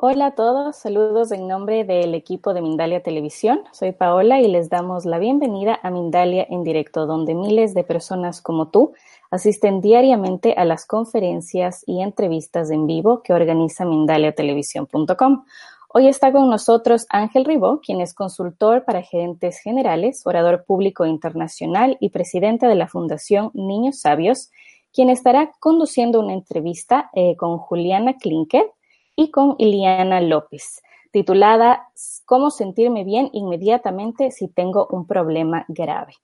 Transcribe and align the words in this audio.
Hola 0.00 0.26
a 0.26 0.34
todos, 0.36 0.76
saludos 0.76 1.32
en 1.32 1.48
nombre 1.48 1.82
del 1.82 2.14
equipo 2.14 2.54
de 2.54 2.62
Mindalia 2.62 3.02
Televisión. 3.02 3.64
Soy 3.72 3.90
Paola 3.90 4.40
y 4.40 4.46
les 4.46 4.70
damos 4.70 5.04
la 5.04 5.18
bienvenida 5.18 5.80
a 5.82 5.90
Mindalia 5.90 6.46
en 6.48 6.62
directo, 6.62 7.04
donde 7.04 7.34
miles 7.34 7.74
de 7.74 7.82
personas 7.82 8.40
como 8.40 8.68
tú 8.68 8.92
asisten 9.32 9.80
diariamente 9.80 10.54
a 10.56 10.64
las 10.64 10.86
conferencias 10.86 11.82
y 11.84 12.00
entrevistas 12.00 12.70
en 12.70 12.86
vivo 12.86 13.24
que 13.24 13.32
organiza 13.32 13.84
mindaliatelevisión.com. 13.86 15.44
Hoy 15.88 16.06
está 16.06 16.30
con 16.30 16.48
nosotros 16.48 17.04
Ángel 17.08 17.44
Ribó, 17.44 17.80
quien 17.80 18.00
es 18.00 18.14
consultor 18.14 18.84
para 18.84 19.02
gerentes 19.02 19.58
generales, 19.58 20.22
orador 20.24 20.64
público 20.64 21.06
internacional 21.06 21.96
y 21.98 22.10
presidente 22.10 22.68
de 22.68 22.76
la 22.76 22.86
Fundación 22.86 23.50
Niños 23.52 23.98
Sabios, 24.02 24.52
quien 24.92 25.10
estará 25.10 25.50
conduciendo 25.58 26.20
una 26.20 26.34
entrevista 26.34 27.10
eh, 27.14 27.34
con 27.36 27.58
Juliana 27.58 28.16
Klinker, 28.16 28.70
y 29.18 29.32
con 29.32 29.56
Iliana 29.58 30.20
López, 30.20 30.80
titulada 31.10 31.88
Cómo 32.24 32.52
sentirme 32.52 33.02
bien 33.02 33.30
inmediatamente 33.32 34.30
si 34.30 34.46
tengo 34.46 34.86
un 34.92 35.08
problema 35.08 35.64
grave. 35.66 36.14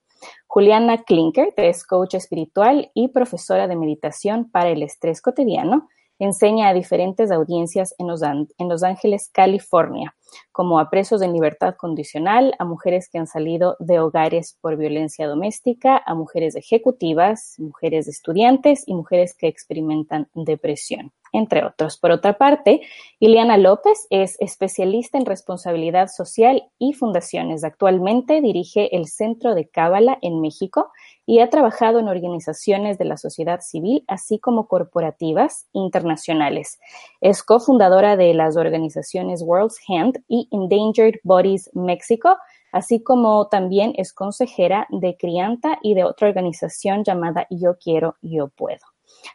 Juliana 0.47 1.03
Klinker 1.03 1.53
es 1.57 1.85
coach 1.85 2.15
espiritual 2.15 2.93
y 2.95 3.09
profesora 3.09 3.67
de 3.67 3.75
meditación 3.75 4.49
para 4.49 4.71
el 4.71 4.85
estrés 4.85 5.21
cotidiano. 5.21 5.89
Enseña 6.21 6.69
a 6.69 6.73
diferentes 6.73 7.33
audiencias 7.33 7.97
en 7.99 8.07
Los, 8.07 8.23
en 8.23 8.69
Los 8.69 8.85
Ángeles, 8.85 9.29
California, 9.33 10.15
como 10.53 10.79
a 10.79 10.91
presos 10.91 11.23
en 11.23 11.33
libertad 11.33 11.75
condicional, 11.77 12.55
a 12.59 12.65
mujeres 12.65 13.09
que 13.09 13.19
han 13.19 13.27
salido 13.27 13.77
de 13.79 14.01
hogares 14.01 14.57
por 14.61 14.77
violencia 14.77 15.27
doméstica, 15.27 16.03
a 16.05 16.15
mujeres 16.15 16.57
ejecutivas, 16.57 17.55
mujeres 17.59 18.09
estudiantes 18.09 18.85
y 18.87 18.95
mujeres 18.95 19.35
que 19.35 19.49
experimentan 19.49 20.29
depresión 20.35 21.13
entre 21.35 21.65
otros. 21.65 21.99
Por 21.99 22.13
otra 22.13 22.39
parte, 22.39 22.81
Ileana 23.19 23.59
López 23.59 24.07
es 24.09 24.37
especialista 24.41 25.19
en 25.19 25.27
responsabilidad 25.27 26.09
social 26.09 26.71
y 26.79 26.93
fundaciones. 26.93 27.65
Actualmente 27.65 28.41
dirige 28.41 28.97
el 28.97 29.09
Centro 29.09 29.55
de 29.55 29.69
Cábala 29.69 30.17
en 30.23 30.41
México 30.41 30.93
y 31.27 31.41
ha 31.41 31.51
trabajado 31.51 31.99
en 31.99 32.09
organizaciones 32.09 32.99
de 32.99 33.07
la 33.07 33.17
sociedad 33.17 33.61
civil, 33.63 34.05
así 34.07 34.39
como 34.39 34.69
corporativas 34.69 35.67
internacionales. 35.73 36.79
Es 37.21 37.43
cofundadora 37.43 38.17
de 38.17 38.33
las 38.35 38.57
organizaciones 38.57 39.43
World's 39.43 39.81
Hand 39.89 40.23
y 40.29 40.49
Endangered 40.51 41.21
Bodies 41.23 41.71
México, 41.75 42.37
así 42.73 43.03
como 43.03 43.49
también 43.49 43.93
es 43.97 44.13
consejera 44.13 44.87
de 44.91 45.17
Crianta 45.17 45.79
y 45.83 45.95
de 45.95 46.05
otra 46.05 46.29
organización 46.29 47.05
llamada 47.05 47.47
Yo 47.51 47.77
Quiero, 47.79 48.17
Yo 48.23 48.49
Puedo. 48.49 48.85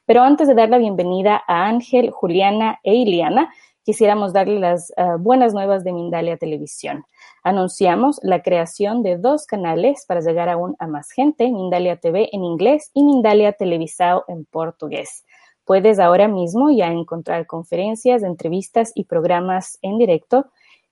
Pero 0.05 0.21
antes 0.21 0.47
de 0.47 0.55
dar 0.55 0.69
la 0.69 0.77
bienvenida 0.77 1.43
a 1.47 1.67
Ángel, 1.67 2.11
Juliana 2.11 2.79
e 2.83 2.95
Iliana, 2.95 3.51
quisiéramos 3.83 4.33
darle 4.33 4.59
las 4.59 4.91
uh, 4.97 5.17
buenas 5.17 5.53
nuevas 5.53 5.83
de 5.83 5.93
Mindalia 5.93 6.37
Televisión. 6.37 7.05
Anunciamos 7.43 8.19
la 8.21 8.41
creación 8.41 9.01
de 9.03 9.17
dos 9.17 9.45
canales 9.45 10.05
para 10.07 10.21
llegar 10.21 10.49
aún 10.49 10.75
a 10.79 10.87
más 10.87 11.09
gente, 11.11 11.49
Mindalia 11.51 11.95
TV 11.95 12.29
en 12.31 12.43
inglés 12.43 12.91
y 12.93 13.03
Mindalia 13.03 13.53
Televisao 13.53 14.25
en 14.27 14.45
portugués. 14.45 15.25
Puedes 15.65 15.99
ahora 15.99 16.27
mismo 16.27 16.71
ya 16.71 16.87
encontrar 16.87 17.45
conferencias, 17.45 18.23
entrevistas 18.23 18.91
y 18.95 19.05
programas 19.05 19.77
en 19.81 19.97
directo 19.97 20.47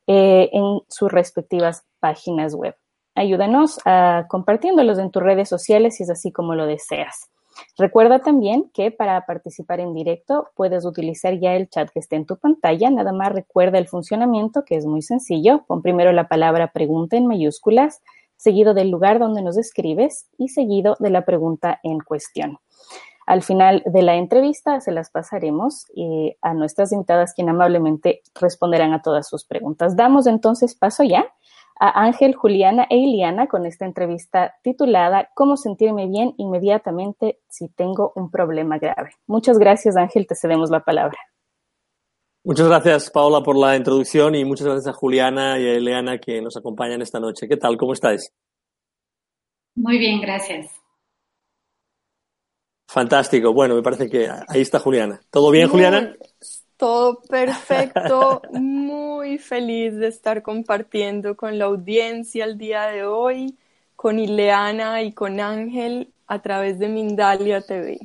eh, 0.07 0.49
en 0.53 0.81
sus 0.87 1.11
respectivas 1.11 1.85
páginas 1.99 2.55
web. 2.55 2.75
Ayúdanos 3.15 3.77
uh, 3.79 4.27
compartiéndolos 4.27 4.99
en 4.99 5.11
tus 5.11 5.23
redes 5.23 5.49
sociales 5.49 5.95
si 5.95 6.03
es 6.03 6.09
así 6.09 6.31
como 6.31 6.53
lo 6.53 6.65
deseas. 6.65 7.31
Recuerda 7.77 8.19
también 8.19 8.69
que 8.73 8.91
para 8.91 9.25
participar 9.25 9.79
en 9.79 9.93
directo 9.93 10.49
puedes 10.55 10.85
utilizar 10.85 11.39
ya 11.39 11.55
el 11.55 11.69
chat 11.69 11.89
que 11.89 11.99
esté 11.99 12.15
en 12.15 12.25
tu 12.25 12.37
pantalla. 12.37 12.89
Nada 12.89 13.11
más 13.11 13.31
recuerda 13.31 13.79
el 13.79 13.87
funcionamiento, 13.87 14.63
que 14.63 14.75
es 14.75 14.85
muy 14.85 15.01
sencillo. 15.01 15.63
Pon 15.67 15.81
primero 15.81 16.11
la 16.11 16.27
palabra 16.27 16.71
pregunta 16.71 17.17
en 17.17 17.25
mayúsculas, 17.25 18.01
seguido 18.35 18.73
del 18.73 18.91
lugar 18.91 19.19
donde 19.19 19.41
nos 19.41 19.57
escribes 19.57 20.27
y 20.37 20.49
seguido 20.49 20.95
de 20.99 21.09
la 21.09 21.25
pregunta 21.25 21.79
en 21.83 21.99
cuestión. 21.99 22.59
Al 23.27 23.43
final 23.43 23.83
de 23.85 24.01
la 24.03 24.15
entrevista 24.15 24.79
se 24.79 24.93
las 24.93 25.11
pasaremos 25.11 25.85
eh, 25.97 26.37
a 26.41 26.53
nuestras 26.53 26.93
invitadas, 26.93 27.33
quien 27.33 27.49
amablemente 27.49 28.21
responderán 28.39 28.93
a 28.93 29.01
todas 29.01 29.27
sus 29.27 29.45
preguntas. 29.45 29.97
Damos 29.97 30.27
entonces 30.27 30.75
paso 30.75 31.03
ya 31.03 31.25
a 31.77 32.05
Ángel, 32.05 32.35
Juliana 32.35 32.87
e 32.89 32.95
Iliana 32.95 33.47
con 33.47 33.65
esta 33.65 33.85
entrevista 33.85 34.55
titulada 34.63 35.29
Cómo 35.35 35.57
sentirme 35.57 36.07
bien 36.07 36.35
inmediatamente 36.37 37.39
si 37.49 37.67
tengo 37.67 38.13
un 38.15 38.31
problema 38.31 38.77
grave. 38.77 39.11
Muchas 39.27 39.59
gracias, 39.59 39.97
Ángel, 39.97 40.25
te 40.25 40.35
cedemos 40.35 40.69
la 40.69 40.79
palabra. 40.85 41.17
Muchas 42.45 42.69
gracias, 42.69 43.11
Paola, 43.11 43.43
por 43.43 43.57
la 43.57 43.75
introducción 43.75 44.35
y 44.35 44.45
muchas 44.45 44.67
gracias 44.67 44.87
a 44.87 44.97
Juliana 44.97 45.59
y 45.59 45.67
a 45.67 45.73
Ileana 45.75 46.17
que 46.17 46.41
nos 46.41 46.55
acompañan 46.55 47.01
esta 47.01 47.19
noche. 47.19 47.45
¿Qué 47.45 47.57
tal? 47.57 47.75
¿Cómo 47.75 47.91
estáis? 47.91 48.33
Muy 49.75 49.99
bien, 49.99 50.21
gracias. 50.21 50.76
Fantástico. 52.87 53.53
Bueno, 53.53 53.75
me 53.75 53.83
parece 53.83 54.09
que 54.09 54.29
ahí 54.47 54.61
está 54.61 54.79
Juliana. 54.79 55.19
¿Todo 55.29 55.51
bien, 55.51 55.67
Juliana? 55.67 56.15
Todo 56.77 57.21
perfecto, 57.27 58.41
muy 58.51 59.39
feliz 59.39 59.95
de 59.95 60.07
estar 60.07 60.43
compartiendo 60.43 61.35
con 61.35 61.57
la 61.57 61.65
audiencia 61.65 62.45
el 62.45 62.57
día 62.57 62.83
de 62.83 63.03
hoy, 63.03 63.57
con 63.95 64.19
Ileana 64.19 65.01
y 65.01 65.11
con 65.11 65.39
Ángel 65.39 66.13
a 66.27 66.39
través 66.41 66.77
de 66.77 66.87
Mindalia 66.87 67.61
TV. 67.61 67.99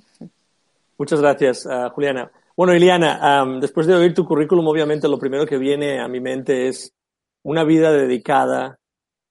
Muchas 0.97 1.21
gracias, 1.21 1.67
uh, 1.67 1.91
Juliana. 1.91 2.31
Bueno, 2.57 2.75
Ileana, 2.75 3.45
um, 3.45 3.61
después 3.61 3.87
de 3.87 3.95
oír 3.95 4.15
tu 4.15 4.25
currículum, 4.25 4.67
obviamente 4.67 5.07
lo 5.07 5.19
primero 5.19 5.47
que 5.47 5.59
viene 5.59 6.01
a 6.01 6.09
mi 6.09 6.21
mente 6.21 6.69
es 6.69 6.95
una 7.43 7.65
vida 7.65 7.93
dedicada 7.93 8.79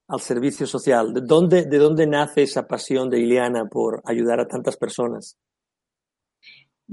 al 0.06 0.20
servicio 0.20 0.66
social. 0.66 1.12
¿De 1.12 1.20
dónde, 1.22 1.64
de 1.64 1.78
dónde 1.78 2.06
nace 2.06 2.42
esa 2.42 2.66
pasión 2.66 3.10
de 3.10 3.20
Ileana 3.20 3.64
por 3.64 4.02
ayudar 4.04 4.38
a 4.38 4.46
tantas 4.46 4.76
personas? 4.76 5.36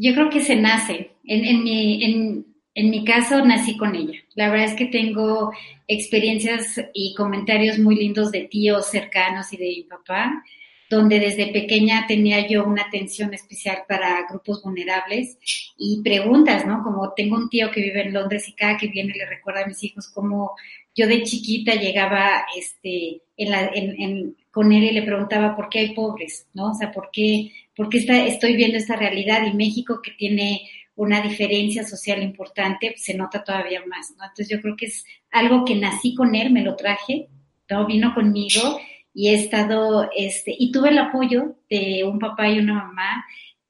Yo 0.01 0.13
creo 0.13 0.29
que 0.29 0.39
se 0.39 0.55
nace. 0.55 1.11
En, 1.25 1.63
mi, 1.63 2.03
en, 2.03 2.45
en 2.73 2.89
mi 2.89 3.03
caso 3.03 3.45
nací 3.45 3.75
con 3.75 3.95
ella. 3.95 4.17
La 4.33 4.49
verdad 4.49 4.67
es 4.67 4.75
que 4.75 4.85
tengo 4.85 5.51
experiencias 5.87 6.79
y 6.93 7.13
comentarios 7.15 7.79
muy 7.79 7.95
lindos 7.95 8.31
de 8.31 8.45
tíos 8.45 8.89
cercanos 8.89 9.51
y 9.51 9.57
de 9.57 9.65
mi 9.65 9.83
papá, 9.83 10.41
donde 10.89 11.19
desde 11.19 11.47
pequeña 11.47 12.07
tenía 12.07 12.47
yo 12.47 12.63
una 12.65 12.83
atención 12.83 13.33
especial 13.33 13.79
para 13.89 14.25
grupos 14.29 14.63
vulnerables 14.63 15.37
y 15.78 16.02
preguntas, 16.02 16.66
¿no? 16.66 16.81
Como 16.81 17.13
tengo 17.13 17.35
un 17.35 17.49
tío 17.49 17.69
que 17.69 17.81
vive 17.81 18.03
en 18.03 18.13
Londres 18.13 18.47
y 18.47 18.53
cada 18.53 18.78
que 18.78 18.87
viene 18.87 19.13
le 19.13 19.25
recuerda 19.25 19.63
a 19.63 19.67
mis 19.67 19.84
hijos 19.84 20.07
cómo 20.07 20.53
yo 20.96 21.08
de 21.08 21.24
chiquita 21.24 21.76
llegaba 21.76 22.46
este, 22.58 23.22
en 23.38 23.52
la, 23.52 23.68
en, 23.68 24.02
en, 24.02 24.38
con 24.52 24.72
él 24.72 24.84
y 24.84 24.91
le 24.91 25.03
preguntaba 25.03 25.56
por 25.56 25.70
qué 25.70 25.80
hay 25.80 25.94
pobres, 25.94 26.47
¿no? 26.53 26.72
O 26.72 26.74
sea, 26.74 26.91
por 26.91 27.09
qué, 27.12 27.52
por 27.76 27.90
qué 27.90 28.00
está, 28.00 28.26
estoy 28.26 28.56
viendo 28.56 28.78
esta 28.78 28.96
realidad 28.96 29.46
y 29.46 29.56
México 29.56 30.02
que 30.03 30.12
tiene 30.12 30.62
una 30.96 31.22
diferencia 31.22 31.84
social 31.86 32.22
importante, 32.22 32.94
se 32.97 33.14
nota 33.14 33.44
todavía 33.44 33.82
más, 33.86 34.12
¿no? 34.18 34.26
Entonces 34.26 34.50
yo 34.50 34.62
creo 34.62 34.76
que 34.76 34.88
es 34.88 35.06
algo 35.32 35.64
que 35.64 35.76
nací 35.76 36.14
con 36.14 36.36
él, 36.36 36.52
me 36.52 36.64
lo 36.64 36.76
traje, 36.76 37.30
¿no? 37.70 37.88
Vino 37.88 38.14
conmigo 38.14 38.80
y 39.14 39.30
he 39.30 39.36
estado, 39.36 40.09
este, 40.16 40.53
y 40.58 40.72
tuve 40.72 40.90
el 40.90 40.97
apoyo 40.97 41.56
de 41.70 42.03
un 42.03 42.20
papá 42.20 42.50
y 42.50 42.59
una 42.59 42.74
mamá 42.74 43.26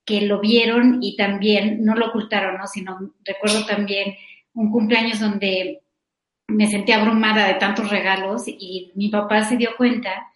que 0.05 0.21
lo 0.21 0.39
vieron 0.39 1.03
y 1.03 1.15
también 1.15 1.83
no 1.83 1.93
lo 1.93 2.07
ocultaron, 2.07 2.57
¿no? 2.57 2.65
Sino 2.65 3.13
recuerdo 3.23 3.63
también 3.67 4.15
un 4.53 4.71
cumpleaños 4.71 5.19
donde 5.19 5.81
me 6.49 6.67
sentí 6.67 6.91
abrumada 6.91 7.47
de 7.47 7.55
tantos 7.55 7.89
regalos 7.89 8.43
y 8.47 8.91
mi 8.95 9.09
papá 9.09 9.43
se 9.43 9.57
dio 9.57 9.71
cuenta 9.77 10.31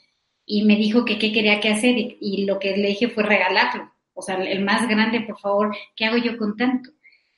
y 0.46 0.64
me 0.64 0.76
dijo 0.76 1.06
que 1.06 1.18
qué 1.18 1.32
quería 1.32 1.60
que 1.60 1.70
hacer 1.70 1.98
y, 1.98 2.18
y, 2.22 2.46
lo 2.46 2.60
que 2.60 2.76
le 2.78 2.90
dije 2.90 3.10
fue 3.10 3.24
regalarlo, 3.24 3.92
o 4.14 4.22
sea, 4.22 4.36
el 4.36 4.64
más 4.64 4.88
grande, 4.88 5.22
por 5.22 5.40
favor, 5.40 5.76
¿qué 5.96 6.06
hago 6.06 6.18
yo 6.18 6.38
con 6.38 6.56
tanto? 6.56 6.92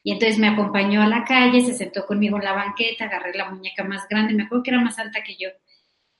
Y 0.04 0.12
entonces 0.12 0.38
me 0.38 0.48
acompañó 0.48 1.02
a 1.02 1.08
la 1.08 1.24
calle, 1.24 1.62
se 1.62 1.74
sentó 1.74 2.06
conmigo 2.06 2.38
en 2.38 2.44
la 2.44 2.54
banqueta, 2.54 3.06
agarré 3.06 3.34
la 3.34 3.50
muñeca 3.50 3.84
más 3.84 4.08
grande, 4.08 4.36
me 4.36 4.44
acuerdo 4.44 4.64
que 4.64 4.72
era 4.72 4.80
más 4.80 5.00
alta 5.00 5.24
que 5.24 5.36
yo. 5.36 5.50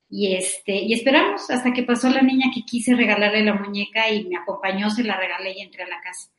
Y, 0.10 0.34
este, 0.36 0.76
y 0.76 0.94
esperamos 0.94 1.50
hasta 1.52 1.72
que 1.72 1.84
pasó 1.84 2.10
la 2.10 2.22
niña 2.22 2.52
que 2.54 2.64
quise 2.64 2.96
regalarle 2.96 3.44
la 3.44 3.54
muñeca 3.54 4.10
y 4.10 4.26
me 4.26 4.38
acompañó, 4.38 4.90
se 4.90 5.04
la 5.04 5.18
regalé 5.18 5.54
y 5.58 5.62
entré 5.62 5.84
a 5.84 5.88
la 5.88 6.02
casa. 6.02 6.32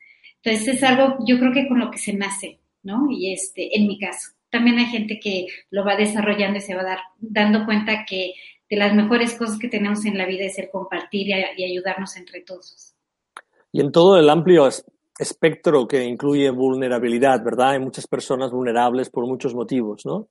Entonces 0.43 0.75
es 0.75 0.83
algo, 0.83 1.17
yo 1.25 1.39
creo 1.39 1.53
que 1.53 1.67
con 1.67 1.79
lo 1.79 1.89
que 1.89 1.97
se 1.99 2.13
nace, 2.13 2.59
¿no? 2.83 3.07
Y 3.11 3.31
este, 3.33 3.77
en 3.77 3.87
mi 3.87 3.97
caso. 3.97 4.36
También 4.49 4.77
hay 4.77 4.85
gente 4.85 5.19
que 5.19 5.47
lo 5.69 5.85
va 5.85 5.95
desarrollando 5.95 6.57
y 6.57 6.61
se 6.61 6.75
va 6.75 6.83
dar, 6.83 6.99
dando 7.19 7.65
cuenta 7.65 8.05
que 8.05 8.33
de 8.69 8.77
las 8.77 8.93
mejores 8.93 9.35
cosas 9.35 9.57
que 9.59 9.69
tenemos 9.69 10.05
en 10.05 10.17
la 10.17 10.25
vida 10.25 10.45
es 10.45 10.57
el 10.59 10.69
compartir 10.69 11.27
y, 11.27 11.63
ayudarnos 11.63 12.15
entre 12.17 12.41
todos. 12.41 12.95
Y 13.71 13.81
en 13.81 13.91
todo 13.91 14.17
el 14.17 14.29
amplio 14.29 14.67
espectro 15.19 15.87
que 15.87 16.03
incluye 16.03 16.49
vulnerabilidad, 16.49 17.43
¿verdad? 17.43 17.71
Hay 17.71 17.79
muchas 17.79 18.07
personas 18.07 18.51
vulnerables 18.51 19.09
por 19.09 19.25
muchos 19.25 19.53
motivos, 19.53 20.05
¿no? 20.05 20.27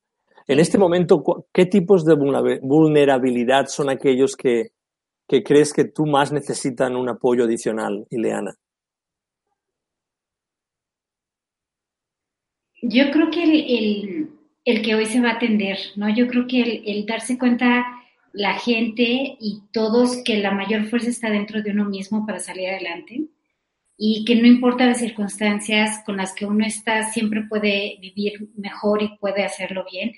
En 0.48 0.60
este 0.60 0.78
momento, 0.78 1.24
¿qué 1.52 1.66
tipos 1.66 2.04
de 2.04 2.14
vulnerabilidad 2.14 3.66
son 3.66 3.90
aquellos 3.90 4.36
que, 4.36 4.70
que 5.26 5.42
crees 5.42 5.72
que 5.72 5.86
tú 5.86 6.06
más 6.06 6.30
necesitan 6.30 6.94
un 6.94 7.08
apoyo 7.08 7.44
adicional, 7.44 8.06
Ileana? 8.10 8.54
Yo 12.88 13.10
creo 13.10 13.30
que 13.30 13.42
el, 13.42 14.30
el, 14.64 14.82
que 14.82 14.94
hoy 14.94 15.06
se 15.06 15.20
va 15.20 15.30
a 15.30 15.34
atender, 15.34 15.78
¿no? 15.96 16.08
Yo 16.08 16.28
creo 16.28 16.46
que 16.46 16.62
el, 16.62 16.82
el 16.86 17.06
darse 17.06 17.38
cuenta 17.38 17.84
la 18.32 18.54
gente 18.54 19.36
y 19.40 19.62
todos 19.72 20.22
que 20.24 20.38
la 20.38 20.50
mayor 20.50 20.84
fuerza 20.86 21.08
está 21.08 21.30
dentro 21.30 21.62
de 21.62 21.70
uno 21.70 21.86
mismo 21.86 22.26
para 22.26 22.38
salir 22.38 22.68
adelante 22.68 23.28
y 23.96 24.24
que 24.24 24.36
no 24.36 24.46
importa 24.46 24.86
las 24.86 24.98
circunstancias 24.98 26.02
con 26.04 26.18
las 26.18 26.34
que 26.34 26.44
uno 26.44 26.66
está, 26.66 27.10
siempre 27.10 27.44
puede 27.48 27.96
vivir 28.00 28.50
mejor 28.56 29.02
y 29.02 29.16
puede 29.18 29.44
hacerlo 29.44 29.86
bien. 29.90 30.12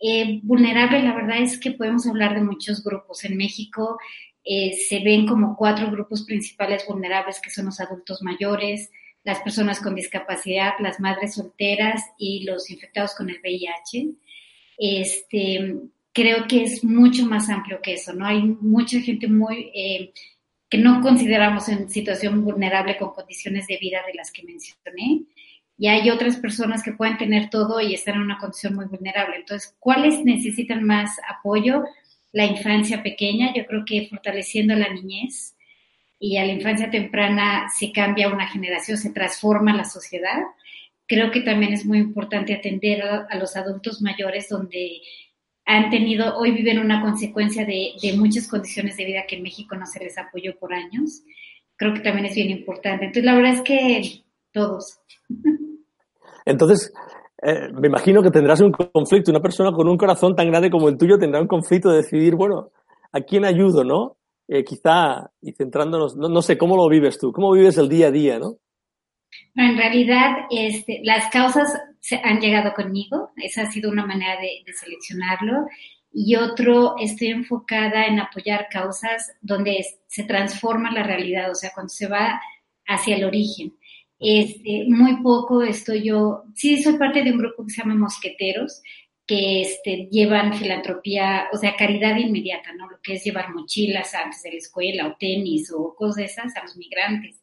Eh, 0.00 0.40
vulnerable, 0.42 1.02
la 1.02 1.14
verdad 1.14 1.38
es 1.38 1.58
que 1.58 1.72
podemos 1.72 2.06
hablar 2.06 2.34
de 2.34 2.42
muchos 2.42 2.84
grupos. 2.84 3.24
En 3.24 3.36
México 3.36 3.98
eh, 4.44 4.74
se 4.88 5.00
ven 5.00 5.26
como 5.26 5.56
cuatro 5.56 5.90
grupos 5.90 6.24
principales 6.24 6.84
vulnerables, 6.86 7.40
que 7.40 7.50
son 7.50 7.66
los 7.66 7.80
adultos 7.80 8.22
mayores, 8.22 8.90
las 9.24 9.40
personas 9.40 9.80
con 9.80 9.94
discapacidad, 9.94 10.74
las 10.80 11.00
madres 11.00 11.34
solteras 11.34 12.02
y 12.18 12.44
los 12.44 12.70
infectados 12.70 13.14
con 13.14 13.30
el 13.30 13.40
VIH. 13.40 14.10
Este, 14.78 15.76
creo 16.12 16.46
que 16.46 16.62
es 16.62 16.84
mucho 16.84 17.24
más 17.26 17.48
amplio 17.48 17.80
que 17.82 17.94
eso, 17.94 18.12
¿no? 18.12 18.26
Hay 18.26 18.42
mucha 18.42 19.00
gente 19.00 19.26
muy... 19.28 19.70
Eh, 19.74 20.12
que 20.68 20.78
no 20.78 21.02
consideramos 21.02 21.68
en 21.68 21.88
situación 21.88 22.42
vulnerable 22.42 22.96
con 22.96 23.12
condiciones 23.12 23.68
de 23.68 23.78
vida 23.78 24.00
de 24.06 24.14
las 24.14 24.32
que 24.32 24.42
mencioné. 24.42 25.22
Y 25.78 25.86
hay 25.86 26.10
otras 26.10 26.36
personas 26.36 26.82
que 26.82 26.92
pueden 26.92 27.16
tener 27.16 27.48
todo 27.48 27.80
y 27.80 27.94
estar 27.94 28.14
en 28.14 28.22
una 28.22 28.38
condición 28.38 28.74
muy 28.74 28.86
vulnerable. 28.86 29.36
Entonces, 29.36 29.76
¿cuáles 29.78 30.24
necesitan 30.24 30.82
más 30.82 31.20
apoyo? 31.28 31.84
La 32.32 32.44
infancia 32.44 33.04
pequeña, 33.04 33.54
yo 33.54 33.66
creo 33.66 33.84
que 33.84 34.08
fortaleciendo 34.08 34.74
la 34.74 34.92
niñez 34.92 35.54
y 36.26 36.38
a 36.38 36.46
la 36.46 36.52
infancia 36.52 36.90
temprana 36.90 37.68
se 37.68 37.92
cambia 37.92 38.32
una 38.32 38.48
generación, 38.48 38.96
se 38.96 39.12
transforma 39.12 39.76
la 39.76 39.84
sociedad. 39.84 40.40
Creo 41.06 41.30
que 41.30 41.42
también 41.42 41.74
es 41.74 41.84
muy 41.84 41.98
importante 41.98 42.54
atender 42.54 43.02
a 43.02 43.36
los 43.36 43.56
adultos 43.56 44.00
mayores 44.00 44.48
donde 44.48 45.02
han 45.66 45.90
tenido, 45.90 46.34
hoy 46.38 46.52
viven 46.52 46.78
una 46.78 47.02
consecuencia 47.02 47.66
de, 47.66 47.92
muchas 48.16 48.48
condiciones 48.48 48.96
de 48.96 49.04
vida 49.04 49.24
que 49.28 49.36
en 49.36 49.42
México 49.42 49.76
no 49.76 49.84
se 49.84 50.02
les 50.02 50.16
apoyó 50.16 50.58
por 50.58 50.72
años. 50.72 51.24
Creo 51.76 51.92
que 51.92 52.00
también 52.00 52.24
es 52.24 52.34
bien 52.34 52.48
importante. 52.48 53.04
Entonces, 53.04 53.24
la 53.24 53.34
verdad 53.34 53.52
es 53.52 53.60
que 53.60 54.24
todos. 54.50 55.00
Entonces, 56.46 56.90
eh, 57.42 57.68
me 57.78 57.88
imagino 57.88 58.22
que 58.22 58.30
tendrás 58.30 58.62
un 58.62 58.72
conflicto. 58.72 59.30
Una 59.30 59.42
persona 59.42 59.72
con 59.72 59.88
un 59.88 59.98
corazón 59.98 60.34
tan 60.34 60.48
grande 60.48 60.70
como 60.70 60.88
el 60.88 60.96
tuyo 60.96 61.18
tendrá 61.18 61.42
un 61.42 61.48
conflicto 61.48 61.90
de 61.90 61.98
decidir, 61.98 62.34
bueno, 62.34 62.70
¿a 63.12 63.20
quién 63.20 63.44
ayudo, 63.44 63.84
no? 63.84 64.16
Eh, 64.46 64.62
quizá, 64.62 65.30
y 65.40 65.52
centrándonos, 65.52 66.16
no, 66.16 66.28
no, 66.28 66.42
sé, 66.42 66.58
¿cómo 66.58 66.76
lo 66.76 66.88
vives 66.88 67.18
tú? 67.18 67.32
¿Cómo 67.32 67.52
vives 67.52 67.78
el 67.78 67.88
día 67.88 68.08
a 68.08 68.10
día, 68.10 68.38
no? 68.38 68.58
en 69.56 69.76
realidad, 69.76 70.46
este, 70.50 71.00
las 71.02 71.30
causas 71.30 71.72
se 72.00 72.20
han 72.22 72.40
llegado 72.40 72.74
conmigo. 72.74 73.30
Esa 73.36 73.62
ha 73.62 73.70
sido 73.70 73.90
una 73.90 74.06
manera 74.06 74.40
de, 74.40 74.62
seleccionarlo. 74.72 75.66
Y 76.12 76.36
otro, 76.36 76.96
estoy 77.00 77.28
enfocada 77.28 78.06
en 78.06 78.20
apoyar 78.20 78.68
causas 78.70 79.32
donde 79.40 79.84
se 80.06 80.24
transforma 80.24 80.92
la 80.92 81.02
realidad, 81.02 81.50
o 81.50 81.54
sea, 81.54 81.70
cuando 81.74 81.88
se 81.88 82.06
va 82.06 82.40
hacia 82.86 83.16
el 83.16 83.24
origen. 83.24 83.74
Este, 84.20 84.84
muy 84.86 85.22
poco 85.22 85.62
estoy 85.62 86.04
yo, 86.04 86.44
sí 86.54 86.80
soy 86.82 86.96
parte 86.98 87.24
de 87.24 87.32
un 87.32 87.38
grupo 87.38 87.64
que 87.64 87.70
se 87.70 87.82
llama 87.82 87.96
Mosqueteros, 87.96 88.80
que 89.26 89.62
este, 89.62 90.08
llevan 90.10 90.54
filantropía, 90.54 91.48
o 91.52 91.56
sea, 91.56 91.76
caridad 91.76 92.16
inmediata, 92.16 92.72
¿no? 92.74 92.90
Lo 92.90 92.98
que 93.02 93.14
es 93.14 93.24
llevar 93.24 93.54
mochilas 93.54 94.14
antes 94.14 94.42
de 94.42 94.52
la 94.52 94.58
escuela 94.58 95.08
o 95.08 95.16
tenis 95.18 95.72
o 95.72 95.94
cosas 95.94 96.16
de 96.16 96.24
esas 96.24 96.56
a 96.56 96.62
los 96.62 96.76
migrantes 96.76 97.42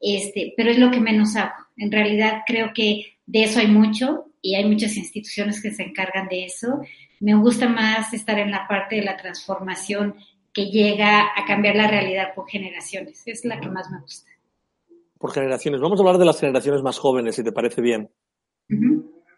este, 0.00 0.54
pero 0.56 0.70
es 0.70 0.78
lo 0.78 0.90
que 0.90 1.00
menos 1.00 1.36
hago. 1.36 1.54
En 1.76 1.90
realidad 1.90 2.42
creo 2.46 2.70
que 2.74 3.18
de 3.26 3.44
eso 3.44 3.58
hay 3.60 3.68
mucho 3.68 4.26
y 4.40 4.54
hay 4.54 4.64
muchas 4.64 4.96
instituciones 4.96 5.60
que 5.62 5.70
se 5.70 5.82
encargan 5.82 6.28
de 6.28 6.44
eso. 6.44 6.80
Me 7.20 7.34
gusta 7.34 7.68
más 7.68 8.12
estar 8.14 8.38
en 8.38 8.50
la 8.50 8.66
parte 8.68 8.96
de 8.96 9.02
la 9.02 9.16
transformación 9.16 10.14
que 10.52 10.66
llega 10.66 11.26
a 11.36 11.44
cambiar 11.46 11.76
la 11.76 11.88
realidad 11.88 12.34
por 12.34 12.48
generaciones. 12.48 13.22
Es 13.26 13.44
la 13.44 13.60
que 13.60 13.68
más 13.68 13.90
me 13.90 14.00
gusta. 14.00 14.30
Por 15.18 15.32
generaciones. 15.32 15.80
Vamos 15.80 15.98
a 15.98 16.02
hablar 16.02 16.18
de 16.18 16.24
las 16.24 16.38
generaciones 16.38 16.82
más 16.82 16.98
jóvenes, 16.98 17.34
si 17.34 17.42
te 17.42 17.52
parece 17.52 17.82
bien. 17.82 18.08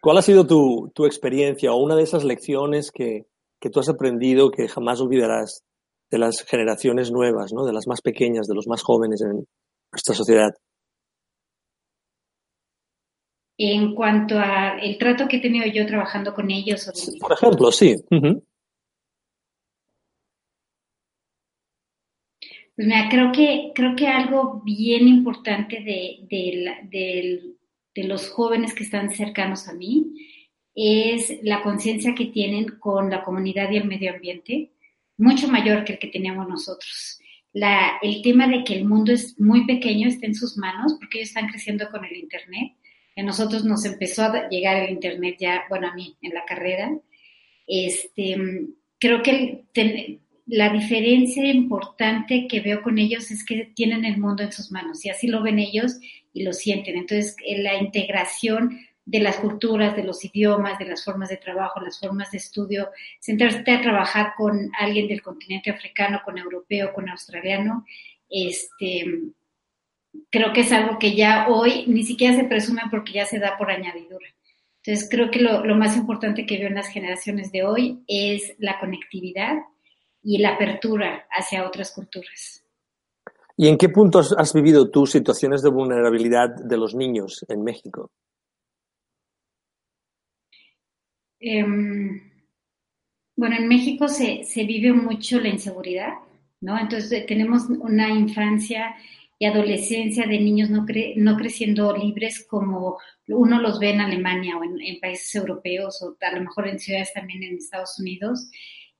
¿Cuál 0.01 0.17
ha 0.17 0.21
sido 0.23 0.47
tu, 0.47 0.91
tu, 0.95 1.05
experiencia 1.05 1.71
o 1.71 1.77
una 1.77 1.95
de 1.95 2.01
esas 2.01 2.23
lecciones 2.23 2.91
que, 2.91 3.27
que 3.59 3.69
tú 3.69 3.79
has 3.79 3.87
aprendido 3.87 4.49
que 4.49 4.67
jamás 4.67 4.99
olvidarás 4.99 5.63
de 6.09 6.17
las 6.17 6.43
generaciones 6.43 7.11
nuevas, 7.11 7.53
¿no? 7.53 7.65
de 7.65 7.73
las 7.73 7.85
más 7.87 8.01
pequeñas, 8.01 8.47
de 8.47 8.55
los 8.55 8.67
más 8.67 8.81
jóvenes 8.81 9.21
en, 9.21 9.45
nuestra 9.91 10.15
sociedad? 10.15 10.55
En 13.57 13.93
cuanto 13.93 14.39
a 14.39 14.79
el 14.79 14.97
trato 14.97 15.27
que 15.27 15.37
he 15.37 15.41
tenido 15.41 15.67
yo 15.67 15.85
trabajando 15.85 16.33
con 16.33 16.49
ellos. 16.49 16.89
por 17.19 17.33
ejemplo, 17.33 17.71
sí. 17.71 17.95
Pues 18.09 18.41
mira, 22.87 23.07
creo 23.11 23.31
que, 23.31 23.71
creo 23.75 23.95
que 23.95 24.07
algo 24.07 24.63
bien 24.63 25.07
importante 25.07 25.83
de, 25.83 26.25
de 26.89 27.60
los 27.95 28.29
jóvenes 28.29 28.73
que 28.73 28.83
están 28.83 29.11
cercanos 29.11 29.67
a 29.67 29.73
mí 29.73 30.05
es 30.75 31.39
la 31.43 31.61
conciencia 31.61 32.15
que 32.15 32.27
tienen 32.27 32.77
con 32.79 33.09
la 33.09 33.23
comunidad 33.23 33.69
y 33.71 33.77
el 33.77 33.85
medio 33.85 34.13
ambiente, 34.13 34.71
mucho 35.17 35.47
mayor 35.47 35.83
que 35.83 35.93
el 35.93 35.99
que 35.99 36.07
teníamos 36.07 36.47
nosotros 36.47 37.21
el 37.53 38.21
tema 38.21 38.47
de 38.47 38.63
que 38.63 38.75
el 38.75 38.85
mundo 38.85 39.11
es 39.11 39.39
muy 39.39 39.65
pequeño 39.65 40.07
está 40.07 40.25
en 40.25 40.35
sus 40.35 40.57
manos 40.57 40.95
porque 40.99 41.19
ellos 41.19 41.29
están 41.29 41.49
creciendo 41.49 41.89
con 41.89 42.05
el 42.05 42.15
Internet. 42.15 42.73
A 43.17 43.23
nosotros 43.23 43.65
nos 43.65 43.83
empezó 43.85 44.23
a 44.23 44.49
llegar 44.49 44.77
el 44.77 44.91
Internet 44.91 45.35
ya, 45.39 45.63
bueno, 45.69 45.87
a 45.87 45.93
mí 45.93 46.15
en 46.21 46.33
la 46.33 46.45
carrera. 46.45 46.97
Este, 47.67 48.37
creo 48.99 49.21
que 49.21 49.65
la 50.47 50.69
diferencia 50.69 51.45
importante 51.45 52.47
que 52.47 52.61
veo 52.61 52.81
con 52.81 52.97
ellos 52.97 53.31
es 53.31 53.45
que 53.45 53.71
tienen 53.75 54.05
el 54.05 54.17
mundo 54.17 54.43
en 54.43 54.51
sus 54.51 54.71
manos 54.71 55.05
y 55.05 55.09
así 55.09 55.27
lo 55.27 55.43
ven 55.43 55.59
ellos 55.59 55.99
y 56.33 56.43
lo 56.43 56.53
sienten. 56.53 56.97
Entonces, 56.97 57.35
la 57.57 57.75
integración 57.75 58.79
de 59.05 59.19
las 59.19 59.37
culturas, 59.37 59.95
de 59.95 60.03
los 60.03 60.23
idiomas, 60.23 60.79
de 60.79 60.85
las 60.85 61.03
formas 61.03 61.29
de 61.29 61.37
trabajo, 61.37 61.81
las 61.81 61.99
formas 61.99 62.31
de 62.31 62.37
estudio, 62.37 62.89
sentarse 63.19 63.69
a 63.71 63.81
trabajar 63.81 64.33
con 64.37 64.71
alguien 64.79 65.07
del 65.07 65.21
continente 65.21 65.71
africano, 65.71 66.21
con 66.23 66.37
europeo, 66.37 66.93
con 66.93 67.09
australiano, 67.09 67.85
este, 68.29 69.05
creo 70.29 70.53
que 70.53 70.61
es 70.61 70.71
algo 70.71 70.99
que 70.99 71.15
ya 71.15 71.47
hoy 71.49 71.85
ni 71.87 72.03
siquiera 72.03 72.35
se 72.35 72.45
presume 72.45 72.81
porque 72.89 73.13
ya 73.13 73.25
se 73.25 73.39
da 73.39 73.57
por 73.57 73.71
añadidura. 73.71 74.27
Entonces 74.83 75.09
creo 75.09 75.29
que 75.29 75.39
lo, 75.39 75.65
lo 75.65 75.75
más 75.75 75.95
importante 75.97 76.45
que 76.45 76.57
veo 76.57 76.67
en 76.67 76.75
las 76.75 76.87
generaciones 76.87 77.51
de 77.51 77.63
hoy 77.63 78.03
es 78.07 78.55
la 78.57 78.79
conectividad 78.79 79.57
y 80.23 80.37
la 80.37 80.51
apertura 80.51 81.27
hacia 81.31 81.67
otras 81.67 81.91
culturas. 81.91 82.60
¿Y 83.57 83.67
en 83.67 83.77
qué 83.77 83.89
puntos 83.89 84.33
has 84.37 84.53
vivido 84.53 84.89
tú 84.89 85.05
situaciones 85.05 85.61
de 85.61 85.69
vulnerabilidad 85.69 86.49
de 86.55 86.77
los 86.77 86.95
niños 86.95 87.45
en 87.47 87.63
México? 87.63 88.11
Em, 91.39 92.21
bueno, 93.35 93.55
en 93.55 93.67
México 93.67 94.07
se, 94.07 94.43
se, 94.43 94.63
vive 94.63 94.93
mucho 94.93 95.39
la 95.39 95.49
inseguridad, 95.49 96.13
¿no? 96.61 96.77
Entonces 96.77 97.11
eh, 97.11 97.25
tenemos 97.27 97.63
una 97.69 98.09
infancia 98.09 98.95
y 99.39 99.45
adolescencia 99.45 100.27
de 100.27 100.39
niños 100.39 100.69
no, 100.69 100.85
no 101.15 101.37
creciendo 101.37 101.97
libres 101.97 102.45
como 102.47 102.99
uno 103.27 103.59
los 103.59 103.79
ve 103.79 103.89
en 103.89 104.01
Alemania 104.01 104.55
o 104.57 104.63
en, 104.63 104.99
países 104.99 105.33
europeos 105.33 105.99
o 106.03 106.15
a 106.21 106.35
lo 106.35 106.41
mejor 106.41 106.67
en 106.67 106.77
ciudades 106.77 107.11
también 107.13 107.41
en 107.41 107.57
Estados 107.57 107.97
Unidos. 107.99 108.51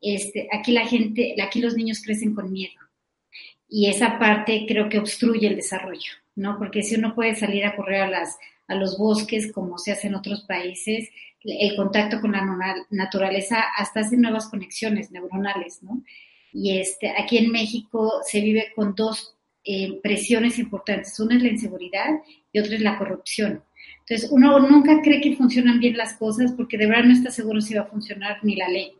Este, 0.01 0.47
aquí 0.51 0.71
la 0.71 0.87
gente, 0.87 1.35
aquí 1.39 1.61
los 1.61 1.75
niños 1.75 2.01
crecen 2.03 2.33
con 2.33 2.51
miedo 2.51 2.73
y 3.71 3.87
esa 3.87 4.19
parte 4.19 4.65
creo 4.67 4.87
que 4.89 4.99
obstruye 4.99 5.47
el 5.47 5.55
desarrollo. 5.55 6.11
¿no? 6.35 6.57
Porque 6.57 6.83
si 6.83 6.95
uno 6.95 7.15
puede 7.15 7.35
salir 7.35 7.65
a 7.65 7.75
correr 7.75 8.01
a, 8.01 8.09
las, 8.09 8.37
a 8.67 8.75
los 8.75 8.97
bosques 8.97 9.51
como 9.51 9.77
se 9.77 9.91
hace 9.91 10.07
en 10.07 10.15
otros 10.15 10.43
países, 10.43 11.09
el 11.43 11.75
contacto 11.75 12.21
con 12.21 12.33
la 12.33 12.45
naturaleza 12.89 13.63
hasta 13.75 14.01
hace 14.01 14.17
nuevas 14.17 14.47
conexiones 14.47 15.11
neuronales, 15.11 15.81
¿no? 15.81 16.03
Y 16.53 16.77
este, 16.77 17.09
aquí 17.09 17.37
en 17.37 17.51
México 17.51 18.21
se 18.23 18.41
vive 18.41 18.71
con 18.75 18.93
dos 18.93 19.35
eh, 19.63 19.99
presiones 20.03 20.59
importantes. 20.59 21.19
Una 21.19 21.37
es 21.37 21.41
la 21.41 21.49
inseguridad 21.49 22.21
y 22.51 22.59
otra 22.59 22.75
es 22.75 22.81
la 22.81 22.97
corrupción. 22.97 23.63
Entonces, 24.01 24.29
uno 24.31 24.59
nunca 24.59 25.01
cree 25.01 25.21
que 25.21 25.35
funcionan 25.35 25.79
bien 25.79 25.97
las 25.97 26.13
cosas 26.15 26.51
porque 26.51 26.77
de 26.77 26.87
verdad 26.87 27.05
no 27.05 27.13
está 27.13 27.31
seguro 27.31 27.61
si 27.61 27.73
va 27.73 27.83
a 27.83 27.87
funcionar 27.87 28.37
ni 28.43 28.55
la 28.55 28.67
ley, 28.67 28.93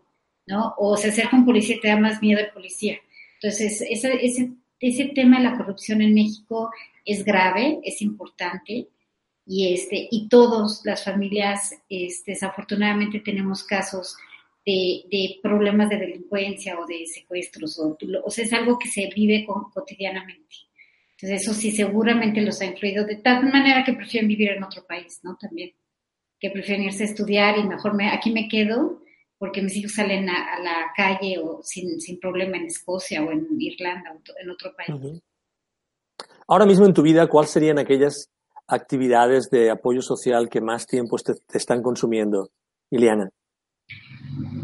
¿no? 0.47 0.73
O 0.77 0.97
se 0.97 1.09
acerca 1.09 1.35
un 1.35 1.45
policía 1.45 1.75
y 1.75 1.81
te 1.81 1.89
da 1.89 1.97
más 1.97 2.21
miedo 2.21 2.39
el 2.39 2.51
policía. 2.51 2.97
Entonces, 3.41 3.81
ese, 3.87 4.25
ese, 4.25 4.51
ese 4.81 5.05
tema 5.05 5.37
de 5.37 5.43
la 5.43 5.57
corrupción 5.57 6.01
en 6.01 6.13
México 6.13 6.71
es 7.05 7.23
grave, 7.23 7.79
es 7.83 8.01
importante 8.01 8.87
y 9.45 9.73
este 9.73 10.07
y 10.11 10.27
todas 10.27 10.81
las 10.85 11.03
familias 11.03 11.75
este, 11.89 12.31
desafortunadamente 12.31 13.19
tenemos 13.19 13.63
casos 13.63 14.15
de, 14.65 15.39
problemas 15.41 15.89
de 15.89 15.97
delincuencia 15.97 16.79
o 16.79 16.85
de 16.85 17.05
secuestros, 17.07 17.79
o, 17.79 17.97
o 18.23 18.29
sea, 18.29 18.45
es 18.45 18.53
algo 18.53 18.77
que 18.77 18.89
se 18.89 19.09
vive 19.15 19.45
cotidianamente. 19.73 20.55
Entonces, 21.11 21.41
eso 21.41 21.53
sí 21.53 21.71
seguramente 21.71 22.41
los 22.41 22.61
ha 22.61 22.65
influido 22.65 23.05
de 23.05 23.17
tal 23.17 23.51
manera 23.51 23.83
que 23.83 23.93
prefieren 23.93 24.27
vivir 24.27 24.49
en 24.49 24.63
otro 24.63 24.85
país, 24.85 25.19
¿no? 25.23 25.37
También, 25.37 25.71
que 26.39 26.49
prefieren 26.49 26.85
irse 26.85 27.03
a 27.03 27.07
estudiar 27.07 27.57
y 27.57 27.63
mejor 27.63 27.93
me, 27.93 28.09
aquí 28.09 28.31
me 28.31 28.47
quedo 28.47 29.03
porque 29.41 29.63
mis 29.63 29.75
hijos 29.75 29.93
salen 29.93 30.29
a, 30.29 30.59
la 30.59 30.91
calle 30.95 31.39
o 31.43 31.63
sin, 31.63 31.99
sin, 31.99 32.19
problema 32.19 32.57
en 32.57 32.65
Escocia 32.65 33.23
o 33.23 33.31
en 33.31 33.47
Irlanda 33.57 34.11
o 34.13 34.19
en 34.39 34.51
otro 34.51 34.71
país. 34.77 35.19
Ahora 36.47 36.67
mismo 36.67 36.85
en 36.85 36.93
tu 36.93 37.01
vida, 37.01 37.25
¿cuáles 37.25 37.49
serían 37.49 37.79
aquellas 37.79 38.29
actividades 38.67 39.49
de 39.49 39.71
apoyo 39.71 40.03
social 40.03 40.47
que 40.47 40.61
más 40.61 40.85
tiempo 40.85 41.17
te, 41.17 41.33
te 41.33 41.57
están 41.57 41.81
consumiendo, 41.81 42.51
Iliana? 42.91 43.31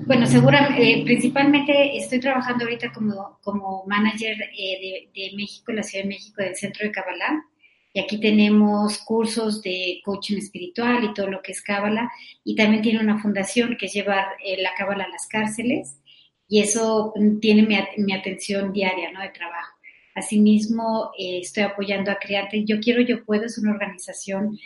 Bueno, 0.06 0.28
seguramente, 0.28 0.92
eh, 0.92 1.04
principalmente 1.04 1.98
estoy 1.98 2.20
trabajando 2.20 2.66
ahorita 2.66 2.94
como, 2.94 3.40
como 3.42 3.84
manager 3.88 4.38
eh, 4.56 5.10
de, 5.12 5.32
México, 5.36 5.72
la 5.72 5.82
Ciudad 5.82 6.04
de 6.04 6.10
México, 6.10 6.44
del 6.44 6.56
Centro 6.56 6.86
de 6.86 6.92
Kabbalah. 6.92 7.44
Y 7.94 8.00
aquí 8.00 8.20
tenemos 8.20 9.00
cursos 9.00 9.62
de 9.62 10.02
coaching 10.04 10.38
espiritual 10.38 11.04
y 11.04 11.14
todo 11.14 11.28
lo 11.28 11.42
que 11.42 11.52
es 11.52 11.62
Kabbalah. 11.62 12.12
Y 12.44 12.56
también 12.56 12.82
tiene 12.82 13.00
una 13.00 13.22
fundación 13.22 13.76
que 13.78 13.88
lleva 13.88 14.28
eh, 14.44 14.62
la 14.62 14.74
Kabbalah 14.76 15.06
a 15.06 15.10
las 15.10 15.28
cárceles. 15.28 16.00
Y 16.48 16.62
eso 16.62 17.14
tiene 17.42 17.64
mi, 17.98 18.14
atención 18.14 18.72
diaria, 18.72 19.12
¿no? 19.12 19.22
De 19.22 19.30
trabajo. 19.30 19.74
Asimismo, 20.16 21.12
estoy 21.18 21.64
apoyando 21.64 22.12
a 22.12 22.20
Crearte. 22.20 22.64
Yo 22.66 22.80
Quiero, 22.80 23.02
Yo 23.02 23.24
Puedo 23.26 23.46
es 23.46 23.58
una 23.58 23.72
organización 23.72 24.58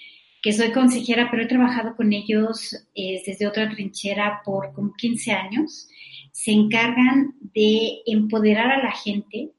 que 0.41 0.53
soy 0.53 0.71
consejera, 0.71 1.29
pero 1.29 1.43
he 1.43 1.47
trabajado 1.47 1.95
con 1.95 2.13
ellos 2.13 2.75
eh, 2.95 3.21
desde 3.25 3.47
otra 3.47 3.69
trinchera 3.69 4.41
por 4.43 4.73
como 4.73 4.93
15 4.93 5.31
años. 5.31 5.87
Se 6.31 6.51
encargan 6.51 7.35
de 7.53 8.01
empoderar 8.05 8.71
a 8.71 8.83
la 8.83 8.91
gente 8.91 9.51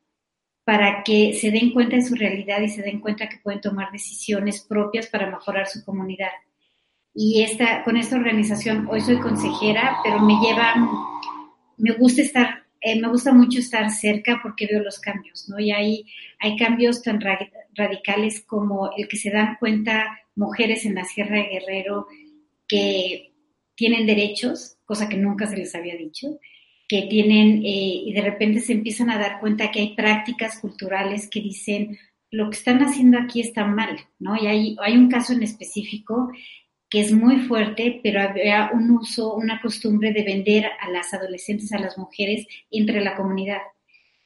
para 0.64 1.02
que 1.02 1.32
se 1.32 1.50
den 1.50 1.72
cuenta 1.72 1.96
de 1.96 2.02
su 2.02 2.14
realidad 2.14 2.60
y 2.60 2.68
se 2.68 2.82
den 2.82 3.00
cuenta 3.00 3.28
que 3.28 3.38
pueden 3.38 3.60
tomar 3.60 3.90
decisiones 3.90 4.62
propias 4.62 5.08
para 5.08 5.30
mejorar 5.30 5.66
su 5.66 5.84
comunidad. 5.84 6.30
Y 7.14 7.42
esta, 7.42 7.82
con 7.82 7.96
esta 7.96 8.16
organización, 8.16 8.86
hoy 8.90 9.00
soy 9.00 9.18
consejera, 9.18 9.98
pero 10.02 10.20
me 10.20 10.34
lleva, 10.40 10.74
me 11.76 11.92
gusta 11.92 12.22
estar, 12.22 12.64
eh, 12.80 13.00
me 13.00 13.08
gusta 13.08 13.32
mucho 13.32 13.58
estar 13.58 13.90
cerca 13.90 14.40
porque 14.42 14.66
veo 14.66 14.82
los 14.82 14.98
cambios, 14.98 15.48
¿no? 15.48 15.58
Y 15.58 15.72
hay, 15.72 16.06
hay 16.38 16.56
cambios 16.56 17.02
tan 17.02 17.20
radicales 17.74 18.42
como 18.46 18.92
el 18.96 19.08
que 19.08 19.16
se 19.16 19.30
dan 19.30 19.56
cuenta 19.58 20.20
mujeres 20.36 20.86
en 20.86 20.94
la 20.94 21.04
Sierra 21.04 21.36
de 21.36 21.48
Guerrero 21.48 22.06
que 22.66 23.32
tienen 23.74 24.06
derechos, 24.06 24.78
cosa 24.84 25.08
que 25.08 25.16
nunca 25.16 25.46
se 25.46 25.56
les 25.56 25.74
había 25.74 25.96
dicho, 25.96 26.38
que 26.92 27.06
tienen, 27.08 27.62
eh, 27.64 28.02
y 28.04 28.12
de 28.12 28.20
repente 28.20 28.60
se 28.60 28.74
empiezan 28.74 29.08
a 29.08 29.18
dar 29.18 29.40
cuenta 29.40 29.70
que 29.70 29.80
hay 29.80 29.94
prácticas 29.94 30.58
culturales 30.60 31.26
que 31.26 31.40
dicen, 31.40 31.98
lo 32.30 32.50
que 32.50 32.56
están 32.58 32.80
haciendo 32.82 33.18
aquí 33.18 33.40
está 33.40 33.64
mal, 33.64 33.96
¿no? 34.18 34.36
Y 34.36 34.46
hay, 34.46 34.76
hay 34.78 34.98
un 34.98 35.08
caso 35.08 35.32
en 35.32 35.42
específico 35.42 36.30
que 36.90 37.00
es 37.00 37.10
muy 37.10 37.38
fuerte, 37.38 37.98
pero 38.02 38.20
había 38.20 38.72
un 38.74 38.90
uso, 38.90 39.34
una 39.36 39.58
costumbre 39.62 40.12
de 40.12 40.22
vender 40.22 40.66
a 40.66 40.90
las 40.90 41.14
adolescentes, 41.14 41.72
a 41.72 41.78
las 41.78 41.96
mujeres, 41.96 42.46
entre 42.70 43.00
la 43.00 43.16
comunidad. 43.16 43.62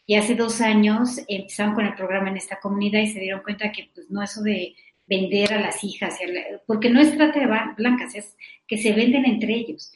Y 0.04 0.16
hace 0.16 0.34
dos 0.34 0.60
años 0.60 1.20
empezaron 1.28 1.76
con 1.76 1.86
el 1.86 1.94
programa 1.94 2.30
en 2.30 2.38
esta 2.38 2.58
comunidad 2.58 2.98
y 3.00 3.06
se 3.06 3.20
dieron 3.20 3.44
cuenta 3.44 3.70
que 3.70 3.90
pues 3.94 4.10
no 4.10 4.24
eso 4.24 4.42
de 4.42 4.74
vender 5.06 5.52
a 5.52 5.60
las 5.60 5.84
hijas, 5.84 6.18
porque 6.66 6.90
no 6.90 7.00
es 7.00 7.14
trata 7.14 7.38
de 7.38 7.46
blancas, 7.76 8.16
es 8.16 8.36
que 8.66 8.76
se 8.76 8.92
venden 8.92 9.24
entre 9.24 9.54
ellos. 9.54 9.92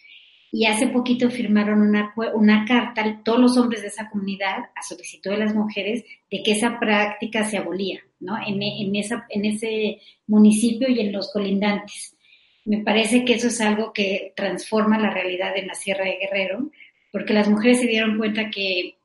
Y 0.52 0.66
hace 0.66 0.88
poquito 0.88 1.30
firmaron 1.30 1.80
una, 1.80 2.12
una 2.34 2.64
carta, 2.64 3.22
todos 3.24 3.38
los 3.38 3.56
hombres 3.56 3.82
de 3.82 3.88
esa 3.88 4.08
comunidad, 4.10 4.58
a 4.74 4.82
solicitud 4.82 5.30
de 5.30 5.38
las 5.38 5.54
mujeres, 5.54 6.04
de 6.30 6.42
que 6.42 6.52
esa 6.52 6.78
práctica 6.78 7.44
se 7.44 7.58
abolía, 7.58 8.00
¿no? 8.18 8.36
En, 8.44 8.62
en, 8.62 8.96
esa, 8.96 9.26
en 9.28 9.44
ese 9.44 10.00
municipio 10.26 10.88
y 10.88 11.00
en 11.00 11.12
los 11.12 11.32
colindantes. 11.32 12.16
Me 12.64 12.82
parece 12.82 13.24
que 13.24 13.34
eso 13.34 13.46
es 13.46 13.60
algo 13.60 13.92
que 13.92 14.32
transforma 14.34 14.98
la 14.98 15.10
realidad 15.10 15.56
en 15.56 15.68
la 15.68 15.74
Sierra 15.74 16.04
de 16.04 16.18
Guerrero, 16.18 16.70
porque 17.12 17.34
las 17.34 17.48
mujeres 17.48 17.80
se 17.80 17.86
dieron 17.86 18.18
cuenta 18.18 18.50
que 18.50 18.96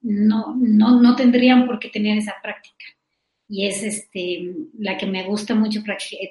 no, 0.00 0.54
no, 0.56 1.00
no 1.00 1.16
tendrían 1.16 1.66
por 1.66 1.78
qué 1.78 1.88
tener 1.88 2.18
esa 2.18 2.34
práctica 2.42 2.84
y 3.48 3.66
es 3.66 3.82
este, 3.82 4.52
la 4.78 4.96
que 4.96 5.06
me 5.06 5.24
gusta 5.24 5.54
mucho 5.54 5.82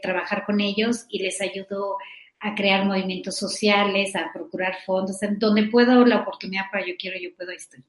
trabajar 0.01 0.45
con 0.45 0.59
ellos 0.59 1.05
y 1.09 1.21
les 1.21 1.41
ayudo 1.41 1.97
a 2.43 2.53
crear 2.55 2.85
movimientos 2.85 3.37
sociales, 3.37 4.15
a 4.15 4.31
procurar 4.33 4.75
fondos, 4.85 5.21
en 5.23 5.39
donde 5.39 5.63
puedo 5.63 6.05
la 6.05 6.21
oportunidad 6.21 6.63
para 6.71 6.85
yo 6.85 6.93
quiero, 6.99 7.17
yo 7.19 7.35
puedo, 7.35 7.51
estoy. 7.51 7.83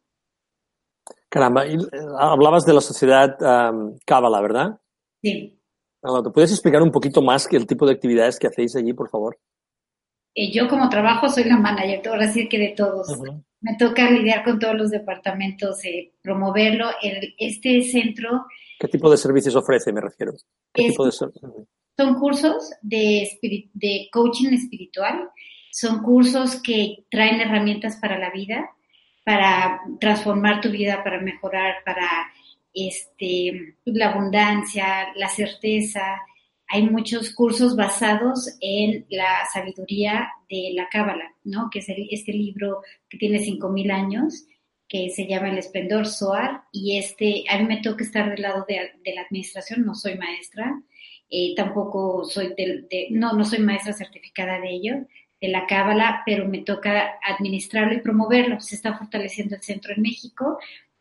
Caramba, 1.29 1.67
y, 1.67 1.75
eh, 1.75 1.89
hablabas 2.19 2.65
de 2.65 2.73
la 2.73 2.81
sociedad 2.81 3.37
um, 3.73 3.99
Cábala, 4.07 4.41
¿verdad? 4.41 4.81
Sí. 5.21 5.59
¿Te 6.01 6.31
puedes 6.31 6.53
explicar 6.53 6.83
un 6.83 6.93
poquito 6.93 7.23
más 7.23 7.51
el 7.53 7.67
tipo 7.67 7.87
de 7.87 7.93
actividades 7.93 8.39
que 8.39 8.47
hacéis 8.47 8.77
allí, 8.77 8.93
por 8.93 9.09
favor? 9.09 9.39
Eh, 10.35 10.53
yo 10.53 10.69
como 10.69 10.89
trabajo 10.89 11.29
soy 11.29 11.45
la 11.45 11.57
manager, 11.57 12.09
ahora 12.09 12.31
sí 12.31 12.49
que 12.49 12.59
de 12.59 12.75
todos. 12.77 13.09
Me 13.61 13.77
toca 13.77 14.11
lidiar 14.11 14.45
con 14.45 14.59
todos 14.59 14.75
los 14.75 14.91
departamentos, 14.91 15.81
promoverlo. 16.23 16.87
El, 17.03 17.35
este 17.39 17.83
centro 17.83 18.45
¿Qué 18.79 18.89
tipo 18.89 19.11
de 19.11 19.17
servicios 19.17 19.55
ofrece, 19.57 19.93
me 19.93 20.01
refiero? 20.01 20.33
Son 21.97 22.15
cursos 22.15 22.71
de, 22.83 24.09
coaching 24.13 24.53
espiritual, 24.53 25.31
son 25.71 26.03
cursos 26.03 26.61
que 26.63 27.05
traen 27.11 27.41
herramientas 27.41 27.97
para 27.97 28.19
la 28.19 28.31
vida, 28.31 28.71
para 29.25 29.81
transformar 30.01 30.61
tu 30.61 30.71
vida, 30.71 31.03
para 31.03 31.21
mejorar, 31.21 31.77
para 31.85 32.09
este, 32.73 33.77
la 33.85 34.11
abundancia, 34.11 35.13
la 35.17 35.29
certeza. 35.29 36.21
Hay 36.69 36.83
muchos 36.83 37.35
cursos 37.35 37.77
basados 37.77 38.57
en 38.61 39.07
la 39.11 39.47
sabiduría 39.53 40.29
de 40.51 40.73
la 40.75 40.89
Cábala, 40.89 41.35
¿no? 41.45 41.69
Que 41.71 41.79
es 41.79 41.87
este 41.89 42.33
libro 42.33 42.83
que 43.09 43.19
tiene 43.19 43.39
5.000 43.39 43.93
años 43.93 44.47
que 44.89 45.11
se 45.11 45.27
llama 45.27 45.49
El 45.49 45.59
Esplendor 45.59 46.07
SOAR 46.07 46.63
y 46.71 46.99
este, 46.99 47.45
a 47.49 47.59
mí 47.59 47.65
me 47.65 47.81
toca 47.81 48.05
estar 48.05 48.31
del 48.31 48.43
lado 48.43 48.65
de, 48.69 48.93
la 49.13 49.23
administración, 49.23 49.85
no 49.85 49.95
soy 49.95 50.17
maestra, 50.17 50.81
eh, 51.31 51.55
tampoco 51.57 52.25
soy 52.25 52.55
de, 52.57 53.09
no, 53.11 53.33
no 53.33 53.45
soy 53.45 53.61
maestra 53.61 53.93
certificada 53.93 54.61
de 54.61 54.71
ello, 54.71 54.95
de 55.41 55.49
la 55.49 55.67
Cábala, 55.67 56.23
pero 56.25 56.49
me 56.49 56.63
toca 56.63 57.19
administrarlo 57.23 57.95
y 57.95 58.01
promoverlo. 58.01 58.61
Se 58.61 58.77
está 58.77 58.97
fortaleciendo 58.97 59.57
el 59.57 59.63
centro 59.63 59.95
en 59.95 60.03
México, 60.03 60.59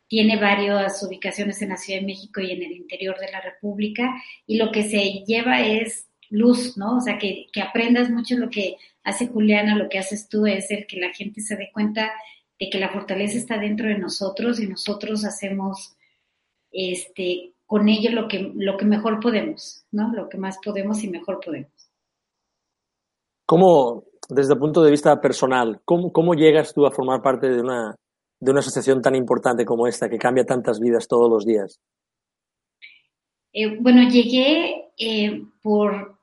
tiene 0.08 0.36
varias 0.36 1.02
ubicaciones 1.02 1.62
en 1.62 1.70
la 1.70 1.76
Ciudad 1.76 2.00
de 2.00 2.06
México 2.06 2.40
y 2.40 2.50
en 2.50 2.62
el 2.62 2.72
interior 2.72 3.18
de 3.18 3.32
la 3.32 3.40
República, 3.40 4.14
y 4.46 4.56
lo 4.56 4.70
que 4.70 4.82
se 4.82 5.24
lleva 5.26 5.66
es 5.66 6.08
luz, 6.30 6.76
¿no? 6.76 6.96
O 6.96 7.00
sea, 7.00 7.18
que, 7.18 7.46
que 7.52 7.62
aprendas 7.62 8.10
mucho 8.10 8.36
lo 8.36 8.50
que 8.50 8.76
hace 9.02 9.28
Juliana, 9.28 9.76
lo 9.76 9.88
que 9.88 9.98
haces 9.98 10.28
tú, 10.28 10.46
es 10.46 10.70
el 10.70 10.86
que 10.86 10.98
la 10.98 11.12
gente 11.12 11.40
se 11.40 11.56
dé 11.56 11.70
cuenta 11.72 12.12
de 12.58 12.70
que 12.70 12.78
la 12.78 12.90
fortaleza 12.90 13.38
está 13.38 13.58
dentro 13.58 13.88
de 13.88 13.98
nosotros 13.98 14.60
y 14.60 14.66
nosotros 14.66 15.24
hacemos 15.24 15.96
este, 16.70 17.53
con 17.66 17.88
ello 17.88 18.10
lo 18.10 18.28
que, 18.28 18.52
lo 18.54 18.76
que 18.76 18.84
mejor 18.84 19.20
podemos, 19.20 19.84
¿no? 19.90 20.12
Lo 20.12 20.28
que 20.28 20.38
más 20.38 20.58
podemos 20.64 21.02
y 21.02 21.10
mejor 21.10 21.40
podemos. 21.44 21.70
¿Cómo, 23.46 24.04
desde 24.28 24.54
el 24.54 24.58
punto 24.58 24.82
de 24.82 24.90
vista 24.90 25.20
personal, 25.20 25.80
cómo, 25.84 26.12
cómo 26.12 26.34
llegas 26.34 26.72
tú 26.72 26.86
a 26.86 26.90
formar 26.90 27.22
parte 27.22 27.48
de 27.48 27.60
una, 27.60 27.94
de 28.40 28.50
una 28.50 28.60
asociación 28.60 29.02
tan 29.02 29.14
importante 29.14 29.64
como 29.64 29.86
esta, 29.86 30.08
que 30.08 30.18
cambia 30.18 30.44
tantas 30.44 30.80
vidas 30.80 31.08
todos 31.08 31.30
los 31.30 31.44
días? 31.44 31.80
Eh, 33.52 33.76
bueno, 33.80 34.08
llegué 34.08 34.90
eh, 34.98 35.42
por 35.62 36.18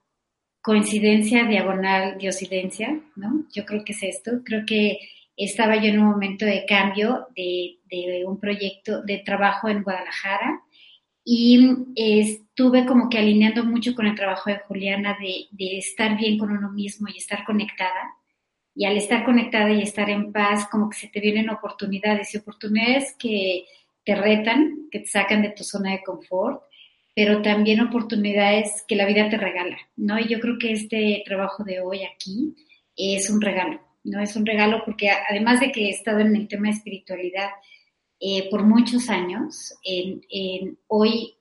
coincidencia 0.61 1.45
diagonal 1.45 2.17
diosidencia, 2.17 3.01
¿no? 3.15 3.45
Yo 3.51 3.65
creo 3.65 3.83
que 3.83 3.93
es 3.93 4.03
esto. 4.03 4.41
Creo 4.43 4.63
que 4.65 4.99
estaba 5.35 5.77
yo 5.77 5.89
en 5.89 5.99
un 5.99 6.11
momento 6.11 6.45
de 6.45 6.65
cambio 6.65 7.27
de, 7.35 7.79
un 8.25 8.39
proyecto 8.39 9.01
de 9.01 9.19
trabajo 9.19 9.69
en 9.69 9.83
Guadalajara 9.83 10.61
y 11.23 11.77
estuve 11.95 12.85
como 12.85 13.09
que 13.09 13.17
alineando 13.17 13.63
mucho 13.63 13.93
con 13.93 14.07
el 14.07 14.15
trabajo 14.15 14.49
de 14.49 14.59
Juliana 14.59 15.17
de, 15.19 15.45
de 15.51 15.77
estar 15.77 16.17
bien 16.17 16.37
con 16.37 16.51
uno 16.51 16.71
mismo 16.71 17.07
y 17.07 17.17
estar 17.17 17.43
conectada. 17.45 18.15
Y 18.73 18.85
al 18.85 18.97
estar 18.97 19.25
conectada 19.25 19.69
y 19.71 19.81
estar 19.81 20.09
en 20.09 20.31
paz, 20.31 20.67
como 20.71 20.89
que 20.89 20.97
se 20.97 21.07
te 21.09 21.19
vienen 21.19 21.49
oportunidades 21.49 22.33
y 22.33 22.37
oportunidades 22.37 23.15
que 23.19 23.65
te 24.05 24.15
retan, 24.15 24.87
que 24.89 24.99
te 24.99 25.07
sacan 25.07 25.41
de 25.41 25.49
tu 25.49 25.63
zona 25.63 25.91
de 25.91 26.03
confort, 26.03 26.63
pero 27.13 27.41
también 27.41 27.81
oportunidades 27.81 28.83
que 28.87 28.95
la 28.95 29.05
vida 29.05 29.29
te 29.29 29.37
regala, 29.37 29.77
¿no? 29.97 30.17
Y 30.19 30.27
yo 30.27 30.39
creo 30.39 30.57
que 30.57 30.71
este 30.71 31.21
trabajo 31.25 31.63
de 31.63 31.81
hoy 31.81 32.03
aquí 32.03 32.55
es 32.95 33.29
un 33.29 33.41
regalo, 33.41 33.81
¿no? 34.03 34.21
Es 34.21 34.35
un 34.35 34.45
regalo 34.45 34.81
porque 34.85 35.09
además 35.09 35.59
de 35.59 35.71
que 35.71 35.87
he 35.87 35.89
estado 35.89 36.19
en 36.19 36.35
el 36.35 36.47
tema 36.47 36.67
de 36.67 36.75
espiritualidad 36.75 37.49
eh, 38.23 38.49
por 38.51 38.63
muchos 38.63 39.09
años, 39.09 39.73
hoy, 40.87 41.33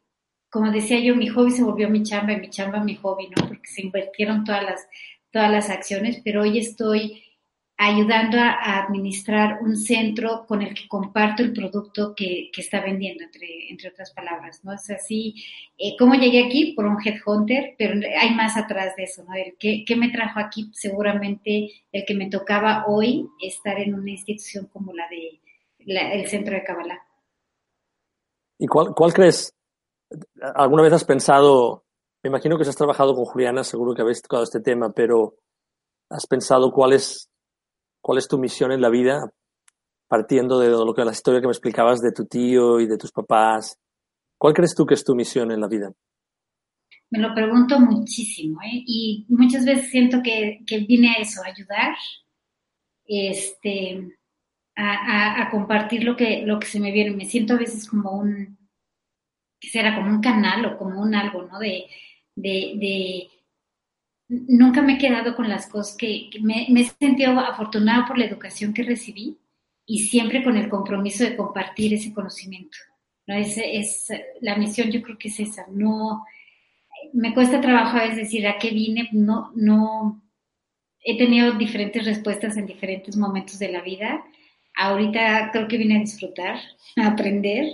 como 0.48 0.72
decía 0.72 0.98
yo, 0.98 1.14
mi 1.14 1.28
hobby 1.28 1.50
se 1.50 1.62
volvió 1.62 1.90
mi 1.90 2.02
chamba 2.02 2.32
y 2.32 2.40
mi 2.40 2.48
chamba 2.48 2.82
mi 2.82 2.94
hobby, 2.96 3.28
¿no? 3.28 3.46
Porque 3.46 3.68
se 3.68 3.82
invirtieron 3.82 4.44
todas 4.44 4.64
las, 4.64 4.88
todas 5.30 5.52
las 5.52 5.68
acciones, 5.68 6.22
pero 6.24 6.40
hoy 6.40 6.58
estoy 6.58 7.22
ayudando 7.76 8.38
a, 8.38 8.78
administrar 8.82 9.58
un 9.62 9.76
centro 9.76 10.46
con 10.46 10.62
el 10.62 10.72
que 10.72 10.88
comparto 10.88 11.42
el 11.42 11.52
producto 11.52 12.14
que, 12.14 12.50
que 12.50 12.62
está 12.62 12.80
vendiendo, 12.80 13.24
entre, 13.24 13.70
entre 13.70 13.90
otras 13.90 14.12
palabras, 14.12 14.64
¿no? 14.64 14.72
Es 14.72 14.88
así, 14.90 15.34
eh, 15.76 15.96
¿cómo 15.98 16.14
llegué 16.14 16.44
aquí? 16.44 16.72
Por 16.74 16.86
un 16.86 16.96
headhunter, 17.02 17.74
pero 17.78 18.00
hay 18.18 18.34
más 18.34 18.56
atrás 18.56 18.96
de 18.96 19.04
eso, 19.04 19.22
¿no? 19.24 19.34
El, 19.34 19.54
¿qué, 19.58 19.84
¿qué, 19.86 19.96
me 19.96 20.08
trajo 20.08 20.40
aquí? 20.40 20.70
Seguramente 20.72 21.72
el 21.92 22.04
que 22.06 22.14
me 22.14 22.30
tocaba 22.30 22.84
hoy 22.86 23.26
estar 23.38 23.78
en 23.78 23.94
una 23.94 24.10
institución 24.10 24.66
como 24.72 24.94
la 24.94 25.06
de 25.08 25.40
el 25.86 26.26
centro 26.28 26.54
de 26.54 26.64
Kabbalah. 26.64 27.06
¿Y 28.58 28.66
cuál, 28.66 28.94
cuál 28.94 29.12
crees? 29.12 29.54
¿Alguna 30.54 30.82
vez 30.82 30.92
has 30.92 31.04
pensado, 31.04 31.84
me 32.22 32.28
imagino 32.28 32.56
que 32.56 32.68
has 32.68 32.76
trabajado 32.76 33.14
con 33.14 33.24
Juliana, 33.24 33.64
seguro 33.64 33.94
que 33.94 34.02
habéis 34.02 34.22
tocado 34.22 34.42
este 34.42 34.60
tema, 34.60 34.92
pero 34.92 35.36
¿has 36.10 36.26
pensado 36.26 36.70
cuál 36.72 36.92
es 36.92 37.30
¿Cuál 38.00 38.18
es 38.18 38.28
tu 38.28 38.38
misión 38.38 38.72
en 38.72 38.80
la 38.80 38.88
vida? 38.88 39.30
Partiendo 40.08 40.58
de 40.58 40.70
lo 40.70 40.94
que 40.94 41.04
la 41.04 41.12
historia 41.12 41.40
que 41.40 41.46
me 41.46 41.52
explicabas 41.52 42.00
de 42.00 42.12
tu 42.12 42.26
tío 42.26 42.80
y 42.80 42.86
de 42.86 42.96
tus 42.96 43.12
papás. 43.12 43.78
¿Cuál 44.38 44.54
crees 44.54 44.74
tú 44.74 44.86
que 44.86 44.94
es 44.94 45.04
tu 45.04 45.14
misión 45.14 45.52
en 45.52 45.60
la 45.60 45.68
vida? 45.68 45.92
Me 47.10 47.18
lo 47.18 47.34
pregunto 47.34 47.78
muchísimo, 47.78 48.60
¿eh? 48.62 48.82
Y 48.86 49.26
muchas 49.28 49.64
veces 49.64 49.90
siento 49.90 50.22
que, 50.22 50.60
que 50.66 50.78
vine 50.78 51.10
a 51.10 51.20
eso, 51.20 51.42
a 51.42 51.48
ayudar, 51.48 51.94
este, 53.04 54.18
a, 54.80 55.42
a, 55.42 55.50
compartir 55.50 56.04
lo 56.04 56.16
que, 56.16 56.42
lo 56.46 56.58
que 56.58 56.66
se 56.66 56.80
me 56.80 56.92
viene. 56.92 57.10
Me 57.10 57.26
siento 57.26 57.54
a 57.54 57.58
veces 57.58 57.88
como 57.88 58.12
un, 58.12 58.58
que 59.60 59.68
será 59.68 59.94
como 59.94 60.10
un 60.10 60.20
canal 60.20 60.64
o 60.66 60.78
como 60.78 61.00
un 61.00 61.14
algo, 61.14 61.42
¿no? 61.42 61.58
De, 61.58 61.86
de, 62.34 62.74
de 62.76 63.28
nunca 64.28 64.80
me 64.80 64.94
he 64.94 64.98
quedado 64.98 65.34
con 65.36 65.48
las 65.48 65.66
cosas 65.66 65.96
que, 65.96 66.30
me, 66.40 66.66
he 66.68 66.84
sentido 66.84 67.38
afortunada 67.38 68.06
por 68.06 68.18
la 68.18 68.24
educación 68.24 68.72
que 68.72 68.84
recibí 68.84 69.38
y 69.86 70.00
siempre 70.00 70.42
con 70.42 70.56
el 70.56 70.68
compromiso 70.68 71.24
de 71.24 71.36
compartir 71.36 71.92
ese 71.94 72.14
conocimiento. 72.14 72.78
¿no? 73.26 73.34
Es, 73.34 73.58
es, 73.58 74.08
la 74.40 74.56
misión 74.56 74.90
yo 74.90 75.02
creo 75.02 75.18
que 75.18 75.28
es 75.28 75.40
esa. 75.40 75.66
No, 75.70 76.24
me 77.12 77.34
cuesta 77.34 77.60
trabajo 77.60 77.98
a 77.98 78.02
veces 78.02 78.16
decir 78.16 78.46
a 78.46 78.58
qué 78.58 78.70
vine, 78.70 79.08
no, 79.12 79.52
no, 79.54 80.22
he 81.02 81.18
tenido 81.18 81.52
diferentes 81.52 82.04
respuestas 82.04 82.56
en 82.56 82.66
diferentes 82.66 83.16
momentos 83.16 83.58
de 83.58 83.72
la 83.72 83.82
vida. 83.82 84.24
Ahorita 84.74 85.50
creo 85.52 85.68
que 85.68 85.78
vine 85.78 85.96
a 85.96 86.00
disfrutar, 86.00 86.58
a 86.96 87.06
aprender. 87.08 87.66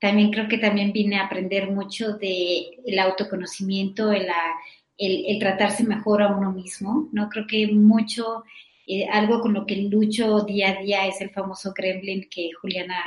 También 0.00 0.30
creo 0.30 0.48
que 0.48 0.58
también 0.58 0.92
vine 0.92 1.16
a 1.16 1.26
aprender 1.26 1.70
mucho 1.70 2.16
de 2.18 2.70
el 2.86 2.98
autoconocimiento, 2.98 4.12
el, 4.12 4.26
la, 4.26 4.54
el, 4.98 5.38
tratarse 5.38 5.84
mejor 5.84 6.22
a 6.22 6.28
uno 6.28 6.52
mismo, 6.52 7.08
¿no? 7.12 7.28
Creo 7.28 7.46
que 7.46 7.68
mucho, 7.68 8.44
eh, 8.86 9.06
algo 9.10 9.40
con 9.40 9.54
lo 9.54 9.66
que 9.66 9.76
lucho 9.76 10.42
día 10.42 10.70
a 10.70 10.82
día 10.82 11.06
es 11.06 11.20
el 11.20 11.30
famoso 11.30 11.72
gremlin 11.74 12.28
que 12.30 12.50
Juliana 12.60 13.02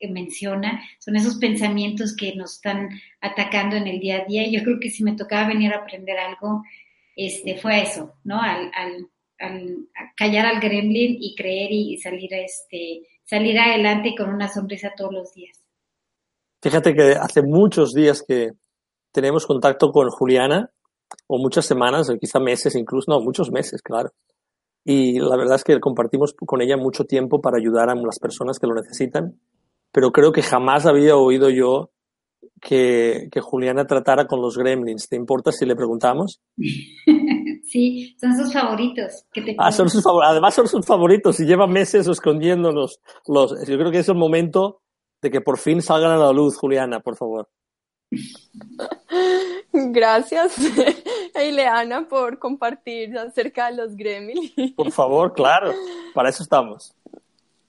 eh, 0.00 0.10
menciona, 0.10 0.82
son 0.98 1.16
esos 1.16 1.36
pensamientos 1.36 2.14
que 2.16 2.34
nos 2.36 2.54
están 2.54 2.88
atacando 3.20 3.76
en 3.76 3.86
el 3.86 4.00
día 4.00 4.18
a 4.18 4.24
día. 4.24 4.48
Yo 4.48 4.62
creo 4.64 4.78
que 4.80 4.90
si 4.90 5.02
me 5.02 5.16
tocaba 5.16 5.48
venir 5.48 5.72
a 5.72 5.78
aprender 5.78 6.18
algo, 6.18 6.62
este, 7.16 7.56
fue 7.56 7.82
eso, 7.82 8.14
¿no? 8.24 8.40
Al, 8.40 8.70
callar 10.16 10.46
al 10.46 10.60
gremlin 10.60 11.16
y 11.20 11.34
creer 11.34 11.70
y 11.70 11.96
salir, 11.98 12.32
este, 12.34 13.02
salir 13.24 13.58
adelante 13.58 14.14
con 14.16 14.30
una 14.30 14.48
sonrisa 14.48 14.92
todos 14.96 15.12
los 15.12 15.34
días. 15.34 15.58
Fíjate 16.60 16.94
que 16.94 17.12
hace 17.12 17.42
muchos 17.42 17.92
días 17.92 18.24
que 18.26 18.50
tenemos 19.12 19.46
contacto 19.46 19.90
con 19.92 20.10
Juliana 20.10 20.70
o 21.26 21.38
muchas 21.38 21.64
semanas, 21.66 22.10
o 22.10 22.18
quizá 22.18 22.40
meses 22.40 22.74
incluso, 22.74 23.10
no, 23.10 23.20
muchos 23.20 23.50
meses, 23.50 23.80
claro. 23.80 24.10
Y 24.84 25.18
la 25.18 25.36
verdad 25.36 25.56
es 25.56 25.64
que 25.64 25.78
compartimos 25.80 26.34
con 26.34 26.60
ella 26.60 26.76
mucho 26.76 27.04
tiempo 27.04 27.40
para 27.40 27.58
ayudar 27.58 27.90
a 27.90 27.94
las 27.94 28.18
personas 28.18 28.58
que 28.58 28.66
lo 28.66 28.74
necesitan, 28.74 29.38
pero 29.92 30.10
creo 30.12 30.32
que 30.32 30.42
jamás 30.42 30.86
había 30.86 31.16
oído 31.16 31.50
yo 31.50 31.90
que, 32.60 33.28
que 33.30 33.40
Juliana 33.40 33.86
tratara 33.86 34.26
con 34.26 34.40
los 34.40 34.56
gremlins. 34.56 35.08
¿Te 35.08 35.16
importa 35.16 35.52
si 35.52 35.64
le 35.64 35.76
preguntamos? 35.76 36.40
Sí, 37.68 38.16
son 38.18 38.34
sus 38.34 38.52
favoritos. 38.52 39.24
ah, 39.58 39.70
son 39.70 39.90
sus 39.90 40.04
Además 40.06 40.54
son 40.54 40.68
sus 40.68 40.86
favoritos 40.86 41.38
y 41.40 41.44
lleva 41.44 41.66
meses 41.66 42.06
escondiéndolos. 42.06 43.00
Los, 43.26 43.50
yo 43.66 43.76
creo 43.76 43.90
que 43.90 43.98
es 43.98 44.08
el 44.08 44.14
momento 44.14 44.80
de 45.20 45.30
que 45.30 45.42
por 45.42 45.58
fin 45.58 45.82
salgan 45.82 46.12
a 46.12 46.16
la 46.16 46.32
luz, 46.32 46.56
Juliana, 46.56 47.00
por 47.00 47.16
favor. 47.16 47.48
Gracias, 49.72 50.56
Ileana, 51.34 52.08
por 52.08 52.38
compartir 52.38 53.18
acerca 53.18 53.70
de 53.70 53.76
los 53.76 53.94
gremlins. 53.96 54.72
Por 54.74 54.90
favor, 54.90 55.34
claro, 55.34 55.72
para 56.14 56.30
eso 56.30 56.42
estamos. 56.42 56.94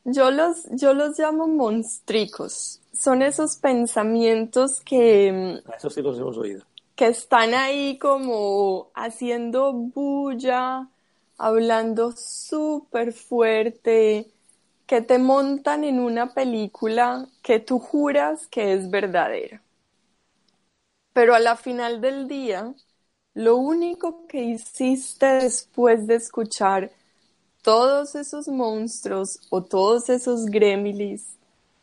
Yo 0.05 0.31
los, 0.31 0.65
yo 0.71 0.93
los 0.93 1.19
llamo 1.19 1.47
monstricos. 1.47 2.79
Son 2.93 3.21
esos 3.21 3.57
pensamientos 3.57 4.79
que... 4.81 5.62
Eso 5.77 5.89
sí 5.89 6.01
los 6.01 6.17
hemos 6.17 6.38
oído. 6.38 6.63
Que 6.99 7.07
están 7.07 7.53
ahí 7.53 7.97
como 7.97 8.91
haciendo 8.93 9.71
bulla, 9.71 10.89
hablando 11.38 12.12
súper 12.12 13.13
fuerte, 13.13 14.29
que 14.85 15.01
te 15.01 15.17
montan 15.17 15.85
en 15.85 16.01
una 16.01 16.33
película 16.33 17.25
que 17.41 17.62
tú 17.62 17.79
juras 17.79 18.47
que 18.47 18.73
es 18.73 18.91
verdadera. 18.91 19.63
Pero 21.13 21.35
a 21.35 21.39
la 21.39 21.55
final 21.55 22.01
del 22.01 22.27
día, 22.27 22.73
lo 23.33 23.55
único 23.55 24.27
que 24.27 24.43
hiciste 24.43 25.25
después 25.25 26.05
de 26.05 26.15
escuchar 26.15 26.91
todos 27.62 28.15
esos 28.15 28.49
monstruos 28.49 29.39
o 29.49 29.63
todos 29.63 30.09
esos 30.09 30.47
gremlins 30.47 31.38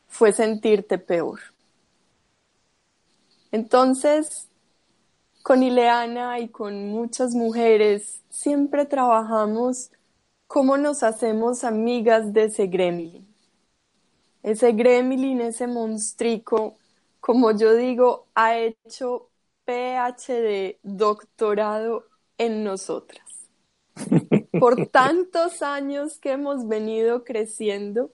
fue 0.09 0.33
sentirte 0.33 0.99
peor. 0.99 1.41
Entonces, 3.51 4.47
con 5.47 5.63
Ileana 5.63 6.41
y 6.41 6.49
con 6.49 6.89
muchas 6.89 7.33
mujeres 7.33 8.21
siempre 8.31 8.85
trabajamos 8.85 9.93
cómo 10.49 10.77
nos 10.77 11.05
hacemos 11.05 11.63
amigas 11.63 12.33
de 12.33 12.47
ese 12.47 12.67
gremlin. 12.67 13.25
Ese 14.43 14.73
gremlin, 14.73 15.41
ese 15.41 15.69
monstrico 15.69 16.75
como 17.21 17.53
yo 17.53 17.77
digo, 17.77 18.27
ha 18.35 18.59
hecho 18.59 19.29
PhD, 19.67 20.79
doctorado 20.83 22.07
en 22.39 22.65
nosotras. 22.65 23.49
Por 24.59 24.89
tantos 24.89 25.63
años 25.63 26.19
que 26.19 26.33
hemos 26.33 26.67
venido 26.67 27.23
creciendo, 27.23 28.11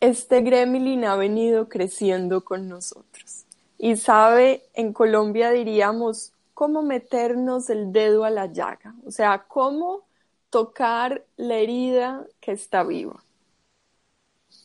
este 0.00 0.42
gremlin 0.42 1.06
ha 1.06 1.16
venido 1.16 1.70
creciendo 1.70 2.44
con 2.44 2.68
nosotros. 2.68 3.46
Y 3.78 3.96
sabe, 3.96 4.68
en 4.74 4.92
Colombia 4.92 5.52
diríamos, 5.52 6.34
cómo 6.60 6.82
meternos 6.82 7.70
el 7.70 7.90
dedo 7.90 8.22
a 8.22 8.28
la 8.28 8.44
llaga, 8.44 8.94
o 9.06 9.10
sea, 9.10 9.46
cómo 9.48 10.02
tocar 10.50 11.24
la 11.38 11.54
herida 11.54 12.26
que 12.38 12.52
está 12.52 12.82
viva 12.82 13.24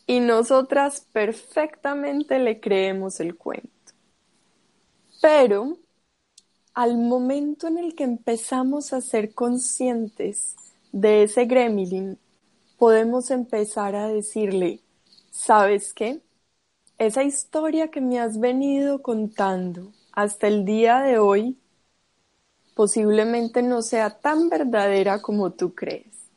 y 0.06 0.20
nosotras 0.20 1.06
perfectamente 1.10 2.38
le 2.38 2.60
creemos 2.60 3.18
el 3.18 3.34
cuento. 3.34 3.70
Pero 5.22 5.78
al 6.74 6.98
momento 6.98 7.66
en 7.66 7.78
el 7.78 7.94
que 7.94 8.04
empezamos 8.04 8.92
a 8.92 9.00
ser 9.00 9.32
conscientes 9.32 10.54
de 10.92 11.22
ese 11.22 11.46
gremlin, 11.46 12.18
podemos 12.76 13.30
empezar 13.30 13.96
a 13.96 14.08
decirle, 14.08 14.80
¿sabes 15.30 15.94
qué? 15.94 16.20
Esa 16.98 17.24
historia 17.24 17.90
que 17.90 18.02
me 18.02 18.20
has 18.20 18.38
venido 18.38 19.00
contando 19.00 19.94
hasta 20.12 20.46
el 20.46 20.66
día 20.66 21.00
de 21.00 21.18
hoy 21.18 21.56
posiblemente 22.76 23.62
no 23.64 23.82
sea 23.82 24.20
tan 24.20 24.50
verdadera 24.50 25.22
como 25.22 25.52
tú 25.52 25.74
crees. 25.74 26.30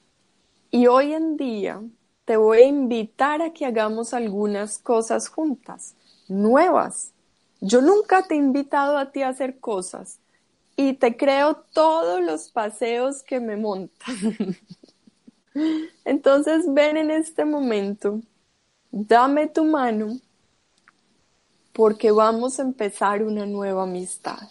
Y 0.72 0.88
hoy 0.88 1.14
en 1.14 1.38
día 1.38 1.82
te 2.26 2.38
voy 2.38 2.60
a 2.60 2.68
invitar 2.68 3.42
a 3.44 3.54
que 3.54 3.66
hagamos 3.66 4.14
algunas 4.16 4.80
cosas 4.80 5.30
juntas, 5.30 5.96
nuevas, 6.28 7.14
Yo 7.62 7.82
nunca 7.82 8.28
te 8.28 8.36
he 8.36 8.38
invitado 8.38 8.98
a 8.98 9.12
ti 9.12 9.22
a 9.24 9.30
hacer 9.30 9.60
cosas 9.60 10.20
y 10.78 10.94
te 10.96 11.18
creo 11.18 11.58
todos 11.74 12.22
los 12.24 12.52
paseos 12.52 13.24
que 13.24 13.40
me 13.42 13.58
montan. 13.58 14.58
Entonces 16.06 16.66
ven 16.74 16.98
en 16.98 17.12
este 17.12 17.46
momento, 17.46 18.22
dame 18.92 19.48
tu 19.48 19.66
mano 19.66 20.20
porque 21.74 22.12
vamos 22.12 22.60
a 22.60 22.64
empezar 22.64 23.24
una 23.24 23.46
nueva 23.48 23.84
amistad. 23.84 24.50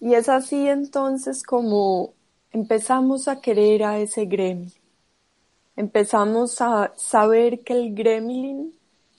Y 0.00 0.14
es 0.14 0.28
así 0.28 0.68
entonces 0.68 1.42
como 1.42 2.14
empezamos 2.52 3.28
a 3.28 3.40
querer 3.40 3.84
a 3.84 3.98
ese 3.98 4.26
gremio. 4.26 4.70
Empezamos 5.76 6.60
a 6.60 6.92
saber 6.96 7.60
que 7.60 7.72
el 7.72 7.94
gremlin 7.94 8.74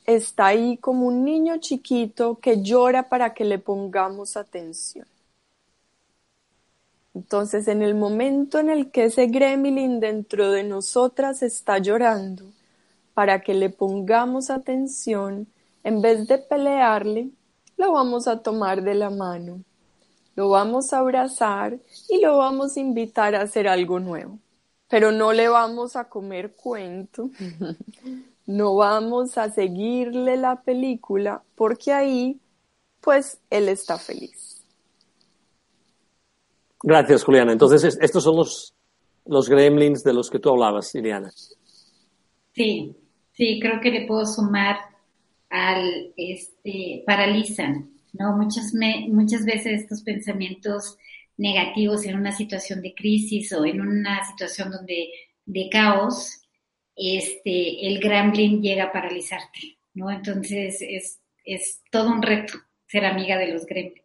está 0.05 0.47
ahí 0.47 0.77
como 0.77 1.07
un 1.07 1.23
niño 1.23 1.57
chiquito 1.57 2.39
que 2.39 2.61
llora 2.61 3.09
para 3.09 3.33
que 3.33 3.45
le 3.45 3.59
pongamos 3.59 4.35
atención. 4.37 5.05
Entonces, 7.13 7.67
en 7.67 7.81
el 7.81 7.95
momento 7.95 8.59
en 8.59 8.69
el 8.69 8.91
que 8.91 9.05
ese 9.05 9.27
gremlin 9.27 9.99
dentro 9.99 10.51
de 10.51 10.63
nosotras 10.63 11.43
está 11.43 11.77
llorando, 11.79 12.45
para 13.13 13.41
que 13.41 13.53
le 13.53 13.69
pongamos 13.69 14.49
atención, 14.49 15.47
en 15.83 16.01
vez 16.01 16.27
de 16.27 16.37
pelearle, 16.37 17.29
lo 17.77 17.91
vamos 17.91 18.27
a 18.27 18.41
tomar 18.41 18.83
de 18.83 18.95
la 18.95 19.09
mano, 19.09 19.63
lo 20.39 20.47
vamos 20.47 20.93
a 20.93 20.99
abrazar 20.99 21.78
y 22.08 22.21
lo 22.21 22.38
vamos 22.38 22.78
a 22.78 22.80
invitar 22.80 23.36
a 23.36 23.41
hacer 23.41 23.67
algo 23.67 23.99
nuevo. 23.99 24.39
Pero 24.88 25.12
no 25.12 25.34
le 25.34 25.49
vamos 25.49 25.97
a 25.97 26.08
comer 26.08 26.56
cuento, 26.56 27.30
no 28.45 28.73
vamos 28.78 29.38
a 29.38 29.49
seguirle 29.49 30.38
la 30.38 30.62
película, 30.62 31.43
porque 31.56 31.91
ahí, 31.91 32.39
pues, 33.02 33.41
él 33.49 33.67
está 33.67 33.97
feliz. 33.97 34.63
Gracias, 36.82 37.25
Juliana. 37.25 37.52
Entonces, 37.52 37.97
estos 37.99 38.23
son 38.23 38.38
los, 38.38 38.73
los 39.25 39.49
gremlins 39.49 40.06
de 40.06 40.13
los 40.13 40.30
que 40.30 40.39
tú 40.39 40.52
hablabas, 40.52 40.95
Iliana. 40.95 41.32
Sí, 42.54 42.95
sí, 43.34 43.60
creo 43.62 43.82
que 43.82 43.91
le 43.91 44.08
puedo 44.08 44.25
sumar 44.25 44.78
al, 45.49 46.13
este, 46.15 47.04
paralizan, 47.06 47.98
¿no? 48.13 48.36
Muchas, 48.36 48.74
muchas 49.10 49.45
veces 49.45 49.82
estos 49.82 50.02
pensamientos 50.04 50.98
negativos 51.38 52.06
en 52.06 52.15
una 52.17 52.32
situación 52.32 52.82
de 52.82 52.93
crisis 52.93 53.52
o 53.54 53.65
en 53.65 53.82
una 53.82 54.26
situación 54.26 54.72
donde 54.72 55.10
de 55.45 55.69
caos, 55.72 56.41
este, 56.95 57.88
el 57.88 58.00
gremlin 58.00 58.62
llega 58.62 58.86
a 58.86 58.91
paralizarte, 58.91 59.78
¿no? 59.93 60.12
Entonces 60.12 60.82
es, 60.82 61.19
es 61.43 61.82
todo 61.91 62.12
un 62.12 62.22
reto 62.22 62.54
ser 62.88 63.06
amiga 63.06 63.38
de 63.38 63.54
los 63.54 63.65
gremlins. 63.65 64.04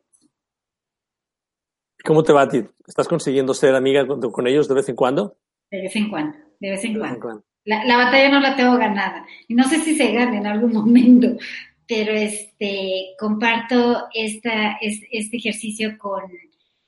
¿Cómo 2.05 2.23
te 2.23 2.33
va 2.33 2.43
a 2.43 2.49
ti? 2.49 2.63
¿Estás 2.87 3.09
consiguiendo 3.09 3.55
ser 3.55 3.75
amiga 3.75 4.07
con, 4.07 4.47
ellos 4.47 4.69
de 4.69 4.75
vez 4.75 4.89
en 4.89 4.97
cuando? 4.97 5.39
De 5.71 5.83
vez 5.83 5.97
en 5.97 6.11
cuando, 6.11 6.37
de 6.61 6.71
vez 6.71 6.85
en, 6.85 6.99
cuando. 6.99 7.45
La, 7.65 7.85
la, 7.85 7.97
batalla 7.97 8.29
no 8.29 8.41
la 8.41 8.57
tengo 8.57 8.77
ganada. 8.77 9.27
Y 9.49 9.55
no 9.55 9.65
sé 9.65 9.79
si 9.81 9.97
se 9.97 10.13
gane 10.13 10.37
en 10.37 10.47
algún 10.47 10.73
momento, 10.73 11.37
pero 11.87 12.13
este, 12.13 13.15
comparto 13.19 14.07
esta, 14.15 14.79
este, 14.81 15.37
ejercicio 15.37 15.99
con, 15.99 16.23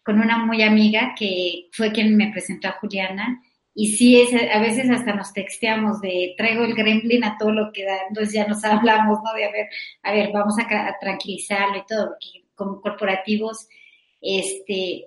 con 0.02 0.20
una 0.20 0.44
muy 0.44 0.62
amiga 0.62 1.14
que 1.18 1.68
fue 1.72 1.92
quien 1.92 2.16
me 2.16 2.30
presentó 2.30 2.68
a 2.68 2.78
Juliana. 2.80 3.42
Y 3.74 3.88
sí, 3.88 4.20
es, 4.20 4.32
a 4.32 4.58
veces 4.58 4.88
hasta 4.90 5.14
nos 5.14 5.34
texteamos 5.34 6.00
de 6.00 6.34
traigo 6.38 6.64
el 6.64 6.74
gremlin 6.74 7.24
a 7.24 7.36
todo 7.36 7.52
lo 7.52 7.72
que 7.72 7.84
da, 7.84 7.98
entonces 8.08 8.34
ya 8.34 8.46
nos 8.46 8.64
hablamos, 8.64 9.18
¿no? 9.22 9.34
De 9.34 9.44
a 9.44 9.52
ver, 9.52 9.68
a 10.02 10.12
ver, 10.12 10.30
vamos 10.32 10.54
a, 10.58 10.98
tranquilizarlo 10.98 11.78
y 11.78 11.86
todo, 11.86 12.08
porque 12.08 12.46
como 12.54 12.80
corporativos 12.80 13.68
este, 14.22 15.06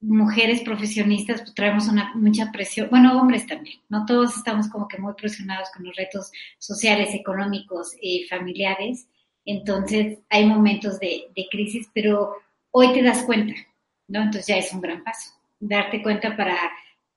mujeres 0.00 0.62
profesionistas 0.62 1.40
pues 1.40 1.54
traemos 1.54 1.88
una 1.88 2.14
mucha 2.14 2.50
presión, 2.52 2.88
bueno, 2.90 3.18
hombres 3.18 3.46
también, 3.46 3.80
no 3.88 4.04
todos 4.04 4.36
estamos 4.36 4.68
como 4.68 4.88
que 4.88 4.98
muy 4.98 5.14
presionados 5.14 5.70
con 5.74 5.84
los 5.84 5.96
retos 5.96 6.30
sociales, 6.58 7.14
económicos 7.14 7.94
y 8.00 8.24
familiares, 8.24 9.08
entonces 9.44 10.18
hay 10.28 10.46
momentos 10.46 10.98
de, 11.00 11.30
crisis, 11.50 11.88
pero 11.94 12.32
hoy 12.70 12.92
te 12.92 13.02
das 13.02 13.24
cuenta, 13.24 13.54
¿no? 14.08 14.22
Entonces 14.22 14.46
ya 14.46 14.56
es 14.56 14.72
un 14.72 14.80
gran 14.80 15.02
paso, 15.02 15.32
darte 15.58 16.02
cuenta 16.02 16.36
para 16.36 16.56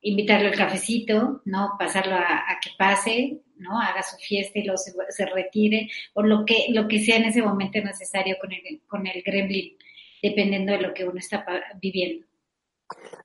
invitarlo 0.01 0.49
al 0.49 0.55
cafecito, 0.55 1.41
¿no? 1.45 1.71
Pasarlo 1.79 2.15
a, 2.15 2.59
que 2.61 2.71
pase, 2.77 3.41
¿no? 3.57 3.79
Haga 3.79 4.03
su 4.03 4.17
fiesta 4.17 4.59
y 4.59 4.63
luego 4.63 4.77
se, 5.09 5.25
retire, 5.25 5.89
o 6.13 6.23
lo 6.23 6.45
que, 6.45 6.67
lo 6.69 6.87
que 6.87 7.03
sea 7.03 7.17
en 7.17 7.25
ese 7.25 7.41
momento 7.41 7.79
necesario 7.81 8.35
con 8.39 8.51
el, 8.51 8.81
con 8.87 9.07
el 9.07 9.21
gremlin 9.23 9.77
dependiendo 10.23 10.71
de 10.71 10.79
lo 10.79 10.93
que 10.93 11.03
uno 11.03 11.19
está 11.19 11.45
viviendo. 11.81 12.25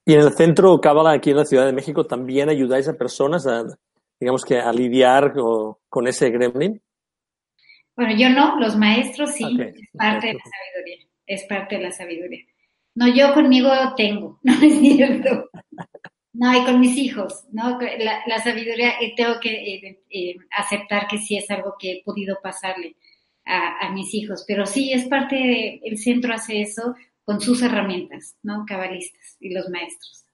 Y 0.05 0.15
en 0.15 0.21
el 0.21 0.33
centro 0.33 0.81
Cábala, 0.81 1.13
aquí 1.13 1.31
en 1.31 1.37
la 1.37 1.45
Ciudad 1.45 1.65
de 1.65 1.73
México, 1.73 2.05
también 2.07 2.49
ayudáis 2.49 2.89
a 2.89 2.95
personas 2.95 3.47
a, 3.47 3.65
digamos 4.19 4.45
que, 4.45 4.59
a 4.59 4.73
lidiar 4.73 5.33
con 5.89 6.09
ese 6.09 6.31
gremlin. 6.31 6.83
Bueno, 7.99 8.15
yo 8.17 8.31
no, 8.31 8.61
los 8.61 8.77
maestros 8.77 9.33
sí, 9.33 9.43
es 9.45 9.91
parte 9.93 10.29
de 10.29 10.35
la 10.35 10.41
sabiduría, 10.45 11.09
es 11.27 11.45
parte 11.47 11.75
de 11.75 11.83
la 11.83 11.91
sabiduría. 11.91 12.45
No, 12.95 13.13
yo 13.13 13.35
conmigo 13.35 13.73
tengo, 13.97 14.39
no 14.45 14.53
es 14.53 14.79
cierto. 14.79 15.51
No, 16.33 16.57
y 16.57 16.65
con 16.65 16.79
mis 16.79 16.97
hijos, 16.97 17.47
¿no? 17.51 17.77
La, 17.81 18.39
sabiduría, 18.39 19.01
eh, 19.01 19.15
tengo 19.17 19.41
que 19.41 19.51
eh, 19.51 20.05
eh, 20.11 20.37
aceptar 20.57 21.09
que 21.09 21.19
sí 21.19 21.39
es 21.39 21.51
algo 21.51 21.75
que 21.77 21.91
he 21.91 22.03
podido 22.05 22.37
pasarle 22.41 22.95
a, 23.45 23.91
mis 23.93 24.15
hijos, 24.15 24.45
pero 24.47 24.65
sí 24.65 24.93
es 24.93 25.09
parte 25.09 25.35
de, 25.35 25.81
el 25.83 25.99
centro 25.99 26.33
hace 26.33 26.61
eso 26.61 26.95
con 27.25 27.41
sus 27.41 27.63
herramientas, 27.63 28.37
¿no? 28.45 28.65
Cabalistas 28.65 29.37
y 29.41 29.53
los 29.53 29.71
maestros. 29.71 30.25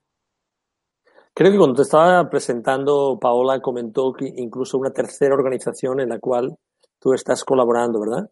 Creo 1.33 1.51
que 1.51 1.57
cuando 1.57 1.77
te 1.77 1.81
estaba 1.81 2.29
presentando, 2.29 3.17
Paola 3.19 3.59
comentó 3.59 4.13
que 4.13 4.31
incluso 4.37 4.77
una 4.77 4.91
tercera 4.91 5.33
organización 5.33 5.99
en 5.99 6.09
la 6.09 6.19
cual 6.19 6.55
tú 7.05 7.13
estás 7.13 7.43
colaborando, 7.43 7.99
¿verdad? 7.99 8.31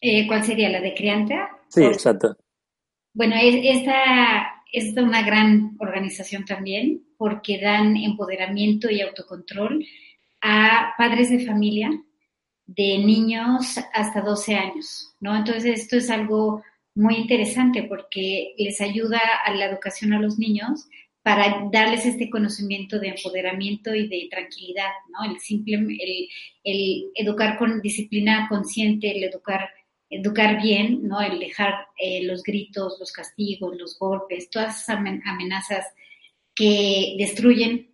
Eh, 0.00 0.26
¿Cuál 0.26 0.42
sería? 0.44 0.70
¿La 0.70 0.80
de 0.80 0.94
Crianta? 0.94 1.50
Sí, 1.68 1.84
exacto. 1.84 2.38
Bueno, 3.12 3.36
esta 3.38 4.62
es 4.72 4.96
una 4.96 5.22
gran 5.22 5.76
organización 5.78 6.46
también 6.46 7.02
porque 7.18 7.60
dan 7.60 7.98
empoderamiento 7.98 8.90
y 8.90 9.02
autocontrol 9.02 9.84
a 10.40 10.94
padres 10.96 11.28
de 11.28 11.44
familia 11.44 11.90
de 12.64 12.96
niños 12.96 13.78
hasta 13.92 14.22
12 14.22 14.54
años, 14.54 15.14
¿no? 15.20 15.36
Entonces 15.36 15.80
esto 15.80 15.96
es 15.96 16.08
algo 16.08 16.62
muy 16.94 17.16
interesante 17.16 17.82
porque 17.82 18.54
les 18.56 18.80
ayuda 18.80 19.20
a 19.44 19.52
la 19.52 19.66
educación 19.66 20.14
a 20.14 20.18
los 20.18 20.38
niños 20.38 20.88
para 21.26 21.68
darles 21.72 22.06
este 22.06 22.30
conocimiento 22.30 23.00
de 23.00 23.08
empoderamiento 23.08 23.92
y 23.92 24.06
de 24.06 24.28
tranquilidad, 24.30 24.92
¿no? 25.10 25.28
El 25.28 25.40
simple, 25.40 25.76
educar 26.62 27.58
con 27.58 27.80
disciplina 27.80 28.46
consciente, 28.48 29.10
el 29.10 29.24
educar, 29.24 29.68
educar 30.08 30.62
bien, 30.62 31.00
¿no? 31.02 31.20
El 31.20 31.40
dejar 31.40 31.88
eh, 32.00 32.22
los 32.22 32.44
gritos, 32.44 32.98
los 33.00 33.10
castigos, 33.10 33.76
los 33.76 33.98
golpes, 33.98 34.50
todas 34.50 34.80
esas 34.80 34.98
amenazas 35.24 35.84
que 36.54 37.16
destruyen, 37.18 37.90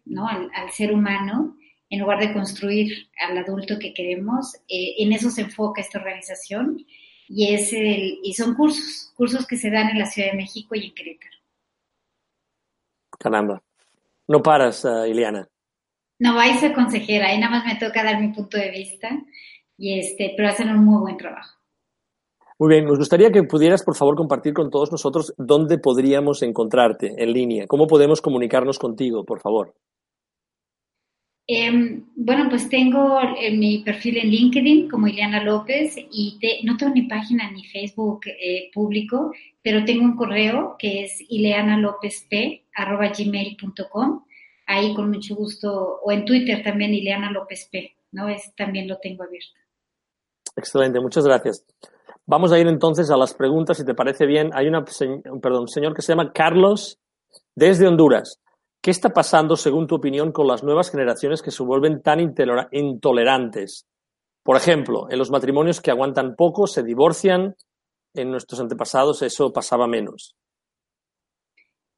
al 0.55 0.71
ser 0.71 0.93
humano 0.93 1.57
en 1.89 2.01
lugar 2.01 2.21
de 2.21 2.35
construir 2.35 3.09
al 3.27 3.39
adulto 3.39 3.79
que 3.79 3.95
queremos. 3.95 4.57
Eh, 4.69 4.97
en 4.99 5.11
eso 5.15 5.31
se 5.31 5.41
enfoca 5.41 5.81
esta 5.81 6.01
organización 6.01 6.85
y, 7.29 7.55
es 7.55 7.73
el, 7.73 8.19
y 8.23 8.35
son 8.35 8.55
cursos, 8.57 9.11
cursos 9.17 9.47
que 9.47 9.57
se 9.57 9.71
dan 9.71 9.89
en 9.89 9.99
la 9.99 10.05
Ciudad 10.05 10.33
de 10.33 10.37
México 10.37 10.75
y 10.75 10.85
en 10.85 10.95
Querétaro. 10.95 11.42
Caramba. 13.23 13.63
No 14.27 14.43
paras, 14.43 14.85
uh, 14.85 15.07
Ileana. 15.07 15.49
No, 16.19 16.35
vais 16.35 16.57
a 16.57 16.61
ser 16.61 16.73
consejera, 16.75 17.29
ahí 17.29 17.39
nada 17.39 17.53
más 17.53 17.65
me 17.65 17.77
toca 17.77 18.03
dar 18.03 18.21
mi 18.21 18.33
punto 18.33 18.57
de 18.57 18.71
vista, 18.71 19.09
y 19.77 19.99
este, 20.01 20.35
pero 20.37 20.49
hacen 20.49 20.71
un 20.71 20.85
muy 20.85 21.01
buen 21.01 21.17
trabajo. 21.17 21.57
Muy 22.59 22.69
bien, 22.69 22.85
nos 22.85 22.99
gustaría 22.99 23.31
que 23.31 23.45
pudieras, 23.45 23.85
por 23.85 23.97
favor, 23.97 24.17
compartir 24.17 24.55
con 24.55 24.71
todos 24.71 24.91
nosotros 24.91 25.35
dónde 25.37 25.79
podríamos 25.79 26.43
encontrarte 26.43 27.15
en 27.17 27.33
línea, 27.33 27.67
cómo 27.69 27.87
podemos 27.87 28.21
comunicarnos 28.21 28.79
contigo, 28.79 29.25
por 29.25 29.41
favor. 29.41 29.75
Em, 31.47 32.05
bueno, 32.15 32.49
pues 32.49 32.69
tengo 32.69 33.19
mi 33.53 33.79
perfil 33.79 34.19
en 34.19 34.31
LinkedIn 34.31 34.89
como 34.89 35.09
Ileana 35.09 35.43
López 35.43 35.97
y 35.97 36.39
no 36.63 36.77
tengo 36.77 36.95
ni 36.95 37.03
página 37.03 37.51
ni 37.51 37.65
Facebook 37.65 38.21
eh, 38.27 38.71
público, 38.73 39.33
pero 39.61 39.85
tengo 39.85 40.05
un 40.05 40.15
correo 40.17 40.77
que 40.79 41.03
es 41.05 41.21
ileanalopezp.gmail.com. 41.29 44.25
Ahí 44.67 44.95
con 44.95 45.11
mucho 45.11 45.35
gusto, 45.35 45.99
o 46.05 46.13
en 46.13 46.25
Twitter 46.25 46.63
también 46.63 46.95
Ileana 46.95 47.33
López 47.33 47.69
P, 47.71 47.97
¿no? 48.13 48.29
Es, 48.29 48.55
también 48.55 48.87
lo 48.87 48.99
tengo 48.99 49.25
abierto. 49.25 49.51
Excelente, 50.57 51.01
muchas 51.01 51.25
gracias. 51.25 51.67
Vamos 52.27 52.53
a 52.53 52.59
ir 52.59 52.67
entonces 52.69 53.11
a 53.11 53.17
las 53.17 53.35
preguntas, 53.35 53.77
si 53.77 53.85
te 53.85 53.95
parece 53.95 54.27
bien. 54.27 54.51
Hay 54.55 54.69
una, 54.69 54.85
perdón, 54.85 55.63
un 55.63 55.69
señor 55.69 55.95
que 55.95 56.03
se 56.03 56.13
llama 56.13 56.33
Carlos 56.33 57.01
desde 57.57 57.89
Honduras. 57.89 58.41
¿Qué 58.83 58.91
está 58.91 59.11
pasando, 59.11 59.57
según 59.57 59.87
tu 59.87 59.95
opinión, 59.95 60.33
con 60.33 60.49
las 60.49 60.65
nuevas 60.65 60.91
generaciones 60.91 61.41
que 61.41 61.53
se 61.53 61.63
vuelven 61.63 62.03
tan 62.03 62.19
intolerantes? 62.21 63.87
Por 64.43 64.57
ejemplo, 64.57 65.09
en 65.09 65.19
los 65.19 65.31
matrimonios 65.31 65.81
que 65.81 65.93
aguantan 65.93 66.35
poco, 66.35 66.67
se 66.67 66.83
divorcian, 66.83 67.55
en 68.15 68.31
nuestros 68.31 68.61
antepasados 68.61 69.23
eso 69.23 69.53
pasaba 69.53 69.87
menos. 69.87 70.37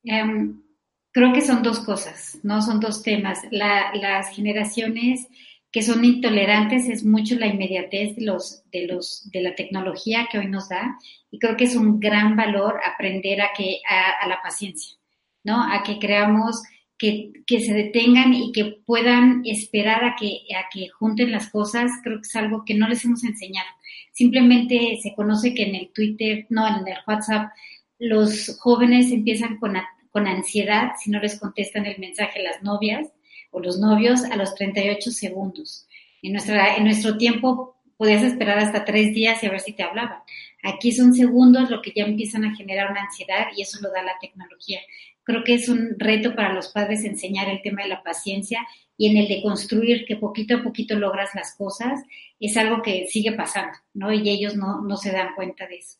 Em, 0.05 0.63
creo 1.11 1.33
que 1.33 1.41
son 1.41 1.63
dos 1.63 1.81
cosas, 1.81 2.39
¿no? 2.43 2.61
Son 2.61 2.81
dos 2.81 3.03
temas. 3.03 3.41
las 3.51 4.29
generaciones 4.37 5.27
que 5.75 5.83
son 5.83 6.05
intolerantes 6.05 6.89
es 6.89 7.05
mucho 7.05 7.35
la 7.37 7.49
inmediatez 7.49 8.15
de 8.15 8.27
los, 8.27 8.63
de 8.71 8.87
los, 8.87 9.29
de 9.33 9.41
la 9.41 9.57
tecnología 9.57 10.29
que 10.31 10.39
hoy 10.39 10.47
nos 10.47 10.69
da. 10.69 10.97
Y 11.33 11.41
creo 11.41 11.57
que 11.57 11.65
es 11.65 11.75
un 11.75 11.99
gran 11.99 12.37
valor 12.37 12.79
aprender 12.85 13.41
a 13.41 13.49
que, 13.57 13.81
a, 13.89 14.29
la 14.29 14.41
paciencia, 14.41 14.97
¿no? 15.43 15.61
A 15.61 15.83
que 15.83 15.99
creamos 15.99 16.63
que, 16.99 17.33
se 17.49 17.73
detengan 17.73 18.33
y 18.35 18.53
que 18.53 18.65
puedan 18.87 19.43
esperar 19.45 20.05
a 20.05 20.17
que, 20.17 20.43
a 20.57 20.69
que 20.73 20.89
junten 20.89 21.33
las 21.33 21.51
cosas, 21.51 21.91
creo 22.03 22.19
que 22.19 22.27
es 22.27 22.37
algo 22.37 22.65
que 22.65 22.75
no 22.75 22.89
les 22.89 23.05
hemos 23.05 23.25
enseñado. 23.25 23.69
Simplemente 24.13 24.99
se 25.03 25.15
conoce 25.15 25.55
que 25.55 25.65
en 25.65 25.75
el 25.75 25.93
Twitter, 25.93 26.47
no, 26.51 26.67
en 26.67 26.87
el 26.87 26.99
WhatsApp, 27.07 27.51
los 27.99 28.57
jóvenes 28.61 29.11
empiezan 29.13 29.59
con, 29.59 29.75
con 30.11 30.27
ansiedad 30.27 30.93
si 31.03 31.11
no 31.11 31.21
les 31.21 31.39
contestan 31.39 31.87
el 31.87 31.99
mensaje 31.99 32.43
las 32.43 32.63
novias 32.63 33.09
o 33.51 33.61
los 33.61 33.79
novios 33.79 34.25
a 34.25 34.37
los 34.37 34.55
38 34.55 35.11
segundos. 35.11 35.87
En, 36.23 36.33
nuestra, 36.33 36.77
en 36.77 36.85
nuestro 36.85 37.17
tiempo 37.19 37.77
podías 37.97 38.23
esperar 38.23 38.59
hasta 38.59 38.85
tres 38.85 39.15
días 39.15 39.43
y 39.43 39.47
a 39.47 39.51
ver 39.51 39.61
si 39.61 39.73
te 39.73 39.83
hablaban. 39.83 40.19
Aquí 40.63 40.93
son 40.93 41.15
segundos 41.15 41.71
lo 41.71 41.83
que 41.83 41.93
ya 41.95 42.05
empiezan 42.05 42.45
a 42.45 42.57
generar 42.57 42.91
una 42.91 43.03
ansiedad 43.03 43.49
y 43.57 43.63
eso 43.63 43.79
lo 43.83 43.91
da 43.91 44.03
la 44.03 44.19
tecnología. 44.21 44.81
Creo 45.25 45.43
que 45.43 45.55
es 45.55 45.69
un 45.69 45.97
reto 45.99 46.35
para 46.35 46.53
los 46.53 46.69
padres 46.69 47.05
enseñar 47.05 47.49
el 47.49 47.63
tema 47.63 47.83
de 47.83 47.89
la 47.89 48.03
paciencia 48.03 48.61
y 48.97 49.11
en 49.11 49.17
el 49.17 49.29
de 49.29 49.43
construir 49.43 50.05
que 50.07 50.17
poquito 50.17 50.57
a 50.57 50.63
poquito 50.63 50.97
logras 50.97 51.31
las 51.35 51.55
cosas, 51.57 52.01
es 52.39 52.57
algo 52.57 52.83
que 52.83 53.07
sigue 53.09 53.33
pasando, 53.33 53.77
¿no? 53.95 54.13
Y 54.13 54.29
ellos 54.29 54.55
no, 54.57 54.83
no 54.83 54.97
se 54.97 55.11
dan 55.11 55.35
cuenta 55.35 55.67
de 55.67 55.77
eso. 55.77 55.99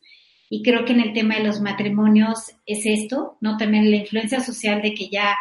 Y 0.51 0.63
creo 0.63 0.85
que 0.85 0.93
en 0.93 1.01
el 1.01 1.13
tema 1.13 1.37
de 1.37 1.45
los 1.45 1.61
matrimonios 1.61 2.53
es 2.67 2.87
esto, 2.87 3.39
¿no? 3.41 3.57
También 3.57 3.91
la 3.91 3.97
influencia 3.97 4.41
social 4.41 4.83
de 4.83 4.95
que 4.95 5.09
ya 5.09 5.35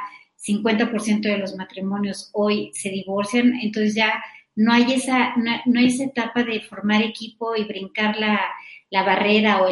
50% 0.46 1.22
de 1.22 1.38
los 1.38 1.56
matrimonios 1.56 2.30
hoy 2.34 2.72
se 2.74 2.90
divorcian, 2.90 3.54
entonces 3.62 3.96
ya 3.96 4.24
no 4.56 4.74
hay 4.74 4.94
esa, 4.94 5.36
no, 5.38 5.80
hay 5.80 5.88
esa 5.88 6.06
etapa 6.06 6.44
de 6.44 6.62
formar 6.62 7.02
equipo 7.02 7.56
y 7.56 7.64
brincar 7.64 8.18
la, 8.18 8.40
la 8.90 9.04
barrera 9.04 9.64
o 9.64 9.68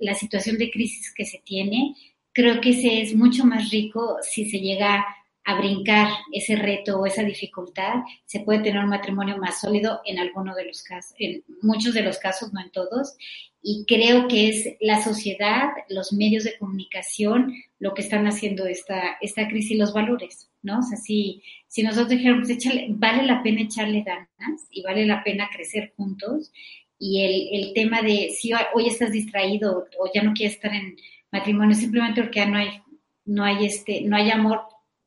la 0.00 0.14
situación 0.14 0.58
de 0.58 0.70
crisis 0.70 1.12
que 1.14 1.24
se 1.24 1.40
tiene. 1.44 1.94
Creo 2.32 2.60
que 2.60 2.70
ese 2.70 3.02
es 3.02 3.14
mucho 3.14 3.44
más 3.44 3.70
rico 3.70 4.16
si 4.22 4.48
se 4.48 4.58
llega 4.58 5.04
a 5.44 5.56
brincar 5.56 6.08
ese 6.32 6.56
reto 6.56 7.00
o 7.00 7.06
esa 7.06 7.22
dificultad, 7.24 7.94
se 8.26 8.40
puede 8.40 8.60
tener 8.60 8.82
un 8.82 8.90
matrimonio 8.90 9.38
más 9.38 9.60
sólido 9.60 10.00
en 10.04 10.18
alguno 10.18 10.54
de 10.54 10.66
los 10.66 10.82
casos, 10.82 11.14
en 11.18 11.42
muchos 11.62 11.94
de 11.94 12.02
los 12.02 12.18
casos, 12.18 12.52
no 12.52 12.60
en 12.60 12.70
todos. 12.70 13.16
Y 13.60 13.84
creo 13.86 14.28
que 14.28 14.48
es 14.48 14.76
la 14.80 15.02
sociedad, 15.02 15.70
los 15.88 16.12
medios 16.12 16.44
de 16.44 16.56
comunicación, 16.58 17.54
lo 17.78 17.94
que 17.94 18.02
están 18.02 18.26
haciendo 18.26 18.66
esta, 18.66 19.18
esta 19.20 19.48
crisis 19.48 19.72
y 19.72 19.76
los 19.76 19.92
valores, 19.92 20.48
¿no? 20.62 20.78
O 20.80 20.82
sea, 20.82 20.96
si, 20.96 21.42
si 21.68 21.82
nosotros 21.82 22.10
dijéramos, 22.10 22.48
vale 22.90 23.24
la 23.24 23.42
pena 23.42 23.62
echarle 23.62 24.02
ganas 24.02 24.66
y 24.70 24.82
vale 24.82 25.06
la 25.06 25.22
pena 25.22 25.48
crecer 25.52 25.92
juntos, 25.96 26.52
y 26.98 27.22
el, 27.22 27.64
el 27.64 27.74
tema 27.74 28.00
de 28.00 28.30
si 28.30 28.52
hoy 28.52 28.86
estás 28.86 29.10
distraído 29.10 29.88
o 29.98 30.10
ya 30.14 30.22
no 30.22 30.34
quieres 30.34 30.54
estar 30.54 30.72
en 30.72 30.96
matrimonio 31.32 31.74
simplemente 31.74 32.22
porque 32.22 32.40
ya 32.40 32.46
no 32.46 32.58
hay, 32.58 32.82
no 33.24 33.44
hay, 33.44 33.66
este, 33.66 34.02
no 34.02 34.16
hay 34.16 34.30
amor, 34.30 34.60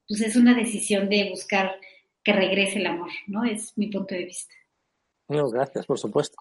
pues 0.07 0.21
es 0.21 0.35
una 0.35 0.53
decisión 0.53 1.09
de 1.09 1.29
buscar 1.29 1.79
que 2.23 2.33
regrese 2.33 2.79
el 2.79 2.87
amor, 2.87 3.09
¿no? 3.27 3.43
Es 3.45 3.77
mi 3.77 3.87
punto 3.91 4.15
de 4.15 4.25
vista. 4.25 4.53
No, 5.27 5.47
gracias, 5.49 5.85
por 5.85 5.99
supuesto. 5.99 6.35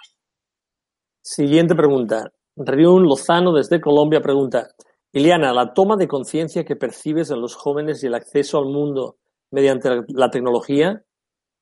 Siguiente 1.22 1.74
pregunta. 1.74 2.32
Riun 2.56 3.04
Lozano 3.04 3.52
desde 3.52 3.80
Colombia 3.80 4.20
pregunta, 4.20 4.68
Iliana, 5.12 5.52
la 5.52 5.74
toma 5.74 5.96
de 5.96 6.08
conciencia 6.08 6.64
que 6.64 6.76
percibes 6.76 7.30
en 7.30 7.40
los 7.40 7.54
jóvenes 7.54 8.02
y 8.02 8.06
el 8.06 8.14
acceso 8.14 8.58
al 8.58 8.66
mundo 8.66 9.16
mediante 9.50 9.88
la 10.08 10.30
tecnología, 10.30 11.04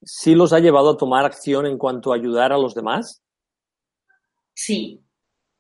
¿sí 0.03 0.35
los 0.35 0.53
ha 0.53 0.59
llevado 0.59 0.91
a 0.91 0.97
tomar 0.97 1.25
acción 1.25 1.67
en 1.67 1.79
cuanto 1.79 2.13
a 2.13 2.17
ayudar 2.17 2.53
a 2.53 2.59
los 2.59 2.75
demás? 2.75 3.23
Sí, 4.55 5.02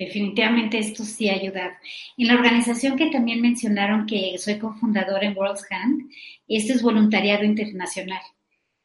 Definitivamente 0.04 0.78
esto 0.78 1.04
sí 1.04 1.28
ha 1.28 1.34
ayudado. 1.34 1.70
En 2.16 2.26
la 2.26 2.34
organización 2.34 2.96
que 2.96 3.10
también 3.10 3.40
mencionaron 3.40 4.06
que 4.06 4.36
soy 4.36 4.58
cofundadora 4.58 5.24
en 5.26 5.36
World's 5.36 5.64
Hand, 5.70 6.10
esto 6.48 6.72
es 6.72 6.82
voluntariado 6.82 7.44
internacional. 7.44 8.20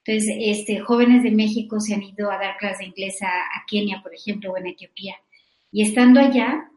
Entonces, 0.05 0.35
este, 0.39 0.79
jóvenes 0.79 1.23
de 1.23 1.31
México 1.31 1.79
se 1.79 1.95
han 1.95 2.03
ido 2.03 2.29
a 2.29 2.37
dar 2.37 2.57
clases 2.57 2.79
de 2.79 2.85
inglés 2.85 3.21
a, 3.23 3.65
Kenia, 3.67 4.01
por 4.03 4.13
ejemplo, 4.13 4.51
o 4.51 4.57
en 4.57 4.67
Etiopía. 4.67 5.15
Y 5.71 5.81
estando 5.81 6.19
allá, 6.19 6.69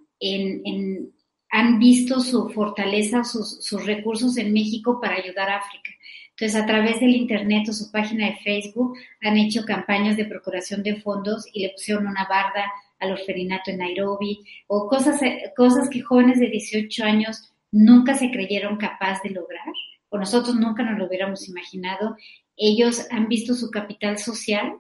han 1.50 1.79
visto 1.79 2.20
su 2.20 2.48
fortaleza, 2.48 3.24
sus, 3.24 3.62
sus 3.62 3.85
recursos 3.85 4.38
en 4.38 4.55
México 4.55 5.00
para 5.00 5.16
ayudar 5.16 5.50
a 5.50 5.59
África. 5.59 5.90
Entonces, 6.31 6.61
a 6.61 6.66
través 6.66 6.98
del 6.98 7.14
Internet 7.14 7.68
o 7.68 7.72
su 7.74 7.90
página 7.92 8.26
de 8.26 8.37
Facebook, 8.37 8.96
han 9.20 9.37
hecho 9.37 9.66
campañas 9.66 10.16
de 10.16 10.24
procuración 10.24 10.83
de 10.83 10.96
fondos 10.96 11.46
y 11.53 11.61
le 11.61 11.70
pusieron 11.70 12.07
una 12.07 12.26
barda 12.26 12.64
al 13.00 13.12
orferinato 13.12 13.70
en 13.70 13.78
Nairobi, 13.78 14.40
o 14.66 14.86
cosas, 14.88 15.20
cosas 15.56 15.88
que 15.88 16.02
jóvenes 16.02 16.38
de 16.38 16.50
18 16.50 17.04
años 17.04 17.50
nunca 17.72 18.14
se 18.14 18.30
creyeron 18.30 18.76
capaz 18.76 19.22
de 19.22 19.30
lograr, 19.30 19.72
o 20.08 20.18
nosotros 20.18 20.56
nunca 20.56 20.82
nos 20.82 20.98
lo 20.98 21.06
hubiéramos 21.06 21.48
imaginado. 21.48 22.16
Ellos 22.56 23.06
han 23.10 23.28
visto 23.28 23.54
su 23.54 23.70
capital 23.70 24.18
social, 24.18 24.74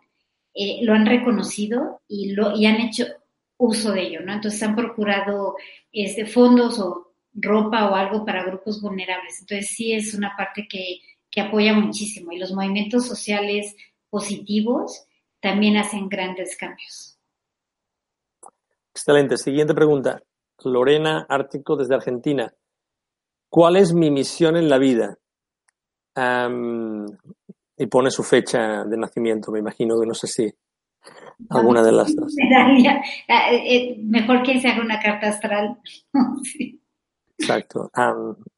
eh, 0.54 0.80
lo 0.82 0.94
han 0.94 1.06
reconocido 1.06 2.02
y, 2.08 2.32
lo, 2.32 2.56
y 2.56 2.66
han 2.66 2.80
hecho 2.80 3.06
uso 3.56 3.92
de 3.92 4.02
ello, 4.02 4.20
¿no? 4.22 4.32
Entonces 4.32 4.62
han 4.62 4.74
procurado 4.74 5.54
este, 5.92 6.26
fondos 6.26 6.78
o 6.80 7.12
ropa 7.32 7.90
o 7.90 7.94
algo 7.94 8.24
para 8.24 8.44
grupos 8.44 8.80
vulnerables. 8.80 9.40
Entonces 9.40 9.68
sí 9.68 9.92
es 9.92 10.14
una 10.14 10.34
parte 10.36 10.66
que, 10.68 11.00
que 11.30 11.40
apoya 11.40 11.74
muchísimo 11.74 12.32
y 12.32 12.38
los 12.38 12.52
movimientos 12.52 13.06
sociales 13.06 13.76
positivos 14.08 15.06
también 15.40 15.76
hacen 15.76 16.08
grandes 16.08 16.56
cambios. 16.56 17.19
Excelente. 19.00 19.38
Siguiente 19.38 19.72
pregunta. 19.72 20.22
Lorena 20.62 21.24
Ártico 21.26 21.74
desde 21.74 21.94
Argentina. 21.94 22.52
¿Cuál 23.48 23.76
es 23.76 23.94
mi 23.94 24.10
misión 24.10 24.56
en 24.56 24.68
la 24.68 24.78
vida? 24.78 25.16
y 27.78 27.86
pone 27.86 28.10
su 28.10 28.22
fecha 28.22 28.84
de 28.84 28.96
nacimiento, 28.98 29.50
me 29.50 29.60
imagino 29.60 29.98
que 29.98 30.06
no 30.06 30.12
sé 30.12 30.26
si 30.26 30.52
alguna 31.48 31.82
de 31.82 31.92
las 31.92 32.14
dos. 32.14 32.34
Eh, 32.46 33.74
eh, 33.74 33.96
mejor 34.02 34.42
que 34.42 34.60
se 34.60 34.68
haga 34.68 34.82
una 34.82 35.00
carta 35.00 35.28
astral. 35.28 35.80
Exacto, 37.38 37.90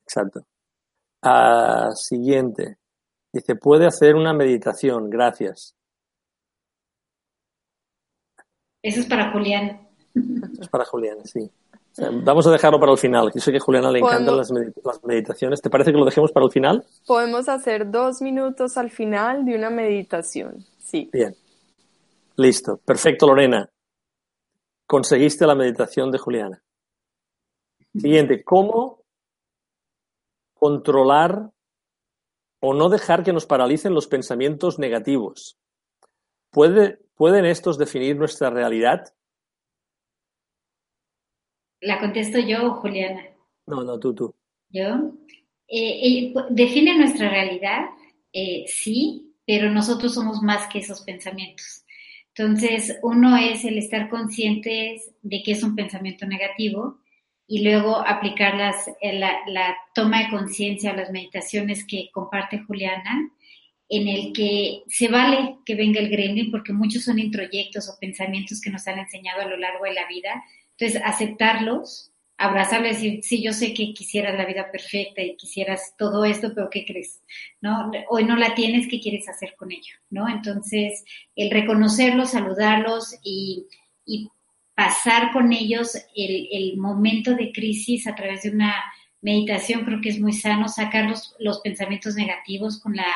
exacto. 0.04 0.40
Ah, 1.22 1.90
siguiente. 1.94 2.78
Dice, 3.32 3.54
puede 3.54 3.86
hacer 3.86 4.16
una 4.16 4.32
meditación, 4.32 5.08
gracias. 5.08 5.76
Eso 8.82 9.00
es 9.02 9.06
para 9.06 9.30
Julián. 9.30 9.91
Es 10.14 10.68
para 10.68 10.84
Julián, 10.84 11.18
sí. 11.24 11.50
vamos 12.24 12.46
a 12.46 12.50
dejarlo 12.50 12.78
para 12.78 12.92
el 12.92 12.98
final. 12.98 13.30
Yo 13.34 13.40
sé 13.40 13.50
que 13.50 13.58
a 13.58 13.60
Juliana 13.60 13.90
le 13.90 14.00
encantan 14.00 14.36
las, 14.36 14.52
meditaciones. 15.02 15.60
¿Te 15.60 15.70
parece 15.70 15.92
que 15.92 15.98
lo 15.98 16.04
dejemos 16.04 16.32
para 16.32 16.46
el 16.46 16.52
final? 16.52 16.84
Podemos 17.06 17.48
hacer 17.48 17.90
dos 17.90 18.20
minutos 18.22 18.76
al 18.76 18.90
final 18.90 19.44
de 19.44 19.56
una 19.56 19.70
meditación. 19.70 20.64
Sí. 20.78 21.08
Bien. 21.12 21.34
Listo. 22.36 22.78
Perfecto, 22.78 23.26
Lorena. 23.26 23.68
Conseguiste 24.86 25.46
la 25.46 25.54
meditación 25.54 26.10
de 26.10 26.18
Juliana. 26.18 26.62
Siguiente. 27.94 28.42
¿Cómo 28.42 29.02
controlar 30.54 31.50
o 32.60 32.74
no 32.74 32.88
dejar 32.88 33.24
que 33.24 33.32
nos 33.32 33.46
paralicen 33.46 33.94
los 33.94 34.06
pensamientos 34.06 34.78
negativos? 34.78 35.58
¿Puede, 36.50 37.00
¿Pueden 37.14 37.46
estos 37.46 37.78
definir 37.78 38.16
nuestra 38.16 38.50
realidad? 38.50 39.12
¿La 41.82 41.98
contesto 41.98 42.38
yo 42.38 42.66
o 42.66 42.74
Juliana? 42.76 43.22
No, 43.66 43.82
no, 43.82 43.98
tú, 43.98 44.14
tú. 44.14 44.34
¿Yo? 44.70 45.12
Eh, 45.66 46.00
eh, 46.02 46.34
¿Define 46.50 46.96
nuestra 46.96 47.28
realidad? 47.28 47.86
Eh, 48.32 48.64
sí, 48.68 49.34
pero 49.44 49.68
nosotros 49.68 50.14
somos 50.14 50.42
más 50.42 50.68
que 50.68 50.78
esos 50.78 51.02
pensamientos. 51.02 51.84
Entonces, 52.34 52.98
uno 53.02 53.36
es 53.36 53.64
el 53.64 53.78
estar 53.78 54.08
conscientes 54.08 55.10
de 55.22 55.42
que 55.42 55.52
es 55.52 55.62
un 55.62 55.74
pensamiento 55.74 56.24
negativo 56.24 57.00
y 57.48 57.64
luego 57.64 57.96
aplicar 57.96 58.56
las, 58.56 58.86
la, 59.02 59.40
la 59.48 59.76
toma 59.94 60.20
de 60.20 60.30
conciencia 60.30 60.92
o 60.92 60.96
las 60.96 61.10
meditaciones 61.10 61.84
que 61.84 62.10
comparte 62.12 62.62
Juliana, 62.62 63.30
en 63.88 64.08
el 64.08 64.32
que 64.32 64.84
se 64.86 65.08
vale 65.08 65.56
que 65.66 65.74
venga 65.74 66.00
el 66.00 66.08
gremlin 66.08 66.50
porque 66.50 66.72
muchos 66.72 67.04
son 67.04 67.18
introyectos 67.18 67.90
o 67.90 67.98
pensamientos 68.00 68.60
que 68.60 68.70
nos 68.70 68.86
han 68.86 69.00
enseñado 69.00 69.42
a 69.42 69.46
lo 69.46 69.56
largo 69.56 69.84
de 69.84 69.94
la 69.94 70.06
vida 70.06 70.42
entonces, 70.82 71.02
aceptarlos, 71.04 72.10
abrazarle 72.36 72.88
y 72.88 72.92
decir, 72.92 73.20
sí, 73.22 73.42
yo 73.42 73.52
sé 73.52 73.72
que 73.72 73.94
quisieras 73.94 74.36
la 74.36 74.46
vida 74.46 74.70
perfecta 74.72 75.22
y 75.22 75.36
quisieras 75.36 75.94
todo 75.96 76.24
esto, 76.24 76.52
pero 76.54 76.70
¿qué 76.70 76.84
crees? 76.84 77.22
¿No? 77.60 77.92
Hoy 78.08 78.24
no 78.24 78.34
la 78.34 78.54
tienes, 78.56 78.88
¿qué 78.88 79.00
quieres 79.00 79.28
hacer 79.28 79.54
con 79.56 79.70
ello? 79.70 79.94
¿No? 80.10 80.28
Entonces, 80.28 81.04
el 81.36 81.50
reconocerlos, 81.50 82.32
saludarlos 82.32 83.16
y, 83.22 83.66
pasar 84.74 85.32
con 85.32 85.52
ellos 85.52 85.94
el, 86.16 86.48
el, 86.50 86.78
momento 86.78 87.34
de 87.34 87.52
crisis 87.52 88.06
a 88.06 88.14
través 88.14 88.42
de 88.42 88.50
una 88.50 88.74
meditación, 89.20 89.84
creo 89.84 90.00
que 90.00 90.08
es 90.08 90.18
muy 90.18 90.32
sano, 90.32 90.66
sacar 90.66 91.08
los, 91.08 91.36
los 91.38 91.60
pensamientos 91.60 92.16
negativos 92.16 92.80
con 92.80 92.96
la, 92.96 93.06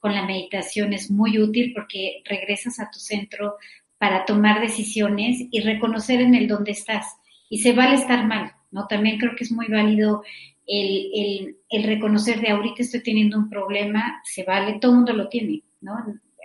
con 0.00 0.12
la 0.12 0.26
meditación 0.26 0.92
es 0.92 1.10
muy 1.10 1.38
útil 1.38 1.72
porque 1.72 2.20
regresas 2.26 2.80
a 2.80 2.90
tu 2.90 2.98
centro 2.98 3.56
para 4.04 4.26
tomar 4.26 4.60
decisiones 4.60 5.46
y 5.50 5.60
reconocer 5.60 6.20
en 6.20 6.34
el 6.34 6.46
dónde 6.46 6.72
estás. 6.72 7.16
Y 7.48 7.60
se 7.60 7.72
vale 7.72 7.94
estar 7.94 8.26
mal, 8.26 8.52
¿no? 8.70 8.86
También 8.86 9.16
creo 9.16 9.34
que 9.34 9.44
es 9.44 9.50
muy 9.50 9.66
válido 9.66 10.22
el, 10.66 11.56
el, 11.70 11.84
reconocer 11.84 12.38
de 12.42 12.50
ahorita 12.50 12.82
estoy 12.82 13.02
teniendo 13.02 13.38
un 13.38 13.48
problema, 13.48 14.20
se 14.22 14.44
vale, 14.44 14.78
todo 14.78 14.92
el 14.92 14.96
mundo 14.98 15.14
lo 15.14 15.30
tiene, 15.30 15.62
¿no? 15.80 15.94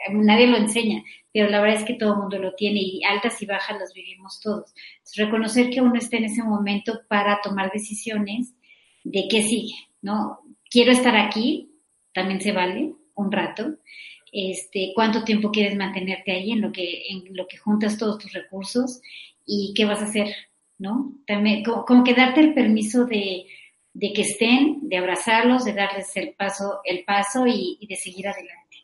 Nadie 0.09 0.47
lo 0.47 0.55
enseña, 0.55 1.03
pero 1.33 1.49
la 1.49 1.59
verdad 1.59 1.81
es 1.81 1.85
que 1.85 1.95
todo 1.95 2.13
el 2.13 2.19
mundo 2.19 2.39
lo 2.39 2.55
tiene 2.55 2.79
y 2.79 3.03
altas 3.03 3.41
y 3.41 3.45
bajas 3.45 3.77
las 3.77 3.93
vivimos 3.93 4.39
todos. 4.39 4.73
reconocer 5.17 5.69
que 5.69 5.81
uno 5.81 5.95
está 5.95 6.15
en 6.15 6.25
ese 6.25 6.43
momento 6.43 7.01
para 7.09 7.41
tomar 7.41 7.73
decisiones 7.73 8.53
de 9.03 9.27
qué 9.29 9.43
sigue, 9.43 9.75
¿no? 10.01 10.39
Quiero 10.69 10.93
estar 10.93 11.17
aquí, 11.17 11.73
también 12.13 12.39
se 12.39 12.53
vale, 12.53 12.93
un 13.15 13.33
rato. 13.33 13.75
Este, 14.31 14.91
cuánto 14.95 15.23
tiempo 15.23 15.51
quieres 15.51 15.75
mantenerte 15.75 16.31
ahí 16.31 16.51
en 16.51 16.61
lo 16.61 16.71
que, 16.71 17.03
en 17.09 17.35
lo 17.35 17.47
que 17.47 17.57
juntas 17.57 17.97
todos 17.97 18.19
tus 18.19 18.33
recursos 18.33 19.01
y 19.45 19.73
qué 19.75 19.85
vas 19.85 20.01
a 20.01 20.05
hacer 20.05 20.27
¿no? 20.79 21.13
También, 21.27 21.63
como, 21.63 22.03
que 22.03 22.15
darte 22.15 22.39
el 22.39 22.53
permiso 22.53 23.05
de, 23.05 23.45
que 23.99 24.21
estén, 24.21 24.79
de 24.81 24.97
abrazarlos, 24.97 25.65
de 25.65 25.73
darles 25.73 26.15
el 26.15 26.33
paso, 26.33 26.79
el 26.83 27.03
paso 27.05 27.45
y, 27.45 27.85
de 27.87 27.95
seguir 27.95 28.27
adelante. 28.27 28.77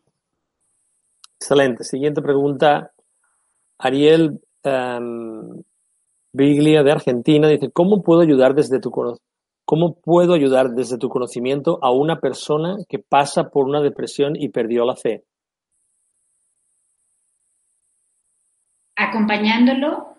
Excelente. 1.39 1.83
Siguiente 1.83 2.21
pregunta. 2.21 2.91
Ariel 3.77 4.41
um, 4.63 5.63
Biglia 6.33 6.83
de 6.83 6.91
Argentina 6.91 7.47
dice, 7.47 7.71
¿cómo 7.71 8.03
puedo 8.03 8.21
ayudar 8.21 8.53
desde 8.53 8.79
tu 8.79 8.91
¿Cómo 9.63 9.95
puedo 9.99 10.33
ayudar 10.33 10.71
desde 10.71 10.97
tu 10.97 11.09
conocimiento 11.09 11.79
a 11.81 11.91
una 11.91 12.19
persona 12.19 12.77
que 12.87 12.99
pasa 12.99 13.49
por 13.49 13.65
una 13.65 13.81
depresión 13.81 14.35
y 14.35 14.49
perdió 14.49 14.85
la 14.85 14.95
fe? 14.95 15.23
Acompañándolo 18.95 20.15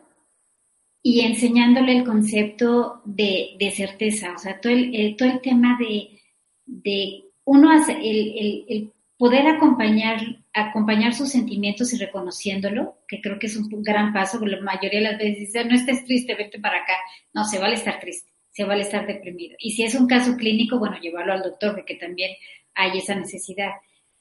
y 1.02 1.20
enseñándole 1.20 1.98
el 1.98 2.04
concepto 2.04 3.00
de, 3.04 3.56
de 3.60 3.70
certeza, 3.70 4.32
o 4.34 4.38
sea, 4.38 4.60
todo 4.60 4.72
el, 4.72 5.14
todo 5.16 5.28
el 5.28 5.40
tema 5.40 5.78
de, 5.78 6.20
de 6.66 7.26
uno, 7.44 7.70
hace, 7.70 7.92
el, 7.92 8.64
el, 8.68 8.92
poder 9.16 9.46
acompañar, 9.46 10.20
acompañar 10.52 11.14
sus 11.14 11.30
sentimientos 11.30 11.92
y 11.92 11.98
reconociéndolo, 11.98 12.98
que 13.06 13.20
creo 13.20 13.38
que 13.38 13.46
es 13.46 13.56
un 13.56 13.82
gran 13.84 14.12
paso, 14.12 14.38
porque 14.38 14.56
la 14.56 14.62
mayoría 14.62 14.98
de 14.98 15.04
las 15.12 15.18
veces 15.18 15.38
dice, 15.38 15.64
no 15.64 15.76
estés 15.76 16.04
triste, 16.04 16.34
vete 16.34 16.58
para 16.58 16.78
acá. 16.78 16.94
No, 17.32 17.44
se 17.44 17.58
vale 17.58 17.74
estar 17.76 18.00
triste, 18.00 18.30
se 18.50 18.64
vale 18.64 18.82
estar 18.82 19.06
deprimido. 19.06 19.56
Y 19.60 19.70
si 19.70 19.84
es 19.84 19.94
un 19.94 20.08
caso 20.08 20.36
clínico, 20.36 20.78
bueno, 20.78 20.98
llevarlo 20.98 21.32
al 21.32 21.42
doctor, 21.42 21.76
porque 21.76 21.94
también 21.94 22.32
hay 22.74 22.98
esa 22.98 23.14
necesidad. 23.14 23.70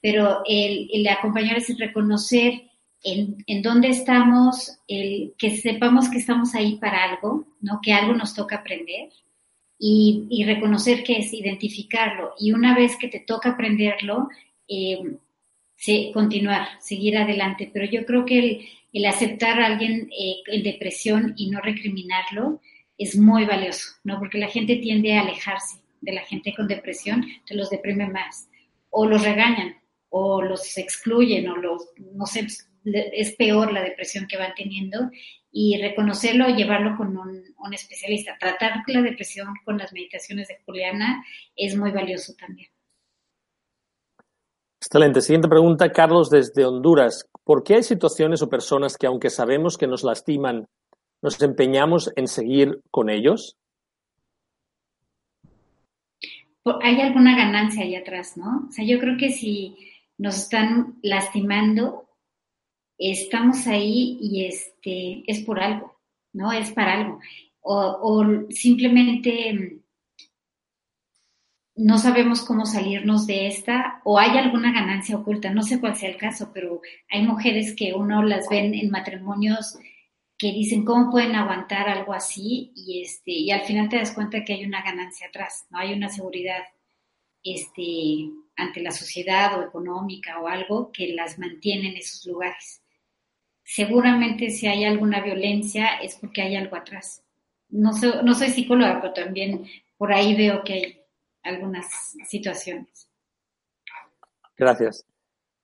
Pero 0.00 0.42
el, 0.46 0.88
el 0.92 1.08
acompañar 1.08 1.56
es 1.56 1.76
reconocer 1.78 2.62
en, 3.02 3.44
en 3.46 3.62
dónde 3.62 3.88
estamos, 3.88 4.78
el, 4.88 5.34
que 5.38 5.56
sepamos 5.56 6.08
que 6.08 6.18
estamos 6.18 6.54
ahí 6.54 6.76
para 6.76 7.04
algo, 7.04 7.46
¿no? 7.60 7.80
Que 7.82 7.92
algo 7.92 8.14
nos 8.14 8.34
toca 8.34 8.56
aprender 8.56 9.10
y, 9.78 10.26
y 10.30 10.44
reconocer 10.44 11.04
que 11.04 11.18
es 11.18 11.32
identificarlo. 11.32 12.32
Y 12.38 12.52
una 12.52 12.74
vez 12.74 12.96
que 12.96 13.08
te 13.08 13.20
toca 13.20 13.50
aprenderlo, 13.50 14.28
eh, 14.68 15.18
continuar, 16.12 16.68
seguir 16.80 17.18
adelante. 17.18 17.70
Pero 17.72 17.86
yo 17.86 18.04
creo 18.06 18.24
que 18.24 18.38
el, 18.38 18.68
el 18.92 19.06
aceptar 19.06 19.60
a 19.60 19.66
alguien 19.66 20.08
eh, 20.18 20.36
en 20.46 20.62
depresión 20.62 21.34
y 21.36 21.50
no 21.50 21.60
recriminarlo 21.60 22.60
es 22.98 23.16
muy 23.16 23.44
valioso, 23.44 23.92
¿no? 24.04 24.18
Porque 24.18 24.38
la 24.38 24.48
gente 24.48 24.76
tiende 24.76 25.14
a 25.14 25.20
alejarse 25.20 25.80
de 26.00 26.12
la 26.12 26.22
gente 26.22 26.54
con 26.54 26.66
depresión, 26.66 27.26
te 27.46 27.54
los 27.54 27.68
deprime 27.68 28.08
más, 28.08 28.48
o 28.90 29.06
los 29.06 29.22
regañan, 29.22 29.76
o 30.08 30.40
los 30.40 30.78
excluyen, 30.78 31.48
o 31.48 31.56
los, 31.56 31.88
no 32.14 32.24
sé, 32.26 32.46
es 32.86 33.34
peor 33.36 33.72
la 33.72 33.82
depresión 33.82 34.26
que 34.26 34.36
van 34.36 34.54
teniendo 34.54 35.10
y 35.50 35.80
reconocerlo, 35.80 36.48
llevarlo 36.48 36.96
con 36.96 37.16
un, 37.16 37.72
especialista. 37.72 38.36
Tratar 38.38 38.82
la 38.86 39.02
depresión 39.02 39.48
con 39.64 39.78
las 39.78 39.92
meditaciones 39.92 40.48
de 40.48 40.58
Juliana 40.64 41.24
es 41.56 41.76
muy 41.76 41.90
valioso 41.90 42.34
también. 42.38 42.68
Excelente. 44.80 45.20
Siguiente 45.20 45.48
pregunta, 45.48 45.90
Carlos, 45.90 46.30
desde 46.30 46.64
Honduras. 46.64 47.28
¿Por 47.42 47.64
qué 47.64 47.76
hay 47.76 47.82
situaciones 47.82 48.42
o 48.42 48.48
personas 48.48 48.96
que, 48.96 49.06
aunque 49.06 49.30
sabemos 49.30 49.76
que 49.76 49.86
nos 49.86 50.04
lastiman, 50.04 50.66
nos 51.22 51.40
empeñamos 51.42 52.12
en 52.16 52.28
seguir 52.28 52.80
con 52.90 53.10
ellos? 53.10 53.56
Hay 56.82 57.00
alguna 57.00 57.36
ganancia 57.36 57.82
ahí 57.82 57.94
atrás, 57.94 58.36
¿no? 58.36 58.66
O 58.68 58.72
sea, 58.72 58.84
yo 58.84 58.98
creo 58.98 59.16
que 59.16 59.30
si 59.30 59.76
nos 60.18 60.36
están 60.36 60.98
lastimando, 61.02 62.05
estamos 62.98 63.66
ahí 63.66 64.18
y 64.20 64.44
este, 64.46 65.24
es 65.26 65.40
por 65.44 65.60
algo, 65.60 65.98
¿no? 66.32 66.52
Es 66.52 66.70
para 66.72 66.94
algo. 66.94 67.20
O, 67.60 67.74
o 67.74 68.50
simplemente 68.50 69.52
mm, 69.52 69.86
no 71.76 71.98
sabemos 71.98 72.42
cómo 72.42 72.64
salirnos 72.64 73.26
de 73.26 73.48
esta 73.48 74.00
o 74.04 74.18
hay 74.18 74.38
alguna 74.38 74.72
ganancia 74.72 75.16
oculta, 75.16 75.50
no 75.50 75.62
sé 75.62 75.78
cuál 75.80 75.94
sea 75.96 76.08
el 76.08 76.16
caso, 76.16 76.50
pero 76.54 76.80
hay 77.10 77.22
mujeres 77.22 77.74
que 77.76 77.92
uno 77.92 78.22
las 78.22 78.48
ven 78.48 78.74
en 78.74 78.90
matrimonios 78.90 79.78
que 80.38 80.52
dicen 80.52 80.84
cómo 80.84 81.10
pueden 81.10 81.34
aguantar 81.34 81.88
algo 81.88 82.14
así 82.14 82.72
y 82.74 83.02
este 83.02 83.32
y 83.32 83.50
al 83.50 83.64
final 83.64 83.88
te 83.88 83.96
das 83.96 84.12
cuenta 84.12 84.44
que 84.44 84.54
hay 84.54 84.64
una 84.64 84.82
ganancia 84.82 85.28
atrás, 85.28 85.66
no 85.70 85.78
hay 85.78 85.92
una 85.92 86.08
seguridad 86.08 86.62
este 87.42 88.30
ante 88.56 88.80
la 88.80 88.90
sociedad 88.90 89.58
o 89.58 89.64
económica 89.64 90.40
o 90.40 90.48
algo 90.48 90.90
que 90.92 91.08
las 91.14 91.38
mantiene 91.38 91.90
en 91.90 91.96
esos 91.98 92.24
lugares 92.26 92.82
seguramente 93.66 94.50
si 94.50 94.68
hay 94.68 94.84
alguna 94.84 95.20
violencia 95.20 95.96
es 96.00 96.16
porque 96.16 96.40
hay 96.40 96.56
algo 96.56 96.76
atrás. 96.76 97.22
No, 97.68 97.92
soy, 97.92 98.12
no 98.22 98.32
soy 98.34 98.50
psicóloga, 98.50 99.00
pero 99.00 99.12
también 99.12 99.66
por 99.98 100.12
ahí 100.12 100.36
veo 100.36 100.62
que 100.62 100.72
hay 100.72 101.02
algunas 101.42 101.86
situaciones. 102.28 103.10
Gracias. 104.56 105.04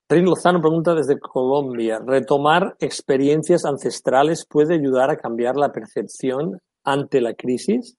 Trin 0.08 0.24
Lozano 0.24 0.60
pregunta 0.60 0.94
desde 0.94 1.18
Colombia, 1.18 2.00
¿retomar 2.04 2.76
experiencias 2.80 3.64
ancestrales 3.64 4.44
puede 4.46 4.74
ayudar 4.74 5.08
a 5.08 5.16
cambiar 5.16 5.56
la 5.56 5.72
percepción 5.72 6.60
ante 6.84 7.20
la 7.20 7.34
crisis? 7.34 7.96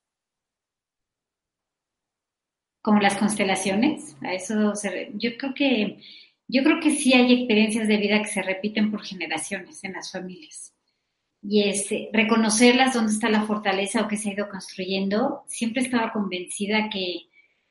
Como 2.81 2.99
las 2.99 3.15
constelaciones, 3.17 4.17
a 4.21 4.33
eso 4.33 4.73
yo 5.13 5.31
creo 5.37 5.53
que 5.55 6.01
yo 6.53 6.63
creo 6.63 6.79
que 6.79 6.91
sí 6.91 7.13
hay 7.13 7.33
experiencias 7.33 7.87
de 7.87 7.97
vida 7.97 8.21
que 8.21 8.29
se 8.29 8.43
repiten 8.43 8.91
por 8.91 9.03
generaciones 9.03 9.83
en 9.83 9.93
las 9.93 10.11
familias. 10.11 10.75
Y 11.41 11.63
es 11.63 11.81
este, 11.81 12.09
reconocerlas, 12.13 12.93
dónde 12.93 13.11
está 13.11 13.27
la 13.27 13.41
fortaleza 13.41 14.01
o 14.01 14.07
que 14.07 14.17
se 14.17 14.29
ha 14.29 14.33
ido 14.33 14.49
construyendo. 14.49 15.43
Siempre 15.47 15.81
estaba 15.81 16.13
convencida 16.13 16.91
que 16.91 17.23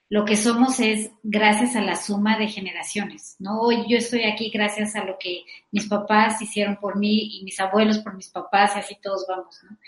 lo 0.08 0.24
que 0.24 0.34
somos 0.34 0.80
es 0.80 1.12
gracias 1.22 1.76
a 1.76 1.80
la 1.80 1.94
suma 1.94 2.36
de 2.36 2.48
generaciones, 2.48 3.36
¿no? 3.38 3.70
Yo 3.88 3.96
estoy 3.96 4.24
aquí 4.24 4.50
gracias 4.50 4.96
a 4.96 5.04
lo 5.04 5.16
que 5.16 5.44
mis 5.70 5.86
papás 5.86 6.42
hicieron 6.42 6.76
por 6.76 6.98
mí 6.98 7.38
y 7.38 7.44
mis 7.44 7.60
abuelos 7.60 8.00
por 8.00 8.16
mis 8.16 8.30
papás 8.30 8.72
y 8.74 8.80
así 8.80 8.96
todos 9.00 9.26
vamos, 9.28 9.60
¿no? 9.62 9.78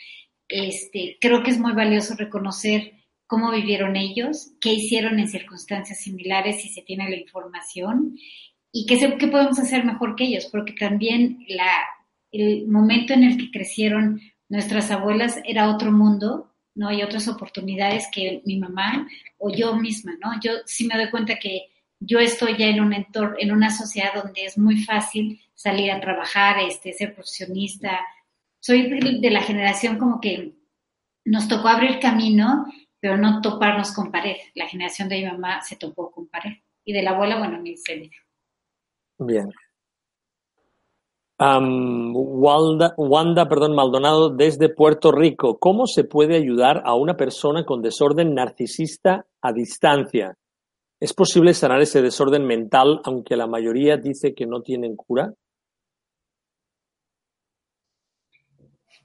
Este, 0.46 1.18
creo 1.20 1.42
que 1.42 1.50
es 1.50 1.59
muy 1.59 1.72
valioso 1.72 2.14
reconocer 2.14 2.92
cómo 3.26 3.50
vivieron 3.50 3.96
ellos, 3.96 4.52
qué 4.61 4.72
hicieron 4.72 5.18
en 5.18 5.26
circunstancias 5.26 5.98
similares 5.98 6.62
si 6.62 6.68
se 6.68 6.83
tiene 6.83 7.11
la 7.11 7.16
información 7.16 8.16
y 8.76 8.87
qué, 8.87 9.16
qué 9.18 9.28
podemos 9.28 9.56
hacer 9.60 9.84
mejor 9.84 10.16
que 10.16 10.24
ellos, 10.24 10.48
porque 10.50 10.72
también 10.72 11.44
la, 11.46 11.72
el 12.32 12.66
momento 12.66 13.12
en 13.12 13.22
el 13.22 13.37
que 13.38 13.52
crecieron 13.52 14.20
nuestras 14.48 14.90
abuelas 14.90 15.40
era 15.44 15.70
otro 15.70 15.92
mundo, 15.92 16.52
¿no? 16.75 16.88
Hay 16.88 17.04
otras 17.04 17.29
oportunidades 17.29 18.08
que 18.12 18.42
mi 18.44 18.58
mamá 18.58 19.06
o 19.38 19.54
yo 19.54 19.77
misma, 19.77 20.14
¿no? 20.20 20.33
Yo 20.42 20.50
sí 20.66 20.88
me 20.88 20.96
doy 20.96 21.08
cuenta 21.08 21.38
que 21.38 21.68
yo 22.00 22.18
estoy 22.18 22.56
ya 22.56 22.66
en 22.66 22.81
un 22.81 22.92
entorno, 22.92 23.37
en 23.38 23.52
una 23.52 23.70
sociedad 23.70 24.12
donde 24.12 24.44
es 24.44 24.58
muy 24.58 24.83
fácil 24.83 25.40
salir 25.54 25.92
a 25.92 26.00
trabajar, 26.00 26.56
este, 26.58 26.92
ser 26.92 27.14
profesionista. 27.14 28.00
Soy 28.58 29.20
de 29.20 29.31
la 29.31 29.42
generación 29.42 29.98
como 29.98 30.20
que 30.20 30.52
nos 31.25 31.46
tocó 31.46 31.68
abrir 31.68 32.00
camino, 32.00 32.66
pero 32.98 33.16
no 33.18 33.40
toparnos 33.40 33.92
con 33.92 34.10
pared. 34.10 34.37
La 34.56 34.66
generación 34.66 35.08
de 35.08 35.18
mi 35.18 35.27
mamá 35.27 35.62
se 35.62 35.77
topó 35.77 36.10
con 36.10 36.27
pared. 36.27 36.54
Y 36.85 36.92
de 36.92 37.02
la 37.02 37.12
abuela, 37.12 37.38
bueno, 37.38 37.58
ni 37.58 37.77
se 37.77 38.10
Bien. 39.27 39.50
Wanda, 41.38 42.94
Wanda 42.96 43.48
perdón, 43.48 43.75
Maldonado 43.75 44.31
desde 44.31 44.68
Puerto 44.68 45.12
Rico. 45.12 45.58
¿Cómo 45.58 45.87
se 45.87 46.04
puede 46.04 46.37
ayudar 46.37 46.83
a 46.85 46.94
una 46.94 47.16
persona 47.16 47.64
con 47.64 47.83
desorden 47.83 48.35
narcisista 48.35 49.27
a 49.42 49.52
distancia? 49.52 50.37
¿Es 51.00 51.12
posible 51.12 51.52
sanar 51.54 51.81
ese 51.81 52.02
desorden 52.02 52.46
mental 52.46 53.00
aunque 53.04 53.37
la 53.37 53.46
mayoría 53.46 53.96
dice 53.96 54.35
que 54.35 54.46
no 54.46 54.62
tienen 54.62 54.96
cura? 54.96 55.35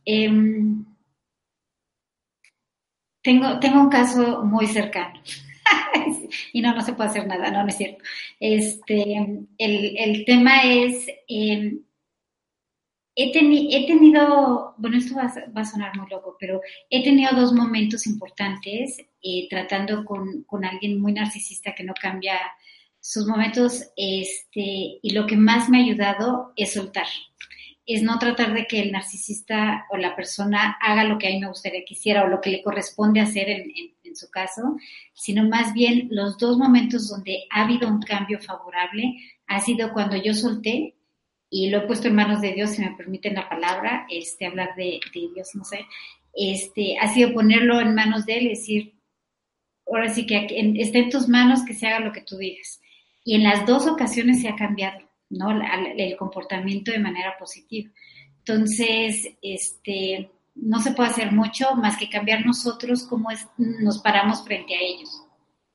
Em, 0.06 0.86
tengo, 3.22 3.60
tengo 3.60 3.82
un 3.82 3.90
caso 3.90 4.44
muy 4.44 4.66
cercano. 4.68 5.20
y 6.54 6.62
no, 6.62 6.74
no 6.74 6.82
se 6.82 6.94
puede 6.94 7.10
hacer 7.10 7.28
nada, 7.28 7.52
no, 7.52 7.64
no 7.64 7.70
es 7.70 7.78
cierto. 7.78 8.04
Este, 8.40 9.16
el, 9.58 9.98
el 9.98 10.26
tema 10.26 10.64
es, 10.64 11.08
em, 11.28 11.82
he, 13.16 13.32
tenido, 13.32 14.76
bueno, 14.78 14.98
esto 14.98 15.16
va, 15.16 15.34
va, 15.56 15.62
a 15.62 15.66
sonar 15.66 15.96
muy 15.98 16.10
loco, 16.10 16.38
pero 16.40 16.62
he 16.90 17.04
tenido 17.04 17.32
dos 17.36 17.54
momentos 17.54 18.08
importantes 18.08 19.00
eh, 19.22 19.48
tratando 19.50 20.06
con, 20.06 20.44
con, 20.44 20.66
alguien 20.66 21.02
muy 21.02 21.14
narcisista 21.14 21.76
que 21.76 21.84
no 21.84 21.94
cambia 22.00 22.40
sus 23.02 23.26
momentos, 23.28 23.84
este, 23.96 25.00
y 25.02 25.12
lo 25.12 25.26
que 25.26 25.38
más 25.38 25.70
me 25.70 25.80
ha 25.80 25.84
ayudado 25.84 26.54
es 26.56 26.74
soltar 26.74 27.08
es 27.90 28.04
no 28.04 28.20
tratar 28.20 28.54
de 28.54 28.68
que 28.68 28.80
el 28.82 28.92
narcisista 28.92 29.88
o 29.90 29.98
la 29.98 30.16
persona 30.16 30.78
haga 30.80 31.04
lo 31.06 31.18
que 31.18 31.28
a 31.28 31.32
mí 31.32 31.40
me 31.40 31.48
gustaría 31.48 31.84
que 31.84 31.96
hiciera 31.96 32.24
o 32.24 32.28
lo 32.28 32.40
que 32.40 32.52
le 32.52 32.62
corresponde 32.62 33.20
hacer 33.20 33.50
en, 33.50 33.74
su 34.16 34.30
caso, 34.30 34.78
sino 35.14 35.48
más 35.48 35.74
bien 35.74 36.08
los 36.12 36.38
dos 36.38 36.58
momentos 36.58 37.10
donde 37.10 37.46
ha 37.52 37.64
habido 37.64 37.88
un 37.88 38.02
cambio 38.02 38.40
favorable 38.40 39.16
ha 39.48 39.60
sido 39.62 39.92
cuando 39.94 40.16
yo 40.16 40.34
solté 40.34 40.96
y 41.50 41.70
lo 41.70 41.80
he 41.80 41.88
puesto 41.88 42.08
en 42.08 42.16
manos 42.16 42.42
de 42.42 42.54
Dios, 42.54 42.72
si 42.72 42.82
me 42.82 42.96
permiten 42.96 43.34
la 43.34 43.50
palabra, 43.50 44.06
este, 44.10 44.46
hablar 44.46 44.76
de, 44.76 45.00
Dios, 45.14 45.50
no 45.56 45.64
sé, 45.64 45.86
este, 46.34 46.98
ha 47.00 47.12
sido 47.12 47.34
ponerlo 47.34 47.82
en 47.82 47.96
manos 47.96 48.26
de 48.26 48.38
Él 48.38 48.44
y 48.46 48.50
decir, 48.50 48.94
ahora 49.88 50.10
sí 50.10 50.28
que 50.28 50.46
está 50.78 51.00
en 51.00 51.10
tus 51.10 51.28
manos 51.28 51.66
que 51.66 51.74
se 51.74 51.88
haga 51.88 52.06
lo 52.06 52.12
que 52.12 52.22
tú 52.22 52.38
digas. 52.38 52.80
Y 53.24 53.36
en 53.36 53.44
las 53.44 53.66
dos 53.66 53.88
ocasiones 53.88 54.42
se 54.42 54.50
ha 54.50 54.56
cambiado 54.56 55.10
¿no? 55.30 55.62
El 55.96 56.18
comportamiento 56.18 56.92
de 56.92 57.00
manera 57.00 57.38
positiva. 57.38 57.92
Entonces, 58.40 59.30
este, 59.42 60.32
no 60.62 60.80
se 60.80 60.92
puede 60.92 61.10
hacer 61.10 61.32
mucho 61.32 61.76
más 61.76 61.98
que 61.98 62.10
cambiar 62.10 62.46
nosotros 62.46 63.04
cómo 63.04 63.32
es, 63.32 63.48
nos 63.58 64.00
paramos 64.00 64.44
frente 64.44 64.76
a 64.76 64.82
ellos, 64.82 65.24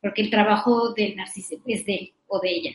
porque 0.00 0.22
el 0.22 0.30
trabajo 0.30 0.92
del 0.92 1.16
narcisismo 1.16 1.64
es 1.66 1.84
de 1.86 1.94
él 1.94 2.14
o 2.26 2.40
de 2.40 2.50
ella. 2.50 2.70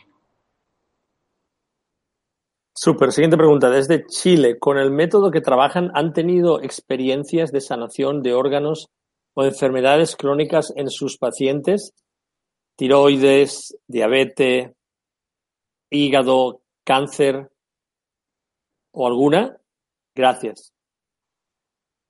Súper. 2.74 3.12
Siguiente 3.12 3.36
pregunta. 3.36 3.68
Desde 3.68 4.06
Chile, 4.06 4.58
¿con 4.58 4.78
el 4.78 4.90
método 4.90 5.30
que 5.30 5.42
trabajan 5.42 5.90
han 5.92 6.14
tenido 6.14 6.62
experiencias 6.62 7.52
de 7.52 7.60
sanación 7.60 8.22
de 8.22 8.32
órganos 8.32 8.88
o 9.34 9.44
enfermedades 9.44 10.16
crónicas 10.16 10.72
en 10.76 10.88
sus 10.88 11.18
pacientes? 11.18 11.92
Tiroides, 12.76 13.76
diabetes, 13.86 14.70
hígado, 15.90 16.62
cáncer 16.82 17.50
o 18.92 19.06
alguna? 19.06 19.58
Gracias. 20.14 20.72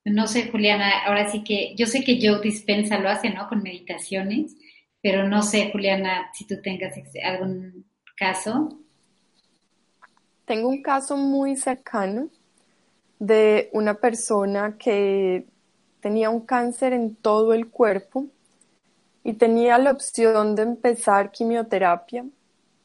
No 0.05 0.27
sé, 0.27 0.49
Juliana, 0.51 1.05
ahora 1.05 1.31
sí 1.31 1.45
que 1.45 1.75
yo 1.77 1.87
sé 1.87 2.03
que 2.03 2.19
Joe 2.21 2.41
Dispensa 2.41 2.99
lo 2.99 3.09
hace, 3.09 3.31
¿no? 3.31 3.49
Con 3.49 3.63
meditaciones, 3.63 4.57
pero 5.03 5.29
no 5.29 5.43
sé, 5.43 5.71
Juliana, 5.71 6.31
si 6.33 6.47
tú 6.47 6.61
tengas 6.63 6.95
algún 7.23 7.85
caso. 8.17 8.79
Tengo 10.45 10.69
un 10.69 10.83
caso 10.83 11.17
muy 11.17 11.57
cercano 11.57 12.29
de 13.19 13.69
una 13.73 13.95
persona 13.95 14.77
que 14.79 15.47
tenía 16.01 16.31
un 16.31 16.41
cáncer 16.41 16.93
en 16.93 17.15
todo 17.15 17.53
el 17.53 17.69
cuerpo 17.69 18.27
y 19.23 19.35
tenía 19.35 19.79
la 19.79 19.91
opción 19.91 20.55
de 20.55 20.63
empezar 20.63 21.31
quimioterapia 21.31 22.25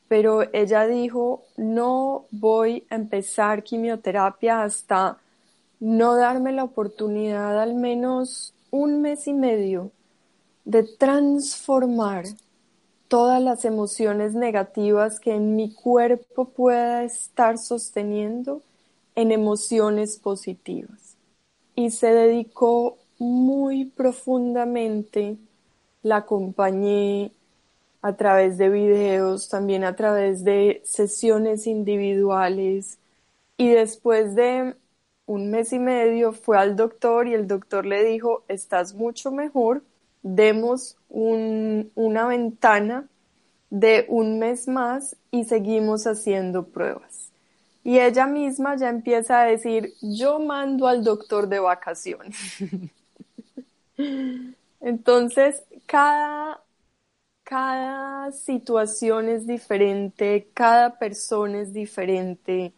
pero 0.08 0.44
ella 0.54 0.86
dijo, 0.86 1.44
no 1.58 2.26
voy 2.32 2.86
a 2.90 2.96
empezar 2.96 3.64
quimioterapia 3.64 4.64
hasta 4.64 5.18
no 5.86 6.16
darme 6.16 6.52
la 6.52 6.64
oportunidad 6.64 7.62
al 7.62 7.76
menos 7.76 8.56
un 8.72 9.02
mes 9.02 9.28
y 9.28 9.34
medio 9.34 9.92
de 10.64 10.82
transformar 10.82 12.26
todas 13.08 13.40
las 13.40 13.66
emociones 13.66 14.34
negativas 14.34 15.20
que 15.20 15.36
en 15.36 15.56
mi 15.56 15.72
cuerpo 15.72 16.46
pueda 16.46 17.04
estar 17.04 17.60
sosteniendo 17.60 18.64
en 19.14 19.32
emociones 19.32 20.18
positivas. 20.18 21.18
Y 21.76 21.92
se 21.92 22.08
dedicó 22.08 22.98
muy 23.20 23.86
profundamente, 23.86 25.38
la 26.02 26.18
acompañé, 26.18 27.32
a 28.02 28.16
través 28.16 28.58
de 28.58 28.70
videos, 28.70 29.50
también 29.50 29.84
a 29.84 29.96
través 29.96 30.44
de 30.44 30.82
sesiones 30.84 31.68
individuales. 31.68 32.98
Y 33.56 33.70
después 33.70 34.34
de 34.34 34.76
un 35.26 35.50
mes 35.50 35.74
y 35.74 35.80
medio 35.80 36.32
fue 36.34 36.58
al 36.58 36.76
doctor 36.76 37.28
y 37.28 37.34
el 37.34 37.48
doctor 37.48 37.86
le 37.86 38.04
dijo, 38.04 38.44
estás 38.48 38.94
mucho 38.94 39.32
mejor, 39.32 39.84
demos 40.22 40.98
una 41.10 42.28
ventana 42.28 43.08
de 43.70 44.06
un 44.10 44.40
mes 44.40 44.68
más 44.68 45.16
y 45.32 45.46
seguimos 45.46 46.06
haciendo 46.08 46.66
pruebas. 46.68 47.32
Y 47.84 48.00
ella 48.00 48.26
misma 48.26 48.76
ya 48.78 48.90
empieza 48.90 49.42
a 49.42 49.46
decir, 49.46 49.94
yo 50.02 50.40
mando 50.40 50.88
al 50.88 51.04
doctor 51.04 51.48
de 51.48 51.60
vacaciones. 51.60 52.36
Entonces, 54.82 55.64
cada 55.86 56.62
cada 57.46 58.32
situación 58.32 59.30
es 59.30 59.46
diferente, 59.46 60.50
cada 60.54 60.98
persona 60.98 61.62
es 61.62 61.74
diferente, 61.74 62.74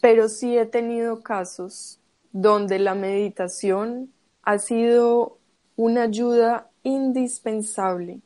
pero 0.00 0.28
sí 0.28 0.56
he 0.56 0.66
tenido 0.66 1.22
casos 1.22 1.98
donde 2.32 2.78
la 2.78 2.94
meditación 2.94 4.12
ha 4.42 4.58
sido 4.58 5.38
una 5.76 6.04
ayuda 6.04 6.70
indispensable 6.82 8.20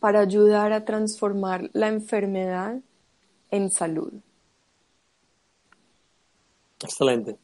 para 0.00 0.20
ayudar 0.20 0.72
a 0.72 0.84
transformar 0.84 1.70
la 1.72 1.88
enfermedad 1.88 2.80
en 3.50 3.70
salud. 3.70 4.12
Excelente. 6.82 7.36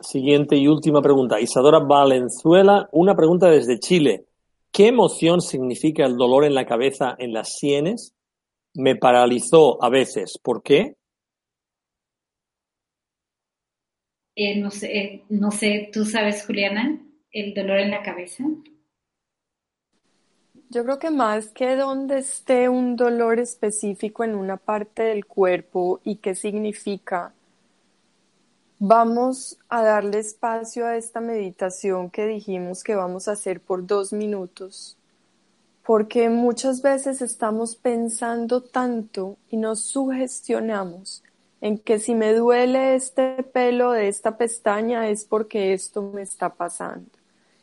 Siguiente 0.00 0.56
y 0.56 0.68
última 0.68 1.02
pregunta. 1.02 1.40
Isadora 1.40 1.80
Valenzuela, 1.80 2.88
una 2.92 3.14
pregunta 3.14 3.48
desde 3.48 3.78
Chile. 3.78 4.24
¿Qué 4.70 4.88
emoción 4.88 5.40
significa 5.40 6.04
el 6.04 6.16
dolor 6.16 6.44
en 6.44 6.54
la 6.54 6.66
cabeza, 6.66 7.14
en 7.18 7.32
las 7.32 7.56
sienes? 7.58 8.14
Me 8.74 8.96
paralizó 8.96 9.82
a 9.82 9.88
veces. 9.88 10.38
¿Por 10.42 10.62
qué? 10.62 10.96
Eh, 14.36 14.60
no, 14.60 14.70
sé, 14.70 14.96
eh, 14.96 15.24
no 15.28 15.50
sé, 15.50 15.90
¿tú 15.92 16.04
sabes, 16.04 16.44
Juliana, 16.46 17.00
el 17.32 17.54
dolor 17.54 17.78
en 17.78 17.90
la 17.90 18.02
cabeza? 18.02 18.44
Yo 20.68 20.84
creo 20.84 20.98
que 20.98 21.10
más 21.10 21.48
que 21.48 21.74
donde 21.74 22.18
esté 22.18 22.68
un 22.68 22.96
dolor 22.96 23.40
específico 23.40 24.22
en 24.22 24.34
una 24.34 24.56
parte 24.56 25.02
del 25.04 25.26
cuerpo 25.26 26.00
y 26.04 26.16
qué 26.16 26.34
significa, 26.34 27.32
Vamos 28.78 29.58
a 29.70 29.80
darle 29.80 30.18
espacio 30.18 30.84
a 30.84 30.98
esta 30.98 31.22
meditación 31.22 32.10
que 32.10 32.26
dijimos 32.26 32.84
que 32.84 32.94
vamos 32.94 33.26
a 33.26 33.32
hacer 33.32 33.58
por 33.58 33.86
dos 33.86 34.12
minutos, 34.12 34.98
porque 35.82 36.28
muchas 36.28 36.82
veces 36.82 37.22
estamos 37.22 37.74
pensando 37.74 38.60
tanto 38.60 39.38
y 39.48 39.56
nos 39.56 39.80
sugestionamos 39.80 41.22
en 41.60 41.78
que 41.78 41.98
si 41.98 42.14
me 42.14 42.34
duele 42.34 42.94
este 42.94 43.42
pelo 43.42 43.92
de 43.92 44.08
esta 44.08 44.36
pestaña 44.36 45.08
es 45.08 45.24
porque 45.24 45.72
esto 45.72 46.02
me 46.02 46.22
está 46.22 46.50
pasando. 46.54 47.10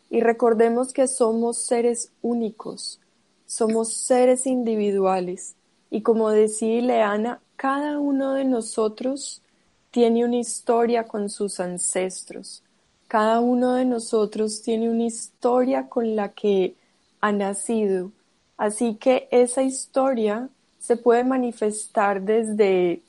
Y 0.10 0.22
recordemos 0.22 0.94
que 0.94 1.08
somos 1.08 1.58
seres 1.58 2.12
únicos, 2.22 3.00
somos 3.46 3.94
seres 3.94 4.46
individuales 4.46 5.56
y 5.94 6.02
como 6.02 6.32
decía 6.32 6.80
Ileana, 6.80 7.40
cada 7.56 8.00
uno 8.00 8.34
de 8.34 8.46
nosotros 8.46 9.44
tiene 9.92 10.26
una 10.26 10.38
historia 10.38 11.04
con 11.04 11.30
sus 11.30 11.60
ancestros. 11.60 12.64
Cada 13.08 13.40
uno 13.40 13.76
de 13.76 13.86
nosotros 13.86 14.64
tiene 14.64 14.90
una 14.90 15.04
historia 15.04 15.88
con 15.88 16.16
la 16.16 16.30
que 16.30 16.76
ha 17.22 17.32
nacido. 17.32 18.12
Así 18.58 18.96
que 18.96 19.28
esa 19.30 19.62
historia 19.62 20.50
se 20.80 20.98
puede 20.98 21.24
manifestar 21.24 22.24
desde 22.24 23.04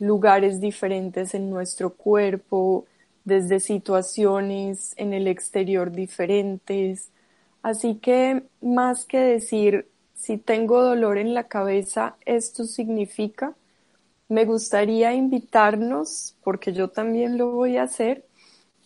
lugares 0.00 0.60
diferentes 0.60 1.34
en 1.34 1.50
nuestro 1.50 1.94
cuerpo, 1.94 2.86
desde 3.24 3.60
situaciones 3.60 4.94
en 4.96 5.12
el 5.14 5.28
exterior 5.28 5.92
diferentes. 5.92 7.10
Así 7.62 7.96
que 7.96 8.42
más 8.62 9.04
que 9.06 9.18
decir 9.18 9.88
si 10.14 10.38
tengo 10.38 10.82
dolor 10.82 11.18
en 11.18 11.34
la 11.34 11.48
cabeza, 11.48 12.16
esto 12.26 12.64
significa, 12.64 13.54
me 14.28 14.44
gustaría 14.44 15.14
invitarnos, 15.14 16.36
porque 16.44 16.72
yo 16.72 16.88
también 16.88 17.38
lo 17.38 17.52
voy 17.52 17.76
a 17.78 17.84
hacer, 17.84 18.24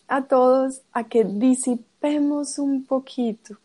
a 0.07 0.25
todos 0.27 0.81
a 0.93 1.05
que 1.05 1.23
disipemos 1.25 2.59
un 2.59 2.85
poquito 2.85 3.57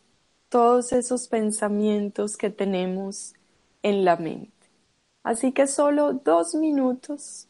todos 0.49 0.93
esos 0.93 1.27
pensamientos 1.29 2.37
que 2.37 2.49
tenemos 2.51 3.33
en 3.83 4.05
la 4.05 4.17
mente. 4.17 4.50
Así 5.23 5.51
que 5.51 5.67
solo 5.67 6.13
dos 6.13 6.55
minutos 6.55 7.47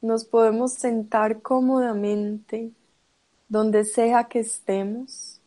nos 0.00 0.24
podemos 0.24 0.72
sentar 0.72 1.42
cómodamente 1.42 2.72
donde 3.48 3.84
sea 3.84 4.24
que 4.24 4.40
estemos. 4.40 5.40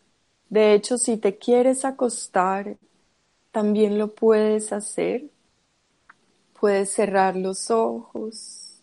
De 0.50 0.74
hecho, 0.74 0.98
si 0.98 1.18
te 1.18 1.38
quieres 1.38 1.86
acostar, 1.86 2.78
también 3.52 3.98
lo 3.98 4.14
puedes 4.14 4.74
hacer. 4.74 5.30
Puedes 6.60 6.92
cerrar 6.92 7.36
los 7.36 7.72
ojos. 7.72 8.82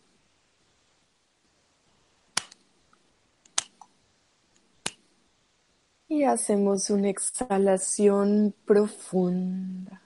Y 6.09 6.25
hacemos 6.25 6.91
una 6.91 7.09
exhalación 7.09 8.55
profunda. 8.65 10.03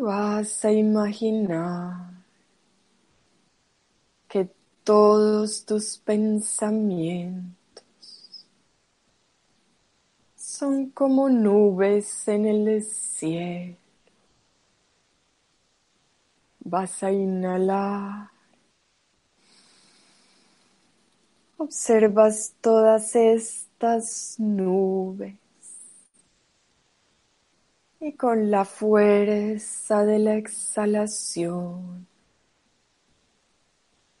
Vas 0.00 0.64
a 0.64 0.70
imaginar 0.70 2.12
que 4.28 4.48
todos 4.84 5.64
tus 5.64 5.98
pensamientos 5.98 7.56
son 10.36 10.90
como 10.90 11.28
nubes 11.28 12.28
en 12.28 12.46
el 12.46 12.84
cielo. 12.84 13.76
Vas 16.60 17.02
a 17.02 17.10
inhalar. 17.10 18.30
Observas 21.56 22.54
todas 22.60 23.16
estas 23.16 24.36
nubes 24.38 25.47
y 28.00 28.12
con 28.14 28.50
la 28.50 28.64
fuerza 28.64 30.04
de 30.04 30.18
la 30.18 30.34
exhalación 30.36 32.08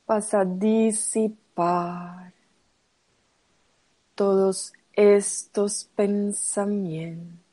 vas 0.06 0.34
a 0.34 0.44
disipar 0.44 2.32
todos 4.14 4.74
estos 4.92 5.84
pensamientos. 5.96 7.47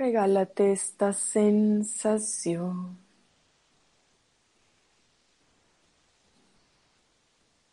Regálate 0.00 0.72
esta 0.72 1.12
sensación. 1.12 2.96